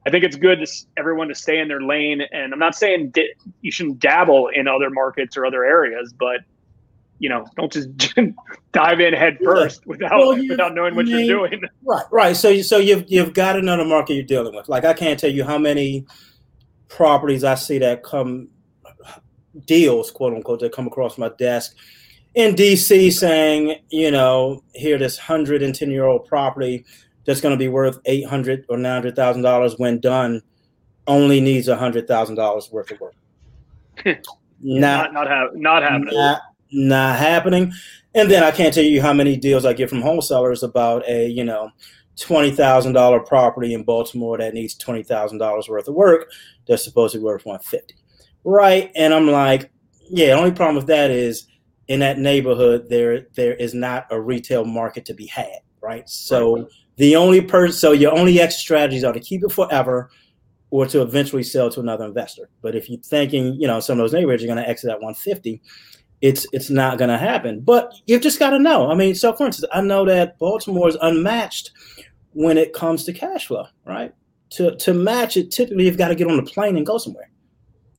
I 0.06 0.10
think 0.10 0.26
it's 0.26 0.36
good 0.36 0.60
to 0.60 0.68
everyone 0.98 1.30
to 1.30 1.36
stay 1.36 1.60
in 1.60 1.70
their 1.70 1.80
lane, 1.82 2.22
and 2.34 2.52
I'm 2.52 2.60
not 2.60 2.76
saying 2.76 3.12
di- 3.12 3.34
you 3.62 3.72
shouldn't 3.72 4.00
dabble 4.00 4.50
in 4.50 4.68
other 4.68 4.90
markets 4.90 5.38
or 5.38 5.46
other 5.46 5.64
areas, 5.64 6.14
but 6.20 6.42
you 7.20 7.30
know, 7.30 7.46
don't 7.56 7.72
just 7.72 7.88
dive 8.74 9.00
in 9.00 9.14
head 9.14 9.38
Yeah. 9.40 9.70
without 9.86 10.12
Well, 10.20 10.36
without 10.50 10.76
knowing 10.76 10.96
what 10.96 11.06
I 11.06 11.10
mean, 11.10 11.26
you're 11.26 11.48
doing. 11.48 11.62
Right, 11.86 12.04
right. 12.12 12.36
So, 12.36 12.50
you- 12.50 12.64
so 12.64 12.80
you've 12.80 13.06
you've 13.08 13.34
got 13.34 13.56
another 13.56 13.86
market 13.86 14.16
you're 14.16 14.24
dealing 14.26 14.54
with. 14.54 14.68
Like 14.68 14.84
I 14.84 14.92
can't 14.92 15.18
tell 15.18 15.32
you 15.32 15.46
how 15.46 15.58
many 15.58 16.06
properties 16.96 17.44
I 17.44 17.56
see 17.56 17.80
that 17.80 18.04
come 18.04 18.50
deals, 19.66 20.12
quote 20.12 20.34
unquote, 20.34 20.60
that 20.62 20.72
come 20.72 20.88
across 20.88 21.18
my 21.18 21.30
desk 21.38 21.76
in 22.36 22.56
DC 22.56 23.12
saying, 23.12 23.76
you 23.90 24.12
know, 24.12 24.64
here 24.74 24.98
this 24.98 25.18
hundred 25.18 25.62
and 25.62 25.74
ten 25.74 25.92
year 25.92 26.06
old 26.06 26.26
property 26.26 26.86
that's 27.26 27.42
going 27.42 27.54
to 27.54 27.60
be 27.60 27.68
worth 27.68 28.00
eight 28.06 28.26
hundred 28.26 28.66
or 28.70 28.78
nine 28.78 28.94
hundred 28.94 29.16
thousand 29.16 29.44
dollars 29.44 29.78
when 29.78 30.00
done 30.00 30.42
only 31.08 31.42
needs 31.42 31.68
a 31.68 31.76
hundred 31.76 32.08
thousand 32.08 32.36
dollars 32.36 32.70
worth 32.72 32.92
of 32.92 33.00
work. 33.00 33.16
Not 34.66 35.12
not 35.12 35.14
not 35.14 35.28
have 35.28 35.50
not 35.56 35.84
happening. 35.84 36.14
not, 36.14 36.42
not 36.72 37.20
happening. 37.20 37.74
And 38.16 38.32
then 38.32 38.44
I 38.44 38.52
can't 38.52 38.74
tell 38.74 38.84
you 38.84 39.02
how 39.02 39.12
many 39.12 39.36
deals 39.36 39.66
I 39.66 39.74
get 39.74 39.90
from 39.90 40.02
wholesalers 40.02 40.64
about 40.64 41.06
a, 41.06 41.28
you 41.28 41.44
know, 41.44 41.70
twenty 42.20 42.52
thousand 42.52 42.94
dollar 42.94 43.20
property 43.20 43.74
in 43.74 43.84
Baltimore 43.84 44.38
that 44.38 44.54
needs 44.54 44.76
twenty 44.76 45.04
thousand 45.04 45.38
dollars 45.38 45.70
worth 45.70 45.88
of 45.88 45.96
work 45.96 46.32
that's 46.68 46.84
supposed 46.84 47.14
to 47.14 47.20
be 47.20 47.24
worth 47.24 47.46
one 47.46 47.60
fifty. 47.60 47.96
Right. 48.44 48.92
And 48.96 49.14
I'm 49.14 49.30
like, 49.30 49.72
yeah, 50.10 50.28
the 50.28 50.34
only 50.34 50.52
problem 50.52 50.76
with 50.76 50.88
that 50.88 51.12
is 51.12 51.48
in 51.88 52.00
that 52.00 52.20
neighborhood 52.20 52.88
there 52.90 53.28
there 53.34 53.56
is 53.56 53.74
not 53.74 54.08
a 54.10 54.20
retail 54.20 54.66
market 54.66 55.06
to 55.06 55.14
be 55.14 55.26
had. 55.28 55.60
Right. 55.82 56.08
So 56.10 56.70
the 56.98 57.16
only 57.16 57.42
person 57.42 57.78
so 57.78 57.92
your 57.92 58.14
only 58.18 58.40
exit 58.40 58.60
strategies 58.60 59.04
are 59.04 59.14
to 59.14 59.20
keep 59.20 59.44
it 59.44 59.52
forever 59.52 60.10
or 60.74 60.88
to 60.88 61.02
eventually 61.04 61.44
sell 61.44 61.70
to 61.70 61.80
another 61.80 62.06
investor. 62.06 62.50
But 62.62 62.76
if 62.76 62.90
you're 62.90 63.00
thinking, 63.00 63.54
you 63.62 63.68
know, 63.68 63.80
some 63.80 64.00
of 64.00 64.04
those 64.04 64.14
neighborhoods 64.14 64.42
you're 64.42 64.54
going 64.54 64.64
to 64.64 64.68
exit 64.68 64.90
at 64.90 65.00
150, 65.02 65.62
it's 66.24 66.48
it's 66.54 66.70
not 66.70 66.98
going 66.98 67.10
to 67.10 67.18
happen. 67.18 67.60
But 67.60 67.94
you've 68.08 68.22
just 68.22 68.40
got 68.40 68.52
to 68.52 68.60
know. 68.60 68.90
I 68.90 68.96
mean, 68.96 69.14
so 69.14 69.34
for 69.34 69.46
instance, 69.46 69.70
I 69.74 69.82
know 69.82 70.06
that 70.06 70.40
Baltimore 70.40 70.88
is 70.88 70.98
unmatched 71.02 71.72
when 72.32 72.58
it 72.58 72.72
comes 72.74 73.04
to 73.04 73.14
cash 73.14 73.48
flow, 73.48 73.66
right? 73.86 74.14
To 74.52 74.74
to 74.78 74.94
match 74.94 75.36
it, 75.36 75.52
typically 75.52 75.86
you've 75.86 75.98
got 75.98 76.08
to 76.08 76.16
get 76.16 76.28
on 76.28 76.40
a 76.40 76.44
plane 76.44 76.78
and 76.78 76.86
go 76.86 76.98
somewhere, 76.98 77.30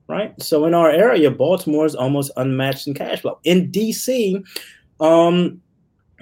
right? 0.08 0.40
So 0.42 0.64
in 0.64 0.72
our 0.72 0.90
area, 0.90 1.30
Baltimore 1.30 1.84
is 1.84 1.94
almost 1.94 2.32
unmatched 2.38 2.86
in 2.86 2.94
cash 2.94 3.20
flow. 3.20 3.40
In 3.44 3.70
DC, 3.70 4.42
um, 5.00 5.60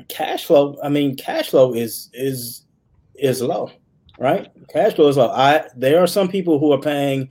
cash 0.09 0.45
flow. 0.45 0.77
I 0.83 0.89
mean, 0.89 1.17
cash 1.17 1.51
flow 1.51 1.73
is 1.73 2.11
is 2.15 2.67
is 3.15 3.41
low, 3.43 3.71
right? 4.19 4.49
Cash 4.71 4.95
flow 4.95 5.07
is 5.07 5.17
low. 5.17 5.31
I 5.31 5.69
there 5.77 6.03
are 6.03 6.09
some 6.09 6.29
people 6.29 6.59
who 6.59 6.73
are 6.73 6.81
paying 6.81 7.31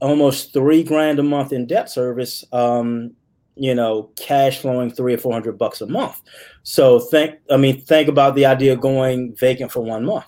almost 0.00 0.52
three 0.52 0.84
grand 0.84 1.18
a 1.18 1.24
month 1.24 1.52
in 1.52 1.66
debt 1.66 1.90
service. 1.90 2.44
Um, 2.52 3.16
you 3.56 3.74
know, 3.74 4.10
cash 4.16 4.58
flowing 4.58 4.90
three 4.90 5.14
or 5.14 5.18
four 5.18 5.32
hundred 5.32 5.58
bucks 5.58 5.80
a 5.80 5.86
month. 5.86 6.20
So 6.62 6.98
think, 6.98 7.36
I 7.50 7.56
mean, 7.56 7.80
think 7.80 8.08
about 8.08 8.34
the 8.34 8.46
idea 8.46 8.72
of 8.72 8.80
going 8.80 9.34
vacant 9.36 9.70
for 9.70 9.80
one 9.80 10.04
month, 10.04 10.24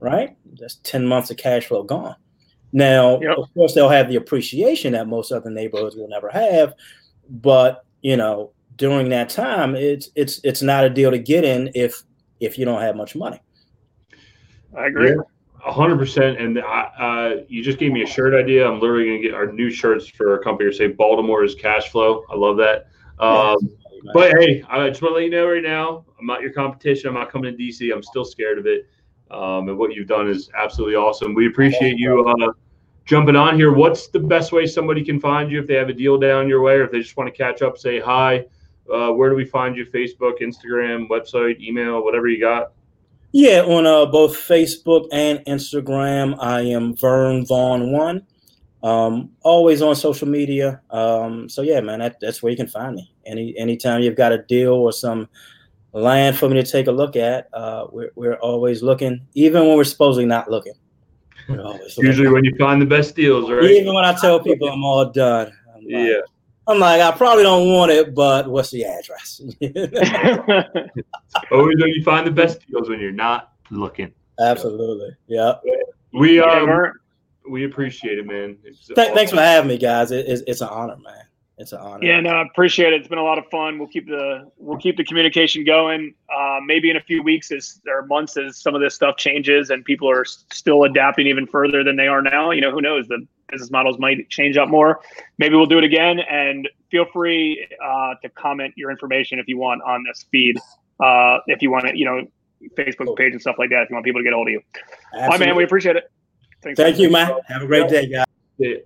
right? 0.00 0.36
That's 0.58 0.76
ten 0.76 1.06
months 1.06 1.30
of 1.30 1.36
cash 1.36 1.66
flow 1.66 1.82
gone. 1.82 2.16
Now, 2.72 3.20
Yep. 3.20 3.36
of 3.36 3.54
course, 3.54 3.74
they'll 3.74 3.88
have 3.90 4.08
the 4.08 4.16
appreciation 4.16 4.92
that 4.94 5.06
most 5.06 5.30
other 5.32 5.50
neighborhoods 5.50 5.96
will 5.96 6.08
never 6.08 6.30
have, 6.30 6.74
but 7.28 7.84
you 8.00 8.16
know, 8.16 8.52
during 8.76 9.10
that 9.10 9.28
time, 9.28 9.74
it's 9.76 10.08
it's 10.14 10.40
it's 10.42 10.62
not 10.62 10.84
a 10.84 10.90
deal 10.90 11.10
to 11.10 11.18
get 11.18 11.44
in 11.44 11.70
if 11.74 12.02
if 12.40 12.58
you 12.58 12.64
don't 12.64 12.80
have 12.80 12.96
much 12.96 13.14
money. 13.14 13.40
I 14.76 14.86
agree. 14.86 15.10
Yeah. 15.10 15.16
Hundred 15.64 15.96
percent, 15.96 16.40
and 16.40 16.58
I, 16.58 16.80
uh, 16.98 17.44
you 17.46 17.62
just 17.62 17.78
gave 17.78 17.92
me 17.92 18.02
a 18.02 18.06
shirt 18.06 18.34
idea. 18.34 18.68
I'm 18.68 18.80
literally 18.80 19.06
gonna 19.06 19.22
get 19.22 19.32
our 19.32 19.46
new 19.46 19.70
shirts 19.70 20.08
for 20.08 20.32
our 20.32 20.38
company. 20.40 20.68
Or 20.68 20.72
say 20.72 20.88
Baltimore 20.88 21.44
is 21.44 21.54
cash 21.54 21.90
flow. 21.90 22.24
I 22.28 22.34
love 22.34 22.56
that. 22.56 22.88
Um, 23.20 23.56
but 24.12 24.32
hey, 24.38 24.64
I 24.68 24.88
just 24.88 25.02
want 25.02 25.12
to 25.12 25.14
let 25.14 25.24
you 25.24 25.30
know 25.30 25.46
right 25.46 25.62
now, 25.62 26.04
I'm 26.18 26.26
not 26.26 26.42
your 26.42 26.52
competition. 26.52 27.08
I'm 27.08 27.14
not 27.14 27.30
coming 27.30 27.56
to 27.56 27.62
DC. 27.62 27.94
I'm 27.94 28.02
still 28.02 28.24
scared 28.24 28.58
of 28.58 28.66
it. 28.66 28.88
Um, 29.30 29.68
and 29.68 29.78
what 29.78 29.94
you've 29.94 30.08
done 30.08 30.28
is 30.28 30.50
absolutely 30.58 30.96
awesome. 30.96 31.32
We 31.32 31.46
appreciate 31.46 31.96
you 31.96 32.24
uh, 32.26 32.52
jumping 33.04 33.36
on 33.36 33.54
here. 33.54 33.72
What's 33.72 34.08
the 34.08 34.18
best 34.18 34.50
way 34.50 34.66
somebody 34.66 35.04
can 35.04 35.20
find 35.20 35.50
you 35.50 35.60
if 35.60 35.68
they 35.68 35.74
have 35.74 35.88
a 35.88 35.94
deal 35.94 36.18
down 36.18 36.48
your 36.48 36.60
way, 36.60 36.74
or 36.74 36.84
if 36.84 36.90
they 36.90 37.00
just 37.00 37.16
want 37.16 37.32
to 37.32 37.36
catch 37.36 37.62
up, 37.62 37.78
say 37.78 38.00
hi? 38.00 38.44
Uh, 38.92 39.10
where 39.10 39.30
do 39.30 39.36
we 39.36 39.44
find 39.44 39.76
you? 39.76 39.86
Facebook, 39.86 40.40
Instagram, 40.42 41.08
website, 41.08 41.60
email, 41.60 42.02
whatever 42.04 42.26
you 42.26 42.40
got. 42.40 42.72
Yeah, 43.32 43.62
on 43.62 43.86
uh, 43.86 44.06
both 44.06 44.36
Facebook 44.36 45.08
and 45.10 45.38
Instagram, 45.46 46.36
I 46.38 46.60
am 46.60 46.94
Vern 46.94 47.46
Vaughn 47.46 47.90
One. 47.90 48.26
Um, 48.82 49.30
always 49.42 49.80
on 49.80 49.96
social 49.96 50.28
media. 50.28 50.82
Um, 50.90 51.48
so 51.48 51.62
yeah, 51.62 51.80
man, 51.80 52.00
that, 52.00 52.18
that's 52.20 52.42
where 52.42 52.50
you 52.50 52.56
can 52.56 52.66
find 52.66 52.96
me. 52.96 53.10
Any 53.24 53.56
anytime 53.56 54.02
you've 54.02 54.16
got 54.16 54.32
a 54.32 54.38
deal 54.42 54.74
or 54.74 54.92
some 54.92 55.28
land 55.92 56.36
for 56.36 56.48
me 56.48 56.62
to 56.62 56.70
take 56.70 56.88
a 56.88 56.92
look 56.92 57.16
at, 57.16 57.48
uh, 57.54 57.86
we're 57.90 58.10
we're 58.16 58.36
always 58.36 58.82
looking, 58.82 59.26
even 59.34 59.66
when 59.66 59.76
we're 59.76 59.84
supposedly 59.84 60.26
not 60.26 60.50
looking. 60.50 60.74
Always 61.48 61.96
looking. 61.96 62.04
Usually, 62.04 62.28
when 62.28 62.44
you 62.44 62.54
find 62.58 62.82
the 62.82 62.86
best 62.86 63.16
deals, 63.16 63.50
right? 63.50 63.64
even 63.64 63.94
when 63.94 64.04
I 64.04 64.12
tell 64.14 64.40
people 64.40 64.68
I'm 64.68 64.84
all 64.84 65.06
done. 65.10 65.52
I'm 65.74 65.84
like, 65.84 65.90
Yeah. 65.90 66.20
I'm 66.68 66.78
like, 66.78 67.00
I 67.00 67.10
probably 67.10 67.42
don't 67.42 67.72
want 67.72 67.90
it, 67.90 68.14
but 68.14 68.48
what's 68.48 68.70
the 68.70 68.84
address? 68.84 69.40
Always 71.50 71.76
when 71.80 71.88
you 71.88 72.04
find 72.04 72.26
the 72.26 72.30
best 72.30 72.66
deals 72.66 72.88
when 72.88 73.00
you're 73.00 73.10
not 73.10 73.52
looking. 73.70 74.12
Absolutely. 74.38 75.16
Yeah. 75.26 75.54
We 76.12 76.38
Yeah, 76.38 76.44
um, 76.44 76.92
we 77.48 77.64
appreciate 77.64 78.18
it, 78.18 78.26
man. 78.26 78.56
It's 78.64 78.86
Th- 78.86 79.12
thanks 79.12 79.32
for 79.32 79.40
having 79.40 79.68
me, 79.68 79.78
guys. 79.78 80.12
It, 80.12 80.26
it's, 80.26 80.42
it's 80.46 80.60
an 80.60 80.68
honor, 80.68 80.96
man. 80.96 81.24
It's 81.58 81.72
an 81.72 81.80
honor. 81.80 82.04
Yeah, 82.04 82.20
no, 82.20 82.30
I 82.30 82.42
appreciate 82.42 82.92
it. 82.92 83.00
It's 83.00 83.08
been 83.08 83.18
a 83.18 83.22
lot 83.22 83.38
of 83.38 83.44
fun. 83.50 83.78
We'll 83.78 83.88
keep 83.88 84.06
the 84.06 84.50
we'll 84.56 84.78
keep 84.78 84.96
the 84.96 85.04
communication 85.04 85.64
going. 85.64 86.14
Uh, 86.34 86.58
maybe 86.64 86.90
in 86.90 86.96
a 86.96 87.00
few 87.02 87.22
weeks, 87.22 87.52
as 87.52 87.80
or 87.86 88.06
months, 88.06 88.36
as 88.36 88.58
some 88.60 88.74
of 88.74 88.80
this 88.80 88.94
stuff 88.94 89.16
changes 89.16 89.70
and 89.70 89.84
people 89.84 90.10
are 90.10 90.24
still 90.24 90.84
adapting 90.84 91.26
even 91.26 91.46
further 91.46 91.84
than 91.84 91.96
they 91.96 92.08
are 92.08 92.22
now. 92.22 92.50
You 92.50 92.62
know, 92.62 92.70
who 92.70 92.80
knows? 92.80 93.06
The 93.06 93.26
business 93.48 93.70
models 93.70 93.98
might 93.98 94.28
change 94.30 94.56
up 94.56 94.68
more. 94.68 95.00
Maybe 95.38 95.54
we'll 95.54 95.66
do 95.66 95.78
it 95.78 95.84
again. 95.84 96.20
And 96.20 96.68
feel 96.90 97.04
free 97.12 97.68
uh, 97.84 98.14
to 98.22 98.28
comment 98.30 98.72
your 98.76 98.90
information 98.90 99.38
if 99.38 99.46
you 99.46 99.58
want 99.58 99.82
on 99.82 100.04
this 100.08 100.24
feed. 100.30 100.56
Uh, 101.00 101.38
if 101.48 101.60
you 101.60 101.70
want 101.70 101.86
to, 101.86 101.96
you 101.96 102.06
know, 102.06 102.26
Facebook 102.76 103.16
page 103.16 103.32
and 103.32 103.40
stuff 103.40 103.56
like 103.58 103.70
that. 103.70 103.82
If 103.82 103.90
you 103.90 103.96
want 103.96 104.04
people 104.04 104.20
to 104.20 104.24
get 104.24 104.32
a 104.32 104.36
hold 104.36 104.48
of 104.48 104.52
you. 104.52 104.62
Absolutely. 105.14 105.38
My 105.38 105.46
man, 105.46 105.56
we 105.56 105.64
appreciate 105.64 105.96
it. 105.96 106.10
Thanks 106.62 106.78
Thank 106.78 106.98
you, 106.98 107.10
man. 107.10 107.38
Have 107.48 107.62
a 107.62 107.66
great 107.66 107.88
day, 107.88 108.06
guys. 108.06 108.82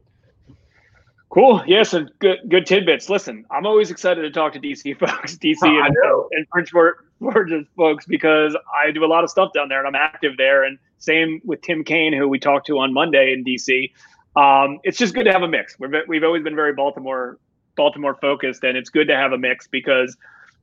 Cool. 1.29 1.63
Yes, 1.67 1.93
and 1.93 2.11
good 2.21 2.39
good 2.49 2.67
tidbits. 2.67 3.11
Listen, 3.11 3.45
I'm 3.51 3.67
always 3.67 3.91
excited 3.91 4.23
to 4.23 4.31
talk 4.31 4.53
to 4.53 4.61
DC 4.61 4.99
folks, 4.99 5.37
DC 5.37 5.57
and, 5.63 5.97
and 6.31 6.47
Bridgeport 6.53 7.05
Georgia 7.21 7.65
folks, 7.77 8.07
because 8.07 8.57
I 8.85 8.91
do 8.91 9.05
a 9.05 9.07
lot 9.07 9.25
of 9.25 9.31
stuff 9.31 9.53
down 9.53 9.69
there 9.69 9.85
and 9.85 9.89
I'm 9.89 10.01
active 10.01 10.37
there. 10.37 10.65
And 10.65 10.79
same 10.99 11.41
with 11.45 11.63
Tim 11.63 11.85
Kaine, 11.85 12.13
who 12.13 12.29
we 12.29 12.39
talked 12.39 12.67
to 12.69 12.79
on 12.79 12.93
Monday 12.93 13.33
in 13.33 13.45
DC. 13.45 13.91
Um, 14.37 14.79
it's 14.83 14.99
just 14.99 15.15
good 15.15 15.25
to 15.25 15.33
have 15.33 15.43
a 15.43 15.49
mix. 15.49 15.77
We've 15.79 15.91
we've 16.07 16.25
always 16.25 16.43
been 16.43 16.55
very 16.55 16.73
Baltimore 16.73 17.39
Baltimore 17.77 18.15
focused, 18.21 18.65
and 18.65 18.77
it's 18.77 18.91
good 18.91 19.09
to 19.09 19.17
have 19.17 19.33
a 19.33 19.39
mix 19.39 19.67
because 19.67 20.17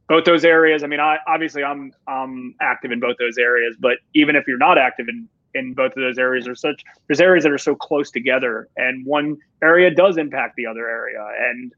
both 0.07 0.25
those 0.25 0.45
areas. 0.45 0.83
I 0.83 0.87
mean, 0.87 0.99
I 0.99 1.17
obviously 1.27 1.63
I'm 1.63 1.91
I'm 2.07 2.55
active 2.61 2.91
in 2.91 2.99
both 2.99 3.17
those 3.19 3.37
areas, 3.37 3.75
but 3.79 3.97
even 4.13 4.35
if 4.35 4.47
you're 4.47 4.57
not 4.57 4.77
active 4.77 5.07
in 5.09 5.27
in 5.53 5.73
both 5.73 5.91
of 5.91 6.01
those 6.01 6.17
areas 6.17 6.47
are 6.47 6.55
such 6.55 6.83
there's 7.07 7.21
areas 7.21 7.43
that 7.43 7.51
are 7.51 7.57
so 7.57 7.75
close 7.75 8.11
together 8.11 8.69
and 8.77 9.05
one 9.05 9.37
area 9.61 9.91
does 9.91 10.17
impact 10.17 10.55
the 10.55 10.65
other 10.65 10.89
area. 10.89 11.25
And 11.49 11.73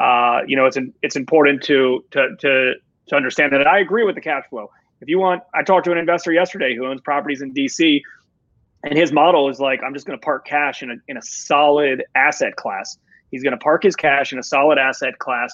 uh, 0.00 0.40
you 0.46 0.56
know 0.56 0.66
it's 0.66 0.76
an, 0.76 0.92
it's 1.02 1.16
important 1.16 1.62
to 1.64 2.04
to 2.12 2.36
to 2.40 2.74
to 3.08 3.16
understand 3.16 3.52
that. 3.52 3.66
I 3.66 3.78
agree 3.78 4.04
with 4.04 4.14
the 4.14 4.20
cash 4.20 4.44
flow. 4.50 4.70
If 5.00 5.08
you 5.08 5.18
want 5.18 5.42
I 5.54 5.62
talked 5.62 5.84
to 5.86 5.92
an 5.92 5.98
investor 5.98 6.32
yesterday 6.32 6.74
who 6.74 6.86
owns 6.86 7.00
properties 7.00 7.42
in 7.42 7.52
DC 7.52 8.00
and 8.84 8.96
his 8.96 9.12
model 9.12 9.48
is 9.48 9.58
like 9.58 9.82
I'm 9.82 9.94
just 9.94 10.06
going 10.06 10.18
to 10.18 10.24
park 10.24 10.46
cash 10.46 10.82
in 10.82 10.90
a 10.90 10.96
in 11.08 11.16
a 11.16 11.22
solid 11.22 12.04
asset 12.14 12.56
class. 12.56 12.98
He's 13.30 13.42
going 13.42 13.52
to 13.52 13.58
park 13.58 13.82
his 13.82 13.96
cash 13.96 14.32
in 14.32 14.38
a 14.38 14.42
solid 14.42 14.78
asset 14.78 15.18
class 15.18 15.52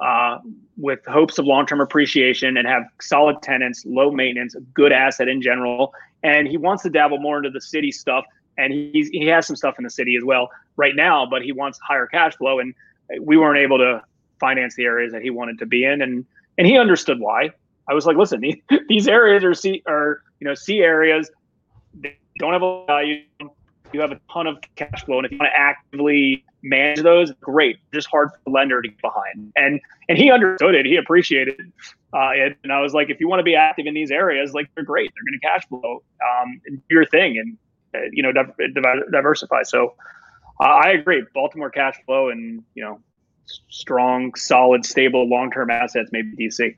uh, 0.00 0.38
with 0.76 1.00
hopes 1.06 1.38
of 1.38 1.46
long-term 1.46 1.80
appreciation 1.80 2.56
and 2.56 2.66
have 2.66 2.84
solid 3.00 3.40
tenants, 3.42 3.84
low 3.86 4.10
maintenance, 4.10 4.54
good 4.74 4.92
asset 4.92 5.28
in 5.28 5.40
general, 5.40 5.94
and 6.24 6.48
he 6.48 6.56
wants 6.56 6.82
to 6.82 6.90
dabble 6.90 7.18
more 7.18 7.36
into 7.36 7.50
the 7.50 7.60
city 7.60 7.92
stuff. 7.92 8.24
And 8.56 8.72
he's 8.72 9.08
he 9.10 9.26
has 9.26 9.46
some 9.46 9.56
stuff 9.56 9.76
in 9.78 9.84
the 9.84 9.90
city 9.90 10.16
as 10.16 10.24
well 10.24 10.48
right 10.76 10.96
now, 10.96 11.26
but 11.26 11.42
he 11.42 11.52
wants 11.52 11.78
higher 11.86 12.06
cash 12.06 12.34
flow, 12.36 12.58
and 12.58 12.74
we 13.20 13.36
weren't 13.36 13.58
able 13.58 13.78
to 13.78 14.02
finance 14.40 14.74
the 14.74 14.84
areas 14.84 15.12
that 15.12 15.22
he 15.22 15.30
wanted 15.30 15.58
to 15.58 15.66
be 15.66 15.84
in, 15.84 16.02
and 16.02 16.24
and 16.58 16.66
he 16.66 16.78
understood 16.78 17.20
why. 17.20 17.50
I 17.88 17.94
was 17.94 18.06
like, 18.06 18.16
listen, 18.16 18.42
these 18.88 19.08
areas 19.08 19.44
are 19.44 19.54
C 19.54 19.82
are 19.86 20.22
you 20.40 20.46
know 20.46 20.54
C 20.54 20.80
areas. 20.80 21.30
They 21.94 22.16
don't 22.38 22.52
have 22.52 22.62
a 22.62 22.84
value. 22.86 23.22
You 23.92 24.00
have 24.00 24.12
a 24.12 24.20
ton 24.32 24.46
of 24.46 24.58
cash 24.76 25.04
flow, 25.04 25.18
and 25.18 25.26
if 25.26 25.32
you 25.32 25.38
want 25.38 25.50
to 25.52 25.58
actively 25.58 26.44
manage 26.64 27.02
those, 27.02 27.30
great. 27.40 27.78
Just 27.92 28.08
hard 28.08 28.30
for 28.30 28.38
the 28.46 28.50
lender 28.50 28.82
to 28.82 28.88
get 28.88 29.00
behind. 29.00 29.52
And 29.54 29.80
and 30.08 30.18
he 30.18 30.30
understood 30.30 30.74
it. 30.74 30.86
He 30.86 30.96
appreciated 30.96 31.60
uh, 32.12 32.30
it. 32.32 32.56
And 32.64 32.72
I 32.72 32.80
was 32.80 32.94
like, 32.94 33.10
if 33.10 33.20
you 33.20 33.28
want 33.28 33.40
to 33.40 33.44
be 33.44 33.54
active 33.54 33.86
in 33.86 33.94
these 33.94 34.10
areas, 34.10 34.54
like 34.54 34.68
they're 34.74 34.84
great. 34.84 35.12
They're 35.14 35.24
going 35.24 35.40
to 35.40 35.46
cash 35.46 35.68
flow. 35.68 36.02
Um, 36.42 36.60
do 36.66 36.80
your 36.90 37.06
thing 37.06 37.38
and 37.38 37.58
uh, 37.94 38.08
you 38.12 38.22
know 38.22 38.32
diversify. 39.12 39.62
So 39.62 39.94
uh, 40.60 40.64
I 40.64 40.90
agree. 40.90 41.22
Baltimore 41.34 41.70
cash 41.70 41.96
flow 42.06 42.30
and 42.30 42.62
you 42.74 42.82
know 42.82 43.00
strong, 43.68 44.34
solid, 44.34 44.84
stable, 44.84 45.28
long 45.28 45.50
term 45.50 45.70
assets. 45.70 46.10
Maybe 46.12 46.34
DC. 46.36 46.76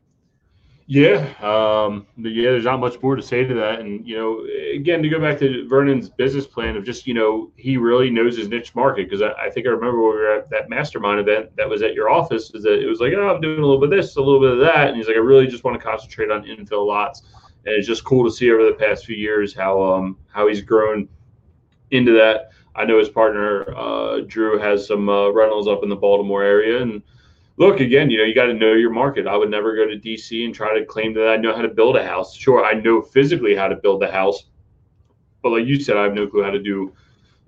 Yeah, 0.89 1.17
um, 1.43 2.07
yeah. 2.17 2.51
There's 2.53 2.65
not 2.65 2.79
much 2.79 3.03
more 3.03 3.17
to 3.17 3.23
say 3.23 3.43
to 3.45 3.55
that, 3.55 3.81
and 3.81 4.07
you 4.07 4.17
know, 4.17 4.47
again, 4.73 5.03
to 5.03 5.09
go 5.09 5.19
back 5.19 5.37
to 5.41 5.67
Vernon's 5.69 6.09
business 6.09 6.47
plan 6.47 6.77
of 6.77 6.85
just 6.85 7.09
you 7.09 7.15
know, 7.15 7.51
he 7.57 7.77
really 7.77 8.09
knows 8.09 8.37
his 8.37 8.47
niche 8.47 8.73
market 8.77 9.11
because 9.11 9.21
I, 9.21 9.33
I, 9.33 9.51
think 9.51 9.67
I 9.67 9.71
remember 9.71 9.99
we 9.99 10.05
were 10.05 10.31
at 10.31 10.49
that 10.51 10.71
mastermind 10.71 11.19
event 11.19 11.51
that 11.57 11.69
was 11.69 11.83
at 11.83 11.95
your 11.95 12.09
office. 12.09 12.53
Is 12.55 12.63
that 12.63 12.81
it 12.81 12.87
was 12.87 13.01
like, 13.01 13.13
oh, 13.17 13.29
I'm 13.29 13.41
doing 13.41 13.59
a 13.59 13.67
little 13.67 13.81
bit 13.81 13.99
of 13.99 14.05
this, 14.05 14.15
a 14.15 14.21
little 14.21 14.41
bit 14.41 14.53
of 14.53 14.61
that, 14.61 14.87
and 14.87 14.97
he's 14.97 15.09
like, 15.09 15.17
I 15.17 15.21
really 15.21 15.49
just 15.49 15.65
want 15.65 15.77
to 15.77 15.85
concentrate 15.85 16.31
on 16.31 16.45
infill 16.45 16.87
lots, 16.87 17.23
and 17.65 17.75
it's 17.75 17.89
just 17.89 18.05
cool 18.05 18.25
to 18.25 18.31
see 18.31 18.53
over 18.53 18.65
the 18.65 18.77
past 18.77 19.07
few 19.07 19.17
years 19.17 19.53
how 19.53 19.83
um 19.83 20.17
how 20.29 20.47
he's 20.47 20.63
grown 20.63 21.09
into 21.91 22.13
that. 22.13 22.51
I 22.77 22.85
know 22.85 23.01
his 23.01 23.09
partner 23.09 23.77
uh, 23.77 24.21
Drew 24.29 24.57
has 24.61 24.87
some 24.87 25.09
uh, 25.09 25.31
rentals 25.31 25.67
up 25.67 25.83
in 25.83 25.89
the 25.89 25.97
Baltimore 25.97 26.45
area, 26.45 26.81
and 26.81 27.03
look 27.57 27.81
again 27.81 28.11
you 28.11 28.19
know 28.19 28.25
you 28.25 28.35
got 28.35 28.47
to 28.47 28.55
know 28.55 28.73
your 28.73 28.91
market 28.91 29.27
i 29.27 29.37
would 29.37 29.51
never 29.51 29.75
go 29.75 29.87
to 29.87 29.97
dc 29.97 30.45
and 30.45 30.55
try 30.55 30.79
to 30.79 30.85
claim 30.85 31.15
that 31.15 31.29
i 31.29 31.37
know 31.37 31.55
how 31.55 31.63
to 31.63 31.69
build 31.69 31.97
a 31.97 32.05
house 32.05 32.35
sure 32.35 32.65
i 32.65 32.73
know 32.73 33.01
physically 33.01 33.55
how 33.55 33.69
to 33.69 33.77
build 33.77 34.03
a 34.03 34.11
house 34.11 34.45
but 35.43 35.51
like 35.51 35.67
you 35.67 35.81
said 35.81 35.97
i 35.97 36.03
have 36.03 36.15
no 36.15 36.27
clue 36.27 36.43
how 36.43 36.51
to 36.51 36.63
do 36.63 36.93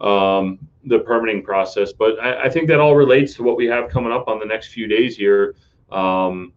um, 0.01 0.61
the 0.85 1.01
permitting 1.01 1.43
process 1.43 1.93
but 1.93 2.21
I, 2.21 2.45
I, 2.45 2.49
think 2.49 2.69
that 2.69 2.79
all 2.79 2.95
relates 2.95 3.35
to 3.35 3.43
what 3.43 3.57
we 3.57 3.67
have 3.67 3.91
coming 3.91 4.13
up 4.13 4.29
on 4.29 4.39
the 4.39 4.47
next 4.47 4.69
few 4.69 4.87
days 4.87 5.17
here 5.17 5.57
um, 5.91 6.53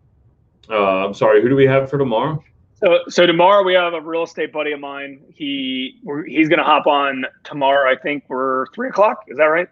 uh, 0.70 1.06
i'm 1.06 1.14
sorry 1.14 1.41
who 1.41 1.49
do 1.49 1.56
we 1.56 1.66
have 1.66 1.89
for 1.89 1.97
tomorrow 1.97 2.43
so, 2.84 2.99
so 3.10 3.26
tomorrow 3.28 3.64
we 3.64 3.74
have 3.74 3.93
a 3.93 4.02
real 4.02 4.24
estate 4.24 4.52
buddy 4.52 4.72
of 4.72 4.80
mine. 4.80 5.22
He 5.36 5.99
he's 6.28 6.49
going 6.49 6.58
to 6.58 6.66
hop 6.66 6.88
on 6.88 7.26
tomorrow. 7.43 7.91
I 7.91 7.95
think 7.95 8.24
we're 8.28 8.66
three 8.74 8.89
o'clock. 8.89 9.26
Is 9.28 9.38
that 9.38 9.45
right? 9.45 9.68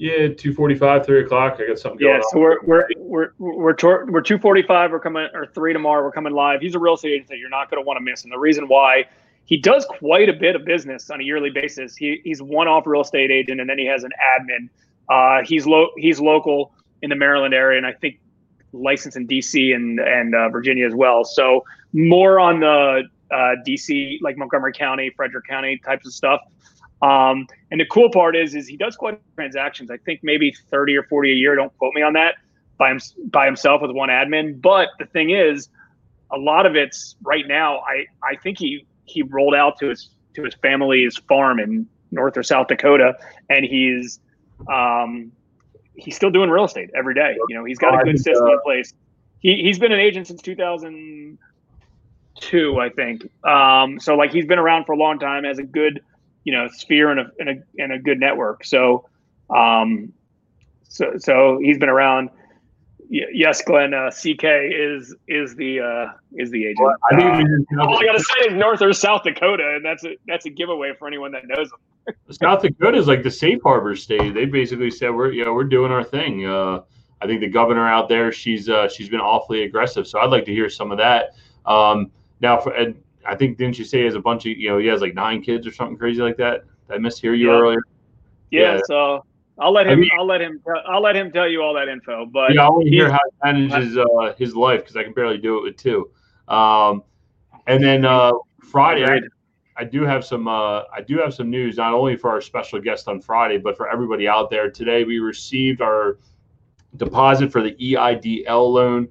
Yeah, 0.00 0.28
two 0.28 0.54
forty-five, 0.54 1.04
three 1.04 1.20
o'clock. 1.20 1.58
I 1.60 1.66
got 1.66 1.78
something 1.78 1.98
going. 1.98 2.14
Yeah, 2.14 2.22
so 2.30 2.38
on. 2.38 2.56
we're 2.64 2.88
we're 2.96 3.32
we're 3.36 3.54
we're 3.58 3.74
tor- 3.74 4.06
we're 4.08 4.22
two 4.22 4.38
forty-five. 4.38 4.90
We're 4.90 4.98
coming 4.98 5.28
or 5.34 5.44
three 5.44 5.74
tomorrow. 5.74 6.02
We're 6.02 6.10
coming 6.10 6.32
live. 6.32 6.62
He's 6.62 6.74
a 6.74 6.78
real 6.78 6.94
estate 6.94 7.12
agent 7.12 7.28
that 7.28 7.36
you're 7.36 7.50
not 7.50 7.70
going 7.70 7.82
to 7.82 7.86
want 7.86 7.98
to 7.98 8.02
miss, 8.02 8.24
and 8.24 8.32
the 8.32 8.38
reason 8.38 8.66
why 8.66 9.04
he 9.44 9.58
does 9.58 9.84
quite 9.84 10.30
a 10.30 10.32
bit 10.32 10.56
of 10.56 10.64
business 10.64 11.10
on 11.10 11.20
a 11.20 11.22
yearly 11.22 11.50
basis. 11.50 11.96
He 11.96 12.22
he's 12.24 12.40
one-off 12.40 12.86
real 12.86 13.02
estate 13.02 13.30
agent, 13.30 13.60
and 13.60 13.68
then 13.68 13.76
he 13.76 13.84
has 13.84 14.02
an 14.02 14.12
admin. 14.38 14.70
Uh, 15.10 15.44
he's 15.44 15.66
low. 15.66 15.88
He's 15.98 16.18
local 16.18 16.72
in 17.02 17.10
the 17.10 17.16
Maryland 17.16 17.52
area, 17.52 17.76
and 17.76 17.86
I 17.86 17.92
think 17.92 18.20
licensed 18.72 19.18
in 19.18 19.28
DC 19.28 19.74
and 19.74 20.00
and 20.00 20.34
uh, 20.34 20.48
Virginia 20.48 20.86
as 20.86 20.94
well. 20.94 21.24
So 21.24 21.62
more 21.92 22.40
on 22.40 22.60
the 22.60 23.02
uh, 23.30 23.56
DC, 23.66 24.22
like 24.22 24.38
Montgomery 24.38 24.72
County, 24.72 25.10
Frederick 25.10 25.46
County 25.46 25.76
types 25.76 26.06
of 26.06 26.14
stuff. 26.14 26.40
Um, 27.02 27.46
and 27.70 27.80
the 27.80 27.86
cool 27.86 28.10
part 28.10 28.36
is, 28.36 28.54
is 28.54 28.66
he 28.66 28.76
does 28.76 28.96
quite 28.96 29.20
transactions. 29.34 29.90
I 29.90 29.96
think 29.96 30.20
maybe 30.22 30.54
30 30.70 30.96
or 30.96 31.04
40 31.04 31.32
a 31.32 31.34
year. 31.34 31.54
Don't 31.54 31.74
quote 31.78 31.94
me 31.94 32.02
on 32.02 32.12
that 32.14 32.34
by 32.78 32.90
him, 32.90 33.00
by 33.30 33.46
himself 33.46 33.82
with 33.82 33.92
one 33.92 34.08
admin. 34.08 34.60
But 34.60 34.88
the 34.98 35.06
thing 35.06 35.30
is, 35.30 35.68
a 36.30 36.38
lot 36.38 36.66
of 36.66 36.76
it's 36.76 37.16
right 37.22 37.46
now. 37.46 37.80
I, 37.80 38.06
I 38.22 38.36
think 38.36 38.58
he, 38.58 38.86
he 39.04 39.22
rolled 39.22 39.54
out 39.54 39.78
to 39.80 39.88
his, 39.88 40.10
to 40.34 40.44
his 40.44 40.54
family's 40.54 41.16
farm 41.28 41.58
in 41.58 41.86
North 42.10 42.36
or 42.36 42.42
South 42.42 42.68
Dakota. 42.68 43.16
And 43.48 43.64
he's, 43.64 44.20
um, 44.68 45.32
he's 45.94 46.16
still 46.16 46.30
doing 46.30 46.50
real 46.50 46.64
estate 46.64 46.90
every 46.94 47.14
day. 47.14 47.36
You 47.48 47.56
know, 47.56 47.64
he's 47.64 47.78
got 47.78 47.98
a 48.00 48.04
good 48.04 48.18
system 48.18 48.48
in 48.48 48.60
place. 48.62 48.92
He, 49.40 49.62
he's 49.62 49.78
been 49.78 49.92
an 49.92 50.00
agent 50.00 50.26
since 50.26 50.42
2002, 50.42 52.78
I 52.78 52.90
think. 52.90 53.30
Um, 53.44 54.00
so 54.00 54.16
like 54.16 54.32
he's 54.32 54.46
been 54.46 54.58
around 54.58 54.84
for 54.84 54.92
a 54.92 54.98
long 54.98 55.18
time, 55.18 55.44
has 55.44 55.58
a 55.58 55.62
good, 55.62 56.02
you 56.44 56.52
know 56.52 56.68
sphere 56.68 57.10
and 57.10 57.20
a 57.20 57.30
and 57.38 57.48
a, 57.48 57.82
and 57.82 57.92
a 57.92 57.98
good 57.98 58.18
network. 58.18 58.64
So, 58.64 59.08
um, 59.50 60.12
so 60.88 61.12
so 61.18 61.58
he's 61.62 61.78
been 61.78 61.88
around. 61.88 62.30
Yes, 63.12 63.60
Glenn. 63.62 63.92
Uh, 63.92 64.10
CK 64.10 64.44
is 64.44 65.16
is 65.26 65.56
the 65.56 65.80
uh, 65.80 66.12
is 66.34 66.50
the 66.52 66.64
agent. 66.64 66.78
Well, 66.80 66.96
I 67.10 67.16
think 67.16 67.50
uh, 67.76 67.82
all 67.82 67.98
I 67.98 68.04
gotta 68.04 68.20
say 68.20 68.46
is 68.46 68.54
North 68.54 68.82
or 68.82 68.92
South 68.92 69.24
Dakota, 69.24 69.72
and 69.74 69.84
that's 69.84 70.04
a 70.04 70.16
that's 70.28 70.46
a 70.46 70.50
giveaway 70.50 70.92
for 70.96 71.08
anyone 71.08 71.32
that 71.32 71.42
knows 71.48 71.70
them. 71.70 72.14
South 72.30 72.62
Dakota 72.62 72.96
is 72.96 73.08
like 73.08 73.24
the 73.24 73.30
safe 73.30 73.60
harbor 73.64 73.96
state. 73.96 74.32
They 74.34 74.44
basically 74.44 74.92
said 74.92 75.10
we're 75.10 75.32
you 75.32 75.44
know 75.44 75.52
we're 75.52 75.64
doing 75.64 75.90
our 75.90 76.04
thing. 76.04 76.46
Uh, 76.46 76.82
I 77.20 77.26
think 77.26 77.40
the 77.40 77.48
governor 77.48 77.86
out 77.86 78.08
there 78.08 78.30
she's 78.30 78.68
uh, 78.68 78.88
she's 78.88 79.08
been 79.08 79.20
awfully 79.20 79.64
aggressive. 79.64 80.06
So 80.06 80.20
I'd 80.20 80.30
like 80.30 80.44
to 80.44 80.52
hear 80.52 80.70
some 80.70 80.92
of 80.92 80.98
that. 80.98 81.34
Um, 81.66 82.12
now 82.40 82.60
for 82.60 82.72
and 82.74 82.94
I 83.26 83.34
think 83.34 83.58
didn't 83.58 83.78
you 83.78 83.84
say 83.84 83.98
he 83.98 84.04
has 84.04 84.14
a 84.14 84.20
bunch 84.20 84.46
of 84.46 84.56
you 84.56 84.68
know 84.68 84.78
he 84.78 84.86
has 84.86 85.00
like 85.00 85.14
nine 85.14 85.42
kids 85.42 85.66
or 85.66 85.72
something 85.72 85.96
crazy 85.96 86.22
like 86.22 86.36
that? 86.38 86.64
Did 86.88 86.94
I 86.94 86.98
mishear 86.98 87.36
you 87.36 87.50
yeah. 87.50 87.58
earlier? 87.58 87.82
Yeah, 88.50 88.74
yeah, 88.74 88.80
so 88.86 89.24
I'll 89.60 89.72
let 89.72 89.86
him. 89.86 89.92
I 89.92 89.96
mean, 89.96 90.10
I'll 90.18 90.26
let 90.26 90.40
him. 90.40 90.62
I'll 90.86 91.02
let 91.02 91.14
him 91.14 91.30
tell 91.30 91.48
you 91.48 91.62
all 91.62 91.74
that 91.74 91.88
info. 91.88 92.26
But 92.26 92.54
yeah, 92.54 92.66
I 92.66 92.70
want 92.70 92.84
to 92.84 92.90
hear 92.90 93.10
how 93.10 93.18
he 93.24 93.52
manages 93.52 93.96
uh, 93.96 94.34
his 94.38 94.56
life 94.56 94.80
because 94.80 94.96
I 94.96 95.02
can 95.02 95.12
barely 95.12 95.38
do 95.38 95.58
it 95.58 95.62
with 95.62 95.76
two. 95.76 96.10
Um, 96.48 97.04
and 97.66 97.84
then 97.84 98.04
uh, 98.04 98.32
Friday, 98.62 99.04
I, 99.04 99.20
I, 99.76 99.84
do 99.84 100.02
have 100.02 100.24
some. 100.24 100.48
Uh, 100.48 100.82
I 100.92 101.02
do 101.06 101.18
have 101.18 101.34
some 101.34 101.50
news 101.50 101.76
not 101.76 101.92
only 101.92 102.16
for 102.16 102.30
our 102.30 102.40
special 102.40 102.80
guest 102.80 103.06
on 103.06 103.20
Friday, 103.20 103.58
but 103.58 103.76
for 103.76 103.88
everybody 103.88 104.26
out 104.26 104.50
there. 104.50 104.70
Today, 104.70 105.04
we 105.04 105.18
received 105.18 105.82
our 105.82 106.18
deposit 106.96 107.52
for 107.52 107.62
the 107.62 107.72
EIDL 107.72 108.72
loan. 108.72 109.08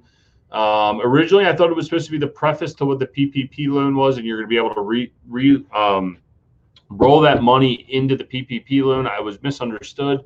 Um, 0.52 1.00
originally, 1.02 1.46
I 1.46 1.54
thought 1.54 1.70
it 1.70 1.76
was 1.76 1.86
supposed 1.86 2.06
to 2.06 2.12
be 2.12 2.18
the 2.18 2.26
preface 2.26 2.74
to 2.74 2.84
what 2.84 2.98
the 2.98 3.06
PPP 3.06 3.68
loan 3.68 3.94
was, 3.94 4.16
and 4.16 4.26
you're 4.26 4.38
going 4.38 4.46
to 4.46 4.48
be 4.48 4.56
able 4.56 4.74
to 4.74 4.80
re, 4.80 5.12
re 5.28 5.64
um, 5.72 6.18
roll 6.88 7.20
that 7.20 7.42
money 7.42 7.86
into 7.88 8.16
the 8.16 8.24
PPP 8.24 8.82
loan. 8.82 9.06
I 9.06 9.20
was 9.20 9.40
misunderstood. 9.42 10.24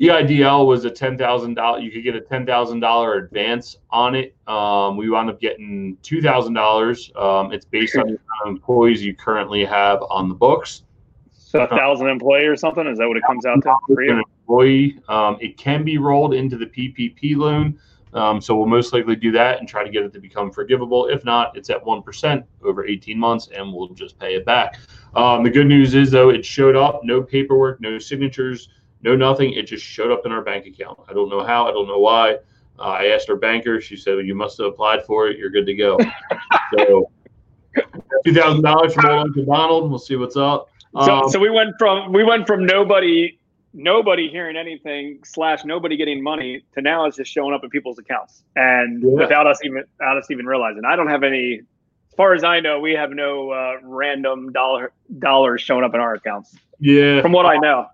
EIDL 0.00 0.66
was 0.66 0.84
a 0.84 0.90
ten 0.90 1.16
thousand 1.16 1.54
dollar. 1.54 1.78
You 1.78 1.90
could 1.90 2.04
get 2.04 2.14
a 2.14 2.20
ten 2.20 2.44
thousand 2.44 2.80
dollar 2.80 3.14
advance 3.14 3.76
on 3.90 4.14
it. 4.14 4.36
Um, 4.46 4.96
we 4.96 5.08
wound 5.08 5.30
up 5.30 5.40
getting 5.40 5.96
two 6.02 6.20
thousand 6.20 6.52
dollars. 6.52 7.10
Um, 7.16 7.52
it's 7.52 7.64
based 7.64 7.96
on 7.96 8.08
the 8.08 8.18
employees 8.46 9.02
you 9.02 9.14
currently 9.14 9.64
have 9.64 10.02
on 10.10 10.28
the 10.28 10.34
books. 10.34 10.82
So 11.32 11.60
a 11.60 11.68
thousand 11.68 12.08
employee 12.08 12.44
or 12.44 12.56
something? 12.56 12.86
Is 12.86 12.98
that 12.98 13.08
what 13.08 13.16
it 13.16 13.22
comes 13.26 13.46
out 13.46 13.62
to 13.62 13.74
for 13.86 14.02
you? 14.02 14.22
employee. 14.46 14.98
Um, 15.08 15.38
it 15.40 15.56
can 15.56 15.84
be 15.84 15.96
rolled 15.96 16.34
into 16.34 16.58
the 16.58 16.66
PPP 16.66 17.36
loan. 17.36 17.78
Um, 18.16 18.40
so 18.40 18.56
we'll 18.56 18.66
most 18.66 18.94
likely 18.94 19.14
do 19.14 19.30
that 19.32 19.58
and 19.58 19.68
try 19.68 19.84
to 19.84 19.90
get 19.90 20.02
it 20.02 20.12
to 20.14 20.18
become 20.18 20.50
forgivable. 20.50 21.06
If 21.06 21.24
not, 21.24 21.54
it's 21.56 21.68
at 21.68 21.84
1% 21.84 22.44
over 22.64 22.86
18 22.86 23.18
months 23.18 23.48
and 23.54 23.72
we'll 23.72 23.88
just 23.88 24.18
pay 24.18 24.34
it 24.34 24.46
back. 24.46 24.78
Um, 25.14 25.44
the 25.44 25.50
good 25.50 25.66
news 25.66 25.94
is, 25.94 26.10
though, 26.10 26.30
it 26.30 26.44
showed 26.44 26.76
up 26.76 27.02
no 27.04 27.22
paperwork, 27.22 27.80
no 27.80 27.98
signatures, 27.98 28.70
no 29.02 29.14
nothing. 29.14 29.52
It 29.52 29.66
just 29.66 29.84
showed 29.84 30.10
up 30.10 30.24
in 30.24 30.32
our 30.32 30.42
bank 30.42 30.66
account. 30.66 30.98
I 31.08 31.12
don't 31.12 31.28
know 31.28 31.44
how, 31.44 31.68
I 31.68 31.72
don't 31.72 31.86
know 31.86 31.98
why. 31.98 32.38
Uh, 32.78 32.82
I 32.82 33.06
asked 33.08 33.30
our 33.30 33.36
banker. 33.36 33.80
She 33.80 33.96
said, 33.96 34.16
well, 34.16 34.24
"You 34.24 34.34
must 34.34 34.58
have 34.58 34.66
applied 34.66 35.04
for 35.06 35.28
it. 35.28 35.38
You're 35.38 35.50
good 35.50 35.66
to 35.66 35.74
go." 35.74 35.98
so, 36.76 37.10
two 38.24 38.34
thousand 38.34 38.62
dollars 38.62 38.92
from 38.92 39.06
old 39.06 39.26
Uncle 39.28 39.44
Donald. 39.44 39.90
We'll 39.90 39.98
see 39.98 40.16
what's 40.16 40.36
up. 40.36 40.68
Um, 40.94 41.06
so, 41.06 41.28
so 41.30 41.38
we 41.38 41.48
went 41.48 41.74
from 41.78 42.12
we 42.12 42.22
went 42.22 42.46
from 42.46 42.66
nobody 42.66 43.38
nobody 43.76 44.28
hearing 44.28 44.56
anything 44.56 45.20
slash 45.24 45.64
nobody 45.64 45.96
getting 45.96 46.22
money 46.22 46.64
to 46.74 46.80
now 46.80 47.04
it's 47.04 47.16
just 47.16 47.30
showing 47.30 47.54
up 47.54 47.62
in 47.62 47.70
people's 47.70 47.98
accounts 47.98 48.42
and 48.56 49.02
yeah. 49.02 49.10
without 49.10 49.46
us 49.46 49.60
even 49.62 49.84
without 49.98 50.16
us 50.16 50.30
even 50.30 50.46
realizing. 50.46 50.82
I 50.84 50.96
don't 50.96 51.08
have 51.08 51.22
any. 51.22 51.60
As 52.08 52.16
far 52.16 52.32
as 52.32 52.44
I 52.44 52.60
know, 52.60 52.80
we 52.80 52.92
have 52.92 53.10
no 53.10 53.50
uh, 53.50 53.74
random 53.82 54.50
dollar 54.50 54.92
dollars 55.18 55.60
showing 55.60 55.84
up 55.84 55.94
in 55.94 56.00
our 56.00 56.14
accounts. 56.14 56.56
Yeah, 56.80 57.20
from 57.20 57.32
what 57.32 57.44
I 57.44 57.58
know, 57.58 57.86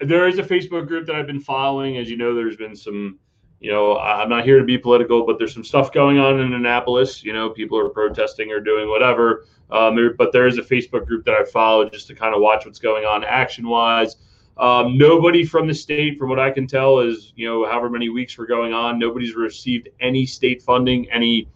there 0.00 0.28
is 0.28 0.38
a 0.38 0.42
Facebook 0.42 0.86
group 0.86 1.06
that 1.06 1.16
I've 1.16 1.26
been 1.26 1.40
following. 1.40 1.96
As 1.96 2.10
you 2.10 2.18
know, 2.18 2.34
there's 2.34 2.56
been 2.56 2.76
some 2.76 3.18
you 3.62 3.70
know, 3.70 3.96
I'm 3.98 4.28
not 4.28 4.44
here 4.44 4.58
to 4.58 4.64
be 4.64 4.76
political, 4.76 5.24
but 5.24 5.38
there's 5.38 5.54
some 5.54 5.62
stuff 5.62 5.92
going 5.92 6.18
on 6.18 6.40
in 6.40 6.52
Annapolis. 6.52 7.22
You 7.22 7.32
know, 7.32 7.48
people 7.48 7.78
are 7.78 7.88
protesting 7.88 8.50
or 8.50 8.58
doing 8.58 8.88
whatever. 8.88 9.46
Um, 9.70 9.94
there, 9.94 10.14
but 10.14 10.32
there 10.32 10.48
is 10.48 10.58
a 10.58 10.62
Facebook 10.62 11.06
group 11.06 11.24
that 11.26 11.34
I 11.34 11.44
follow 11.44 11.88
just 11.88 12.08
to 12.08 12.14
kind 12.14 12.34
of 12.34 12.42
watch 12.42 12.66
what's 12.66 12.80
going 12.80 13.04
on 13.04 13.22
action 13.22 13.68
wise. 13.68 14.16
Um, 14.58 14.98
nobody 14.98 15.44
from 15.44 15.66
the 15.66 15.74
state, 15.74 16.18
from 16.18 16.28
what 16.28 16.38
I 16.38 16.50
can 16.50 16.66
tell, 16.66 17.00
is 17.00 17.32
you 17.36 17.48
know 17.48 17.64
however 17.64 17.88
many 17.88 18.08
weeks 18.10 18.36
we're 18.36 18.46
going 18.46 18.72
on, 18.72 18.98
nobody's 18.98 19.34
received 19.34 19.88
any 20.00 20.26
state 20.26 20.62
funding, 20.62 21.10
any 21.10 21.48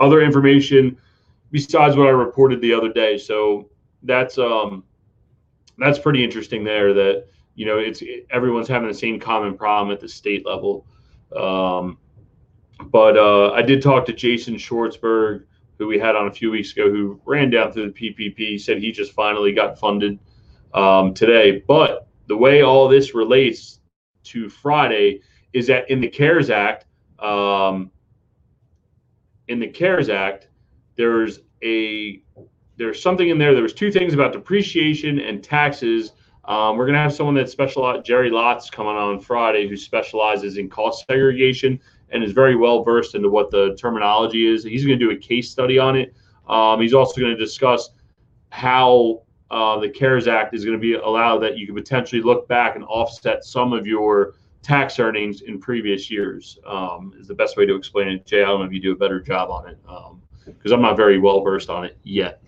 other 0.00 0.22
information 0.22 0.96
besides 1.50 1.96
what 1.96 2.06
I 2.06 2.10
reported 2.10 2.60
the 2.60 2.72
other 2.72 2.92
day. 2.92 3.18
So 3.18 3.68
that's 4.02 4.38
um, 4.38 4.84
that's 5.78 5.98
pretty 5.98 6.24
interesting 6.24 6.64
there. 6.64 6.94
That 6.94 7.26
you 7.54 7.66
know 7.66 7.78
it's 7.78 8.02
everyone's 8.30 8.68
having 8.68 8.88
the 8.88 8.94
same 8.94 9.20
common 9.20 9.56
problem 9.56 9.92
at 9.92 10.00
the 10.00 10.08
state 10.08 10.46
level. 10.46 10.86
Um, 11.34 11.98
but 12.86 13.16
uh, 13.16 13.52
I 13.52 13.62
did 13.62 13.82
talk 13.82 14.06
to 14.06 14.12
Jason 14.12 14.54
Schwartzberg, 14.54 15.44
who 15.78 15.86
we 15.86 15.98
had 15.98 16.16
on 16.16 16.28
a 16.28 16.32
few 16.32 16.50
weeks 16.50 16.72
ago, 16.72 16.90
who 16.90 17.20
ran 17.24 17.50
down 17.50 17.72
through 17.72 17.92
the 17.92 18.10
PPP. 18.10 18.60
Said 18.60 18.78
he 18.78 18.90
just 18.90 19.12
finally 19.12 19.52
got 19.52 19.78
funded 19.78 20.18
um, 20.74 21.14
today. 21.14 21.62
But 21.66 22.08
the 22.28 22.36
way 22.36 22.62
all 22.62 22.88
this 22.88 23.14
relates 23.14 23.80
to 24.24 24.48
Friday 24.48 25.22
is 25.52 25.66
that 25.68 25.90
in 25.90 26.00
the 26.00 26.08
CARES 26.08 26.50
Act, 26.50 26.86
um, 27.18 27.90
in 29.48 29.58
the 29.58 29.68
CARES 29.68 30.08
Act, 30.08 30.48
there's 30.96 31.40
a 31.62 32.22
there's 32.76 33.00
something 33.00 33.30
in 33.30 33.38
there. 33.38 33.54
There 33.54 33.62
was 33.62 33.72
two 33.72 33.90
things 33.90 34.12
about 34.12 34.32
depreciation 34.32 35.18
and 35.20 35.42
taxes 35.42 36.12
um, 36.46 36.76
we're 36.76 36.86
going 36.86 36.94
to 36.94 37.00
have 37.00 37.12
someone 37.12 37.34
that 37.36 37.50
specializes, 37.50 38.06
Jerry 38.06 38.30
Lotz, 38.30 38.70
coming 38.70 38.94
on 38.94 39.20
Friday, 39.20 39.68
who 39.68 39.76
specializes 39.76 40.58
in 40.58 40.68
cost 40.68 41.04
segregation 41.08 41.80
and 42.10 42.22
is 42.22 42.32
very 42.32 42.54
well 42.54 42.84
versed 42.84 43.16
into 43.16 43.28
what 43.28 43.50
the 43.50 43.76
terminology 43.80 44.46
is. 44.46 44.62
He's 44.62 44.86
going 44.86 44.98
to 44.98 45.04
do 45.04 45.10
a 45.10 45.16
case 45.16 45.50
study 45.50 45.78
on 45.78 45.96
it. 45.96 46.14
Um, 46.48 46.80
he's 46.80 46.94
also 46.94 47.20
going 47.20 47.36
to 47.36 47.38
discuss 47.38 47.90
how 48.50 49.22
uh, 49.50 49.78
the 49.78 49.88
CARES 49.88 50.28
Act 50.28 50.54
is 50.54 50.64
going 50.64 50.76
to 50.76 50.80
be 50.80 50.94
allowed 50.94 51.38
that 51.38 51.56
you 51.56 51.66
can 51.66 51.74
potentially 51.74 52.22
look 52.22 52.48
back 52.48 52.76
and 52.76 52.84
offset 52.84 53.44
some 53.44 53.72
of 53.72 53.86
your 53.86 54.34
tax 54.62 54.98
earnings 54.98 55.42
in 55.42 55.60
previous 55.60 56.10
years. 56.10 56.58
Um, 56.66 57.14
is 57.18 57.28
the 57.28 57.34
best 57.34 57.56
way 57.56 57.66
to 57.66 57.74
explain 57.74 58.08
it. 58.08 58.26
Jay, 58.26 58.42
I 58.42 58.46
don't 58.46 58.60
know 58.60 58.66
if 58.66 58.72
you 58.72 58.80
do 58.80 58.92
a 58.92 58.96
better 58.96 59.20
job 59.20 59.50
on 59.50 59.68
it 59.68 59.78
because 60.44 60.72
um, 60.72 60.78
I'm 60.78 60.82
not 60.82 60.96
very 60.96 61.18
well 61.18 61.40
versed 61.40 61.70
on 61.70 61.84
it 61.84 61.96
yet. 62.02 62.42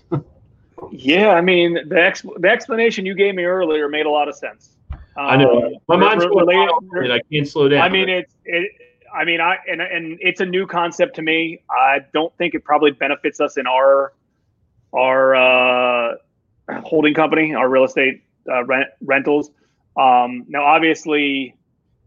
Yeah, 0.90 1.30
I 1.30 1.40
mean 1.40 1.78
the 1.88 2.00
ex- 2.00 2.24
the 2.38 2.48
explanation 2.48 3.04
you 3.04 3.14
gave 3.14 3.34
me 3.34 3.44
earlier 3.44 3.88
made 3.88 4.06
a 4.06 4.10
lot 4.10 4.28
of 4.28 4.36
sense. 4.36 4.76
Um, 4.92 4.98
I 5.16 5.36
know 5.36 5.62
um, 5.66 5.72
my 5.88 5.96
mind's 5.96 6.24
related, 6.24 7.10
I 7.10 7.20
can't 7.32 7.48
slow 7.48 7.68
down. 7.68 7.82
I 7.82 7.88
mean 7.88 8.08
it's 8.08 8.34
it. 8.44 8.70
I 9.12 9.24
mean 9.24 9.40
I 9.40 9.58
and 9.68 9.80
and 9.80 10.18
it's 10.20 10.40
a 10.40 10.46
new 10.46 10.66
concept 10.66 11.16
to 11.16 11.22
me. 11.22 11.62
I 11.70 12.00
don't 12.12 12.36
think 12.38 12.54
it 12.54 12.64
probably 12.64 12.92
benefits 12.92 13.40
us 13.40 13.56
in 13.56 13.66
our 13.66 14.12
our 14.92 15.34
uh, 15.34 15.40
holding 16.88 17.14
company, 17.14 17.54
our 17.54 17.68
real 17.68 17.84
estate 17.84 18.22
uh, 18.50 18.64
rent 18.64 18.88
rentals. 19.02 19.50
Um, 19.96 20.44
now, 20.48 20.64
obviously, 20.64 21.54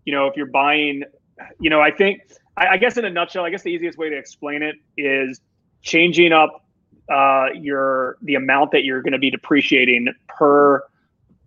you 0.06 0.14
know 0.14 0.28
if 0.28 0.36
you're 0.36 0.48
buying, 0.48 1.04
you 1.60 1.70
know 1.70 1.80
I 1.80 1.92
think 1.92 2.22
I, 2.58 2.68
I 2.68 2.78
guess 2.78 2.98
in 2.98 3.06
a 3.06 3.10
nutshell, 3.10 3.46
I 3.46 3.50
guess 3.50 3.64
the 3.64 3.70
easiest 3.70 3.98
way 3.98 4.10
to 4.10 4.18
explain 4.18 4.64
it 4.64 4.76
is 4.98 5.40
changing 5.82 6.32
up 6.34 6.66
uh, 7.12 7.48
your 7.54 8.18
the 8.22 8.36
amount 8.36 8.72
that 8.72 8.84
you're 8.84 9.02
going 9.02 9.14
to 9.14 9.20
be 9.20 9.30
depreciating 9.30 10.14
per 10.28 10.84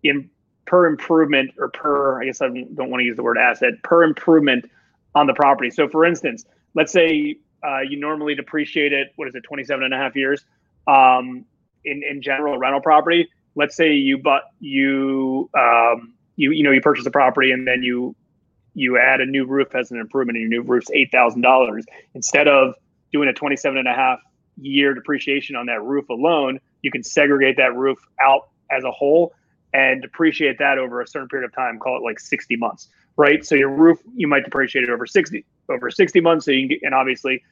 in 0.02 0.30
per 0.66 0.86
improvement 0.86 1.50
or 1.58 1.68
per 1.68 2.22
I 2.22 2.26
guess 2.26 2.40
I 2.40 2.48
don't 2.48 2.90
want 2.90 3.00
to 3.00 3.04
use 3.04 3.16
the 3.16 3.22
word 3.22 3.38
asset 3.38 3.82
per 3.82 4.04
improvement 4.04 4.70
on 5.14 5.26
the 5.26 5.34
property. 5.34 5.70
So 5.70 5.88
for 5.88 6.04
instance, 6.04 6.44
let's 6.74 6.92
say 6.92 7.36
uh, 7.66 7.80
you 7.80 7.98
normally 7.98 8.34
depreciate 8.34 8.92
it 8.92 9.12
what 9.16 9.28
is 9.28 9.34
it 9.34 9.42
27 9.42 9.82
and 9.84 9.94
a 9.94 9.96
half 9.96 10.14
years 10.14 10.44
um, 10.86 11.44
in 11.84 12.02
in 12.08 12.22
general 12.22 12.58
rental 12.58 12.80
property. 12.80 13.28
Let's 13.54 13.76
say 13.76 13.94
you 13.94 14.18
but 14.18 14.42
you 14.60 15.50
um, 15.58 16.14
you 16.36 16.50
you 16.50 16.62
know 16.62 16.70
you 16.70 16.80
purchase 16.80 17.06
a 17.06 17.10
property 17.10 17.52
and 17.52 17.66
then 17.66 17.82
you 17.82 18.14
you 18.74 18.98
add 18.98 19.20
a 19.20 19.26
new 19.26 19.46
roof 19.46 19.74
as 19.74 19.90
an 19.90 19.98
improvement 20.00 20.36
and 20.36 20.50
your 20.50 20.62
new 20.62 20.68
roof's 20.68 20.90
eight 20.92 21.10
thousand 21.12 21.42
dollars 21.42 21.84
instead 22.14 22.48
of 22.48 22.74
doing 23.12 23.28
a 23.28 23.32
27 23.32 23.78
and 23.78 23.86
a 23.86 23.94
half 23.94 24.18
year 24.60 24.92
depreciation 24.92 25.56
on 25.56 25.66
that 25.66 25.82
roof 25.82 26.08
alone, 26.08 26.58
you 26.82 26.90
can 26.90 27.02
segregate 27.02 27.56
that 27.56 27.74
roof 27.74 27.98
out 28.20 28.48
as 28.70 28.84
a 28.84 28.90
whole 28.90 29.32
and 29.72 30.02
depreciate 30.02 30.58
that 30.58 30.78
over 30.78 31.00
a 31.00 31.06
certain 31.06 31.28
period 31.28 31.46
of 31.46 31.54
time, 31.54 31.78
call 31.78 31.96
it 31.96 32.02
like 32.02 32.20
60 32.20 32.56
months, 32.56 32.88
right? 33.16 33.44
So 33.44 33.54
your 33.54 33.70
roof, 33.70 33.98
you 34.14 34.28
might 34.28 34.44
depreciate 34.44 34.84
it 34.84 34.90
over 34.90 35.06
60 35.06 35.44
over 35.68 35.90
60 35.90 36.20
months. 36.20 36.44
So 36.44 36.50
you 36.50 36.62
can 36.62 36.68
get, 36.68 36.80
and 36.82 36.94
obviously 36.94 37.42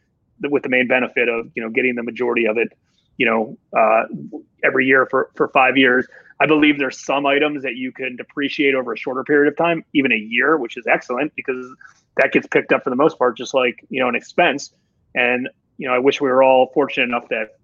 with 0.40 0.62
the 0.62 0.68
main 0.68 0.86
benefit 0.86 1.28
of, 1.28 1.50
you 1.54 1.62
know, 1.62 1.70
getting 1.70 1.94
the 1.94 2.02
majority 2.02 2.46
of 2.46 2.58
it, 2.58 2.68
you 3.16 3.26
know, 3.26 3.58
uh, 3.76 4.02
every 4.64 4.86
year 4.86 5.06
for, 5.10 5.30
for 5.34 5.48
five 5.48 5.76
years. 5.76 6.06
I 6.40 6.46
believe 6.46 6.78
there's 6.78 6.98
some 6.98 7.24
items 7.24 7.62
that 7.62 7.76
you 7.76 7.92
can 7.92 8.16
depreciate 8.16 8.74
over 8.74 8.92
a 8.92 8.96
shorter 8.96 9.22
period 9.22 9.52
of 9.52 9.56
time, 9.56 9.84
even 9.92 10.10
a 10.10 10.16
year, 10.16 10.56
which 10.56 10.76
is 10.76 10.86
excellent 10.86 11.32
because 11.36 11.66
that 12.16 12.32
gets 12.32 12.46
picked 12.48 12.72
up 12.72 12.82
for 12.82 12.90
the 12.90 12.96
most 12.96 13.18
part, 13.18 13.36
just 13.36 13.54
like, 13.54 13.84
you 13.90 14.00
know, 14.00 14.08
an 14.08 14.16
expense. 14.16 14.72
And 15.14 15.48
you 15.78 15.88
know, 15.88 15.94
I 15.94 15.98
wish 15.98 16.20
we 16.20 16.28
were 16.28 16.42
all 16.42 16.70
fortunate 16.74 17.04
enough 17.04 17.28
that 17.28 17.58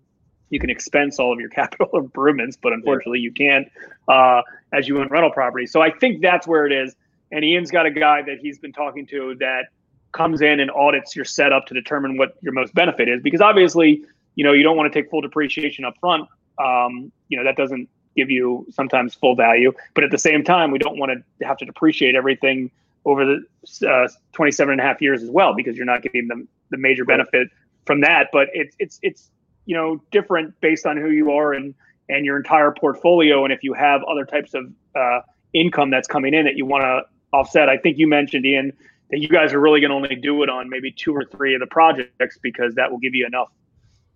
you 0.51 0.59
can 0.59 0.71
expense 0.71 1.19
all 1.19 1.33
of 1.33 1.41
your 1.41 1.49
capital 1.61 1.91
improvements, 1.95 2.57
but 2.61 2.73
unfortunately 2.73 3.21
you 3.21 3.33
can't 3.33 3.69
uh, 4.09 4.43
as 4.73 4.89
you 4.89 5.01
own 5.01 5.09
rental 5.09 5.31
property. 5.31 5.67
So 5.67 5.81
I 5.81 5.91
think 5.91 6.23
that's 6.23 6.47
where 6.47 6.67
it 6.67 6.73
is. 6.73 6.95
And 7.31 7.45
Ian's 7.45 7.71
got 7.71 7.87
a 7.87 7.91
guy 7.91 8.23
that 8.23 8.39
he's 8.41 8.59
been 8.59 8.73
talking 8.73 9.07
to 9.09 9.37
that 9.41 9.67
comes 10.13 10.41
in 10.41 10.61
and 10.61 10.71
audits 10.71 11.15
your 11.15 11.27
setup 11.27 11.67
to 11.67 11.75
determine 11.75 12.17
what 12.17 12.37
your 12.41 12.53
most 12.53 12.75
benefit 12.75 13.09
is. 13.09 13.21
Because 13.23 13.43
obviously, 13.43 14.03
you 14.39 14.45
know, 14.45 14.53
you 14.53 14.63
don't 14.63 14.77
want 14.77 14.91
to 14.93 15.03
take 15.03 15.11
full 15.11 15.21
depreciation 15.21 15.85
up 15.85 15.95
front. 15.99 16.29
Um, 16.65 17.11
you 17.29 17.37
know, 17.37 17.43
that 17.43 17.57
doesn't 17.57 17.89
give 18.17 18.31
you 18.31 18.65
sometimes 18.71 19.13
full 19.13 19.35
value. 19.35 19.73
But 19.95 20.05
at 20.05 20.13
the 20.13 20.19
same 20.19 20.45
time, 20.45 20.71
we 20.71 20.79
don't 20.79 20.97
want 20.97 21.11
to 21.41 21.45
have 21.45 21.57
to 21.57 21.65
depreciate 21.65 22.15
everything 22.15 22.71
over 23.05 23.25
the 23.25 23.89
uh, 23.89 24.07
27 24.35 24.71
and 24.71 24.81
a 24.81 24.85
half 24.85 25.03
years 25.03 25.25
as 25.25 25.31
well, 25.31 25.55
because 25.55 25.77
you're 25.77 25.87
not 25.87 26.03
getting 26.03 26.29
the, 26.29 26.47
the 26.71 26.77
major 26.77 27.05
benefit 27.05 27.49
from 27.85 28.03
that. 28.03 28.29
But 28.33 28.47
it's 28.53 28.77
it's 28.79 29.01
it's 29.03 29.29
you 29.67 29.75
know 29.75 30.01
different 30.13 30.55
based 30.61 30.87
on 30.87 30.97
who 30.97 31.11
you 31.11 31.33
are 31.33 31.53
and 31.53 31.75
and 32.09 32.25
your 32.25 32.37
entire 32.37 32.71
portfolio, 32.71 33.43
and 33.43 33.53
if 33.53 33.65
you 33.65 33.73
have 33.73 34.05
other 34.05 34.25
types 34.25 34.55
of 34.55 34.73
uh, 34.95 35.23
income 35.53 35.91
that's 35.91 36.07
coming 36.07 36.33
in 36.33 36.45
that 36.45 36.57
you 36.57 36.65
want 36.65 36.85
to 36.85 37.01
offset. 37.37 37.69
I 37.69 37.77
think 37.77 37.99
you 37.99 38.07
mentioned 38.07 38.47
Ian 38.47 38.73
that 39.11 39.19
you 39.19 39.29
guys 39.29 39.53
are 39.53 39.59
really 39.59 39.81
going 39.81 39.91
to 39.91 39.97
only 39.97 40.15
do 40.15 40.45
it 40.45 40.49
on 40.49 40.69
maybe 40.69 40.93
two 40.93 41.13
or 41.13 41.25
three 41.25 41.55
of 41.55 41.61
the 41.61 41.67
projects 41.67 42.39
because 42.41 42.77
that 42.77 42.93
will 42.93 42.99
give 42.99 43.17
you 43.17 43.27
enough 43.27 43.49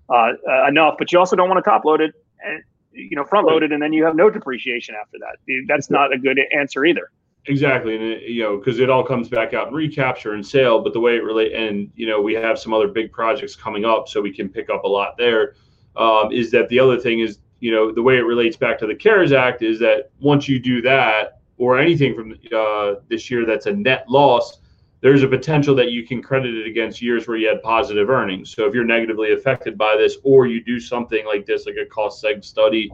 uh, 0.08 0.32
enough. 0.68 0.94
But 0.98 1.12
you 1.12 1.18
also 1.18 1.36
don't 1.36 1.48
want 1.48 1.62
to 1.62 1.68
top 1.68 1.84
load 1.84 2.00
it 2.00 2.14
and 2.44 2.62
you 2.92 3.16
know 3.16 3.24
front 3.24 3.46
load 3.46 3.62
it, 3.62 3.72
and 3.72 3.82
then 3.82 3.92
you 3.92 4.04
have 4.04 4.16
no 4.16 4.30
depreciation 4.30 4.94
after 5.00 5.18
that. 5.20 5.64
That's 5.66 5.90
not 5.90 6.12
a 6.12 6.18
good 6.18 6.38
answer 6.54 6.84
either. 6.84 7.10
Exactly, 7.46 7.96
and 7.96 8.04
it, 8.04 8.22
you 8.22 8.42
know, 8.42 8.56
because 8.56 8.78
it 8.78 8.88
all 8.88 9.02
comes 9.02 9.28
back 9.28 9.52
out 9.52 9.68
in 9.68 9.74
recapture 9.74 10.34
and 10.34 10.46
sale. 10.46 10.80
But 10.80 10.92
the 10.92 11.00
way 11.00 11.16
it 11.16 11.24
relate, 11.24 11.52
and 11.52 11.90
you 11.96 12.06
know, 12.06 12.20
we 12.20 12.34
have 12.34 12.58
some 12.58 12.72
other 12.72 12.88
big 12.88 13.10
projects 13.10 13.56
coming 13.56 13.84
up, 13.84 14.08
so 14.08 14.20
we 14.20 14.32
can 14.32 14.48
pick 14.48 14.70
up 14.70 14.84
a 14.84 14.88
lot 14.88 15.16
there. 15.18 15.54
Um, 15.96 16.30
is 16.32 16.50
that 16.52 16.68
the 16.68 16.78
other 16.78 16.98
thing 16.98 17.20
is, 17.20 17.38
you 17.60 17.70
know, 17.70 17.92
the 17.92 18.02
way 18.02 18.16
it 18.16 18.22
relates 18.22 18.56
back 18.56 18.78
to 18.78 18.86
the 18.86 18.94
CARES 18.94 19.32
Act 19.32 19.62
is 19.62 19.78
that 19.80 20.10
once 20.20 20.48
you 20.48 20.58
do 20.58 20.80
that, 20.82 21.40
or 21.58 21.78
anything 21.78 22.14
from 22.14 22.36
uh, 22.56 22.94
this 23.08 23.30
year 23.30 23.44
that's 23.44 23.66
a 23.66 23.72
net 23.72 24.04
loss, 24.08 24.58
there's 25.02 25.22
a 25.22 25.28
potential 25.28 25.74
that 25.74 25.90
you 25.90 26.06
can 26.06 26.22
credit 26.22 26.54
it 26.54 26.66
against 26.66 27.02
years 27.02 27.28
where 27.28 27.36
you 27.36 27.48
had 27.48 27.62
positive 27.62 28.08
earnings. 28.08 28.54
So 28.54 28.66
if 28.66 28.74
you're 28.74 28.84
negatively 28.84 29.32
affected 29.32 29.76
by 29.76 29.96
this, 29.96 30.16
or 30.22 30.46
you 30.46 30.64
do 30.64 30.80
something 30.80 31.26
like 31.26 31.44
this, 31.44 31.66
like 31.66 31.76
a 31.76 31.84
cost 31.84 32.24
seg 32.24 32.42
study, 32.44 32.90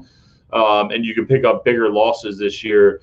um, 0.53 0.91
and 0.91 1.05
you 1.05 1.15
can 1.15 1.27
pick 1.27 1.45
up 1.45 1.65
bigger 1.65 1.89
losses 1.89 2.39
this 2.39 2.65
year 2.65 3.01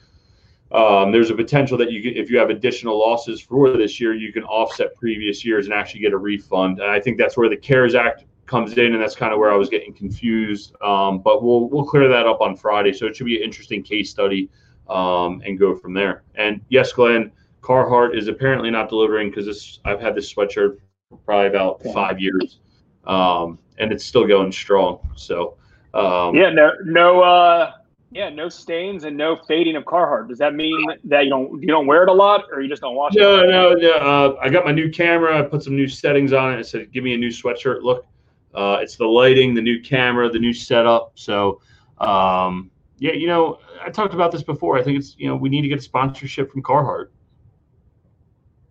um, 0.72 1.12
there's 1.12 1.30
a 1.30 1.36
potential 1.36 1.78
that 1.78 1.92
you 1.92 2.12
if 2.16 2.30
you 2.30 2.38
have 2.40 2.50
additional 2.50 3.00
losses 3.00 3.40
for 3.40 3.78
this 3.78 4.00
year, 4.00 4.14
you 4.14 4.34
can 4.34 4.44
offset 4.44 4.96
previous 4.96 5.46
years 5.46 5.68
and 5.68 5.74
actually 5.74 6.02
get 6.02 6.12
a 6.12 6.18
refund. 6.18 6.80
And 6.80 6.90
I 6.90 7.00
think 7.00 7.18
that's 7.18 7.38
where 7.38 7.50
the 7.50 7.58
CARES 7.58 7.94
Act 7.96 8.26
comes 8.46 8.78
in, 8.78 8.94
and 8.94 9.02
that's 9.02 9.16
kind 9.16 9.32
of 9.32 9.40
where 9.40 9.52
I 9.52 9.56
was 9.56 9.70
getting 9.70 9.94
confused. 9.94 10.76
Um, 10.82 11.20
but 11.20 11.44
we'll 11.44 11.70
we'll 11.70 11.86
clear 11.86 12.08
that 12.10 12.26
up 12.26 12.42
on 12.42 12.56
Friday, 12.56 12.94
so 12.94 13.06
it 13.06 13.16
should 13.16 13.28
be 13.28 13.38
an 13.38 13.44
interesting 13.44 13.84
case 13.84 14.10
study 14.10 14.50
um, 14.90 15.42
and 15.46 15.60
go 15.60 15.76
from 15.76 15.94
there. 15.94 16.24
And 16.34 16.62
yes, 16.70 16.92
Glenn, 16.92 17.32
Carhartt 17.66 18.16
is 18.16 18.28
apparently 18.28 18.70
not 18.70 18.90
delivering 18.90 19.30
because 19.30 19.48
this 19.48 19.80
I've 19.86 20.00
had 20.00 20.16
this 20.16 20.32
sweatshirt 20.32 20.78
for 21.10 21.18
probably 21.26 21.48
about 21.48 21.82
five 21.94 22.20
years, 22.20 22.60
um, 23.08 23.58
and 23.80 23.92
it's 23.92 24.06
still 24.06 24.28
going 24.28 24.52
strong. 24.52 25.00
So 25.16 25.58
um, 25.96 26.36
yeah, 26.36 26.52
no, 26.52 26.74
no, 26.84 27.22
uh, 27.22 27.72
yeah, 28.12 28.30
no 28.30 28.50
stains 28.50 29.04
and 29.04 29.18
no 29.18 29.38
fading 29.48 29.76
of 29.78 29.84
Carhartt. 29.84 30.30
Does 30.30 30.38
that 30.38 30.54
mean 30.54 30.86
that 31.06 31.24
you 31.24 31.32
don't 31.32 31.60
you 31.60 31.68
don't 31.68 31.88
wear 31.88 32.04
it 32.04 32.10
a 32.10 32.14
lot, 32.14 32.46
or 32.52 32.62
you 32.62 32.70
just 32.70 32.84
don't 32.84 32.96
wash 32.96 33.14
no, 33.16 33.44
it? 33.44 33.50
No, 33.50 33.74
no, 33.74 33.92
uh, 33.94 34.40
I 34.42 34.50
got 34.50 34.64
my 34.64 34.72
new 34.72 34.92
camera. 34.92 35.40
I 35.40 35.42
put 35.42 35.64
some 35.64 35.76
new 35.76 35.88
settings 35.88 36.34
on 36.34 36.54
it. 36.54 36.60
I 36.60 36.62
said, 36.62 36.92
"Give 36.92 37.04
me 37.04 37.16
a 37.16 37.18
new 37.18 37.30
sweatshirt 37.30 37.82
look." 37.82 38.06
Uh, 38.54 38.78
it's 38.80 38.96
the 38.96 39.06
lighting, 39.06 39.56
the 39.56 39.62
new 39.62 39.82
camera, 39.82 40.30
the 40.30 40.40
new 40.40 40.54
setup. 40.54 41.14
So, 41.16 41.62
um, 41.98 42.70
yeah, 43.00 43.12
you 43.12 43.28
know, 43.28 43.60
I 43.84 43.90
talked 43.90 44.14
about 44.14 44.32
this 44.32 44.44
before. 44.44 44.78
I 44.78 44.84
think 44.84 45.00
it's 45.00 45.16
you 45.18 45.28
know 45.28 45.36
we 45.36 45.50
need 45.50 45.64
to 45.64 45.68
get 45.68 45.80
a 45.80 45.82
sponsorship 45.82 46.52
from 46.52 46.62
Carhartt. 46.62 47.08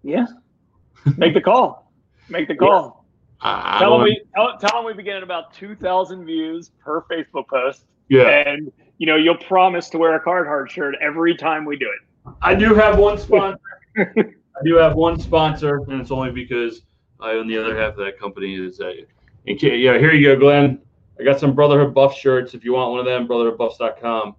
Yeah, 0.05 0.27
make 1.17 1.35
the 1.35 1.41
call. 1.41 1.91
Make 2.29 2.47
the 2.47 2.55
call. 2.55 3.05
I, 3.41 3.79
tell 3.81 3.95
I 3.95 3.97
them 3.97 4.05
we 4.05 4.23
tell, 4.35 4.57
tell 4.59 4.79
them 4.79 4.85
we 4.85 4.93
begin 4.93 5.17
at 5.17 5.23
about 5.23 5.53
two 5.53 5.75
thousand 5.75 6.25
views 6.25 6.71
per 6.79 7.03
Facebook 7.03 7.49
post. 7.49 7.87
Yeah, 8.09 8.29
and 8.29 8.71
you 8.99 9.07
know 9.07 9.17
you'll 9.17 9.37
promise 9.37 9.89
to 9.91 9.99
wear 9.99 10.15
a 10.15 10.21
Carhartt 10.23 10.71
shirt 10.71 10.95
every 11.01 11.35
time 11.37 11.65
we 11.65 11.77
do 11.77 11.87
it. 11.87 12.33
I 12.41 12.55
do 12.55 12.75
have 12.75 12.99
one 12.99 13.19
sponsor. 13.19 13.59
I 13.97 14.63
do 14.65 14.77
have 14.77 14.95
one 14.95 15.19
sponsor, 15.19 15.83
and 15.89 16.01
it's 16.01 16.11
only 16.11 16.31
because 16.31 16.83
I 17.21 17.33
own 17.33 17.49
the 17.49 17.59
other 17.59 17.77
half 17.77 17.93
of 17.93 18.05
that 18.05 18.19
company. 18.19 18.55
Is 18.55 18.81
a 18.81 19.05
Okay, 19.49 19.77
yeah, 19.77 19.99
here 19.99 20.13
you 20.13 20.35
go, 20.35 20.41
Glenn. 20.41 20.81
I 21.19 21.23
got 21.23 21.39
some 21.39 21.55
Brotherhood 21.55 21.95
Buff 21.95 22.17
shirts. 22.17 22.55
If 22.55 22.65
you 22.65 22.73
want 22.73 22.91
one 22.91 23.01
of 23.01 23.07
them, 23.07 23.29
brotherhoodbuffs.com. 23.29 24.37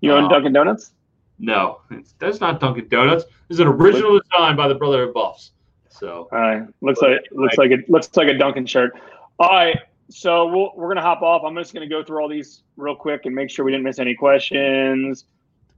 You 0.00 0.12
own 0.12 0.24
Um, 0.24 0.30
Dunkin' 0.30 0.52
Donuts? 0.52 0.92
No, 1.38 1.80
that's 2.18 2.40
not 2.40 2.60
Dunkin' 2.60 2.88
Donuts. 2.88 3.24
This 3.48 3.56
is 3.56 3.60
an 3.60 3.66
original 3.66 4.20
design 4.20 4.56
by 4.56 4.68
the 4.68 4.74
Brotherhood 4.74 5.08
of 5.08 5.14
Buffs. 5.14 5.50
So 5.90 6.28
All 6.32 6.38
right, 6.38 6.62
looks 6.80 7.00
like 7.00 7.20
looks 7.30 7.56
like 7.56 7.70
it 7.70 7.88
looks 7.88 8.16
like 8.16 8.28
a 8.28 8.34
Dunkin' 8.34 8.66
shirt. 8.66 8.92
All 9.38 9.48
right, 9.48 9.78
so 10.10 10.46
we'll, 10.46 10.72
we're 10.76 10.88
gonna 10.88 11.02
hop 11.02 11.22
off. 11.22 11.42
I'm 11.44 11.54
just 11.56 11.74
gonna 11.74 11.88
go 11.88 12.02
through 12.02 12.20
all 12.20 12.28
these 12.28 12.62
real 12.76 12.96
quick 12.96 13.26
and 13.26 13.34
make 13.34 13.50
sure 13.50 13.64
we 13.64 13.72
didn't 13.72 13.84
miss 13.84 13.98
any 13.98 14.14
questions. 14.14 15.24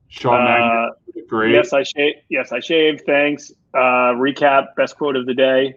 Sean 0.09 0.41
Uh, 0.41 0.91
great. 1.29 1.53
Yes, 1.53 1.73
I 1.73 1.83
shaved. 1.83 2.19
Yes, 2.29 2.53
I 2.53 2.61
shaved. 2.61 3.03
Thanks. 3.07 3.53
Uh, 3.75 4.15
recap. 4.15 4.75
Best 4.77 4.97
quote 4.97 5.17
of 5.17 5.27
the 5.27 5.35
day, 5.35 5.75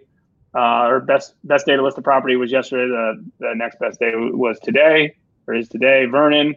uh, 0.54 0.86
or 0.86 1.00
best 1.00 1.34
best 1.44 1.66
day 1.66 1.76
to 1.76 1.82
list 1.82 1.96
the 1.96 2.02
property 2.02 2.36
was 2.36 2.50
yesterday. 2.52 2.88
The 2.88 3.24
the 3.40 3.54
next 3.54 3.78
best 3.78 3.98
day 4.00 4.12
was 4.14 4.58
today, 4.60 5.16
or 5.46 5.54
is 5.54 5.68
today. 5.68 6.06
Vernon, 6.06 6.56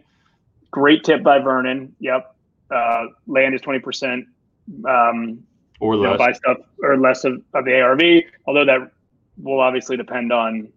great 0.70 1.04
tip 1.04 1.22
by 1.22 1.38
Vernon. 1.38 1.94
Yep. 2.00 2.33
Uh, 2.74 3.06
land 3.26 3.54
is 3.54 3.60
twenty 3.60 3.78
percent. 3.78 4.26
Um, 4.88 5.44
or 5.80 5.96
know, 5.96 6.12
less. 6.12 6.18
buy 6.18 6.32
stuff 6.32 6.58
or 6.82 6.96
less 6.96 7.24
of, 7.24 7.42
of 7.52 7.64
the 7.64 7.80
ARV. 7.80 8.24
Although 8.46 8.64
that 8.64 8.90
will 9.36 9.60
obviously 9.60 9.96
depend 9.96 10.32
on, 10.32 10.68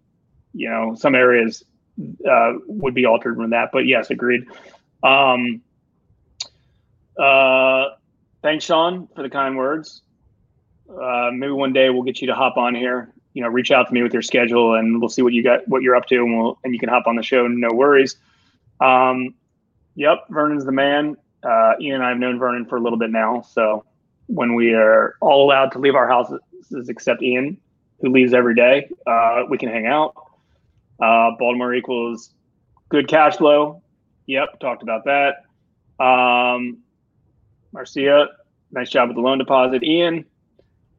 you 0.52 0.68
know, 0.68 0.94
some 0.94 1.14
areas 1.14 1.64
uh, 2.28 2.52
would 2.66 2.94
be 2.94 3.06
altered 3.06 3.36
from 3.36 3.50
that. 3.50 3.70
But 3.72 3.86
yes, 3.86 4.10
agreed. 4.10 4.46
Um, 5.02 5.62
uh, 7.18 7.90
thanks, 8.42 8.64
Sean, 8.64 9.08
for 9.14 9.22
the 9.22 9.30
kind 9.30 9.56
words. 9.56 10.02
Uh, 10.90 11.30
maybe 11.32 11.52
one 11.52 11.72
day 11.72 11.90
we'll 11.90 12.02
get 12.02 12.20
you 12.20 12.26
to 12.28 12.34
hop 12.34 12.56
on 12.56 12.74
here. 12.74 13.12
You 13.34 13.42
know, 13.42 13.48
reach 13.48 13.70
out 13.70 13.86
to 13.88 13.94
me 13.94 14.02
with 14.02 14.12
your 14.12 14.22
schedule, 14.22 14.74
and 14.74 15.00
we'll 15.00 15.10
see 15.10 15.22
what 15.22 15.32
you 15.32 15.42
got, 15.42 15.66
what 15.68 15.82
you're 15.82 15.94
up 15.94 16.06
to, 16.06 16.16
and 16.16 16.38
we'll 16.38 16.58
and 16.64 16.72
you 16.72 16.80
can 16.80 16.88
hop 16.88 17.06
on 17.06 17.14
the 17.14 17.22
show. 17.22 17.46
No 17.46 17.68
worries. 17.72 18.16
Um, 18.80 19.34
yep, 19.94 20.24
Vernon's 20.28 20.64
the 20.64 20.72
man. 20.72 21.16
Uh, 21.42 21.74
Ian 21.80 21.96
and 21.96 22.04
I 22.04 22.10
have 22.10 22.18
known 22.18 22.38
Vernon 22.38 22.66
for 22.66 22.76
a 22.76 22.80
little 22.80 22.98
bit 22.98 23.10
now, 23.10 23.42
so 23.42 23.84
when 24.26 24.54
we 24.54 24.74
are 24.74 25.14
all 25.20 25.44
allowed 25.44 25.72
to 25.72 25.78
leave 25.78 25.94
our 25.94 26.08
houses 26.08 26.40
except 26.88 27.22
Ian, 27.22 27.58
who 28.00 28.10
leaves 28.10 28.34
every 28.34 28.54
day, 28.54 28.88
uh, 29.06 29.44
we 29.48 29.58
can 29.58 29.68
hang 29.68 29.86
out. 29.86 30.14
Uh, 31.00 31.30
Baltimore 31.38 31.74
equals 31.74 32.34
good 32.88 33.08
cash 33.08 33.36
flow. 33.36 33.82
Yep, 34.26 34.60
talked 34.60 34.82
about 34.82 35.04
that. 35.04 35.44
Um, 36.04 36.78
Marcia, 37.72 38.28
nice 38.72 38.90
job 38.90 39.08
with 39.08 39.16
the 39.16 39.22
loan 39.22 39.38
deposit. 39.38 39.82
Ian, 39.82 40.24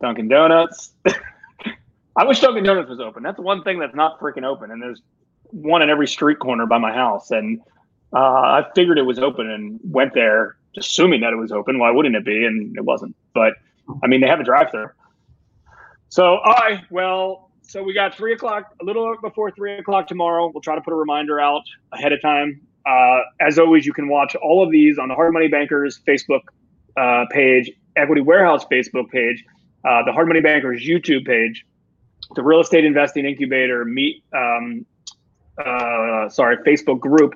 Dunkin' 0.01 0.27
Donuts. 0.27 0.93
I 2.15 2.25
wish 2.25 2.39
Dunkin' 2.39 2.63
Donuts 2.63 2.89
was 2.89 2.99
open. 2.99 3.23
That's 3.23 3.39
one 3.39 3.63
thing 3.63 3.79
that's 3.79 3.95
not 3.95 4.19
freaking 4.19 4.43
open, 4.43 4.71
and 4.71 4.81
there's 4.81 5.01
one 5.51 5.81
in 5.81 5.89
every 5.89 6.07
street 6.07 6.39
corner 6.39 6.65
by 6.65 6.77
my 6.77 6.93
house. 6.93 7.31
And 7.31 7.61
uh, 8.13 8.17
I 8.17 8.65
figured 8.75 8.97
it 8.97 9.05
was 9.05 9.19
open 9.19 9.49
and 9.49 9.79
went 9.83 10.13
there, 10.13 10.57
assuming 10.77 11.21
that 11.21 11.33
it 11.33 11.37
was 11.37 11.51
open. 11.51 11.79
Why 11.79 11.91
wouldn't 11.91 12.15
it 12.15 12.25
be? 12.25 12.45
And 12.45 12.75
it 12.77 12.83
wasn't. 12.83 13.15
But 13.33 13.53
I 14.03 14.07
mean, 14.07 14.21
they 14.21 14.27
have 14.27 14.39
a 14.39 14.43
drive-through. 14.43 14.89
So, 16.09 16.39
right. 16.43 16.81
Well, 16.89 17.51
so 17.61 17.83
we 17.83 17.93
got 17.93 18.15
three 18.15 18.33
o'clock, 18.33 18.73
a 18.81 18.83
little 18.83 19.15
before 19.21 19.51
three 19.51 19.77
o'clock 19.77 20.07
tomorrow. 20.07 20.49
We'll 20.51 20.61
try 20.61 20.75
to 20.75 20.81
put 20.81 20.91
a 20.91 20.95
reminder 20.95 21.39
out 21.39 21.61
ahead 21.91 22.11
of 22.11 22.21
time. 22.21 22.61
Uh, 22.85 23.19
as 23.39 23.59
always, 23.59 23.85
you 23.85 23.93
can 23.93 24.07
watch 24.07 24.35
all 24.35 24.63
of 24.63 24.71
these 24.71 24.97
on 24.97 25.09
the 25.09 25.13
Hard 25.13 25.33
Money 25.33 25.47
Bankers 25.47 26.01
Facebook 26.07 26.41
uh, 26.97 27.25
page, 27.29 27.69
Equity 27.95 28.21
Warehouse 28.21 28.65
Facebook 28.65 29.09
page, 29.09 29.43
uh, 29.87 30.03
the 30.03 30.11
Hard 30.11 30.27
Money 30.27 30.41
Bankers 30.41 30.83
YouTube 30.83 31.25
page, 31.25 31.65
the 32.35 32.41
Real 32.41 32.61
Estate 32.61 32.85
Investing 32.85 33.25
Incubator 33.25 33.85
Meet, 33.85 34.23
um, 34.35 34.85
uh, 35.63 36.29
sorry, 36.29 36.57
Facebook 36.65 36.99
group. 36.99 37.35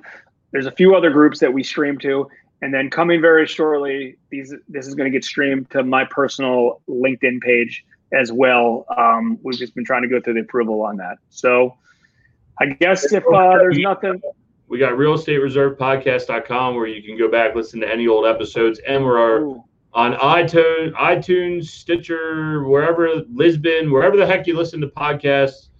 There's 0.54 0.66
a 0.66 0.70
few 0.70 0.94
other 0.94 1.10
groups 1.10 1.40
that 1.40 1.52
we 1.52 1.64
stream 1.64 1.98
to, 1.98 2.28
and 2.62 2.72
then 2.72 2.88
coming 2.88 3.20
very 3.20 3.44
shortly, 3.44 4.16
these 4.30 4.54
this 4.68 4.86
is 4.86 4.94
going 4.94 5.10
to 5.10 5.14
get 5.14 5.24
streamed 5.24 5.68
to 5.72 5.82
my 5.82 6.04
personal 6.04 6.80
LinkedIn 6.88 7.40
page 7.40 7.84
as 8.12 8.30
well. 8.30 8.86
Um, 8.96 9.36
we've 9.42 9.58
just 9.58 9.74
been 9.74 9.84
trying 9.84 10.02
to 10.02 10.08
go 10.08 10.20
through 10.20 10.34
the 10.34 10.42
approval 10.42 10.80
on 10.82 10.96
that. 10.98 11.18
So 11.28 11.76
I 12.60 12.66
guess 12.66 13.12
if 13.12 13.24
uh, 13.26 13.58
there's 13.58 13.78
nothing. 13.78 14.22
We 14.68 14.78
got 14.78 14.96
real 14.96 15.14
estate 15.14 15.38
reserve 15.38 15.76
podcast.com 15.76 16.76
where 16.76 16.86
you 16.86 17.02
can 17.02 17.18
go 17.18 17.28
back, 17.28 17.56
listen 17.56 17.80
to 17.80 17.92
any 17.92 18.06
old 18.06 18.24
episodes, 18.24 18.78
and 18.86 19.04
we're 19.04 19.40
Ooh, 19.40 19.64
on 19.92 20.14
iTunes, 20.14 20.92
iTunes, 20.92 21.64
Stitcher, 21.64 22.62
wherever, 22.62 23.08
Lisbon, 23.32 23.90
wherever 23.90 24.16
the 24.16 24.24
heck 24.24 24.46
you 24.46 24.56
listen 24.56 24.80
to 24.82 24.86
podcasts, 24.86 25.70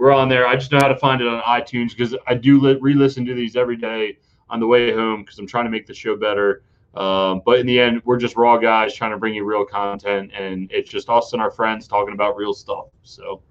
we're 0.00 0.12
on 0.12 0.30
there. 0.30 0.46
I 0.46 0.56
just 0.56 0.72
know 0.72 0.78
how 0.78 0.88
to 0.88 0.96
find 0.96 1.20
it 1.20 1.28
on 1.28 1.42
iTunes 1.42 1.90
because 1.90 2.16
I 2.26 2.32
do 2.32 2.58
li- 2.58 2.78
re-listen 2.80 3.26
to 3.26 3.34
these 3.34 3.54
every 3.54 3.76
day 3.76 4.16
on 4.48 4.58
the 4.58 4.66
way 4.66 4.92
home 4.92 5.22
because 5.22 5.38
I'm 5.38 5.46
trying 5.46 5.66
to 5.66 5.70
make 5.70 5.86
the 5.86 5.92
show 5.92 6.16
better. 6.16 6.62
Um, 6.94 7.42
but 7.44 7.58
in 7.58 7.66
the 7.66 7.78
end, 7.78 8.00
we're 8.06 8.16
just 8.16 8.34
raw 8.34 8.56
guys 8.56 8.94
trying 8.94 9.10
to 9.10 9.18
bring 9.18 9.34
you 9.34 9.44
real 9.44 9.66
content, 9.66 10.32
and 10.34 10.70
it's 10.72 10.88
just 10.90 11.10
us 11.10 11.34
and 11.34 11.42
our 11.42 11.50
friends 11.50 11.86
talking 11.86 12.14
about 12.14 12.34
real 12.36 12.54
stuff. 12.54 12.86
So, 13.02 13.42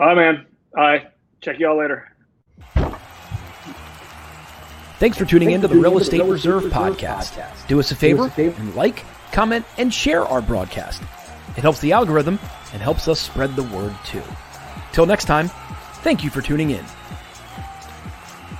all 0.00 0.06
right, 0.06 0.16
man. 0.16 0.46
All 0.76 0.82
right. 0.82 1.06
Check 1.40 1.60
y'all 1.60 1.78
later. 1.78 2.08
Thanks 4.98 5.16
for 5.16 5.26
tuning 5.26 5.52
in 5.52 5.60
to 5.60 5.68
the 5.68 5.76
Real 5.76 5.96
Estate 5.98 6.24
Reserve 6.24 6.64
podcast. 6.64 7.38
Do 7.68 7.78
us 7.78 7.92
a 7.92 7.94
favor 7.94 8.32
and 8.36 8.74
like, 8.74 9.04
comment, 9.30 9.64
and 9.78 9.94
share 9.94 10.24
our 10.24 10.42
broadcast. 10.42 11.02
It 11.56 11.60
helps 11.60 11.80
the 11.80 11.92
algorithm 11.92 12.40
and 12.72 12.82
helps 12.82 13.06
us 13.06 13.20
spread 13.20 13.54
the 13.54 13.62
word 13.62 13.94
too. 14.04 14.22
Till 14.96 15.04
next 15.04 15.26
time, 15.26 15.48
thank 16.00 16.24
you 16.24 16.30
for 16.30 16.40
tuning 16.40 16.70
in. 16.70 16.82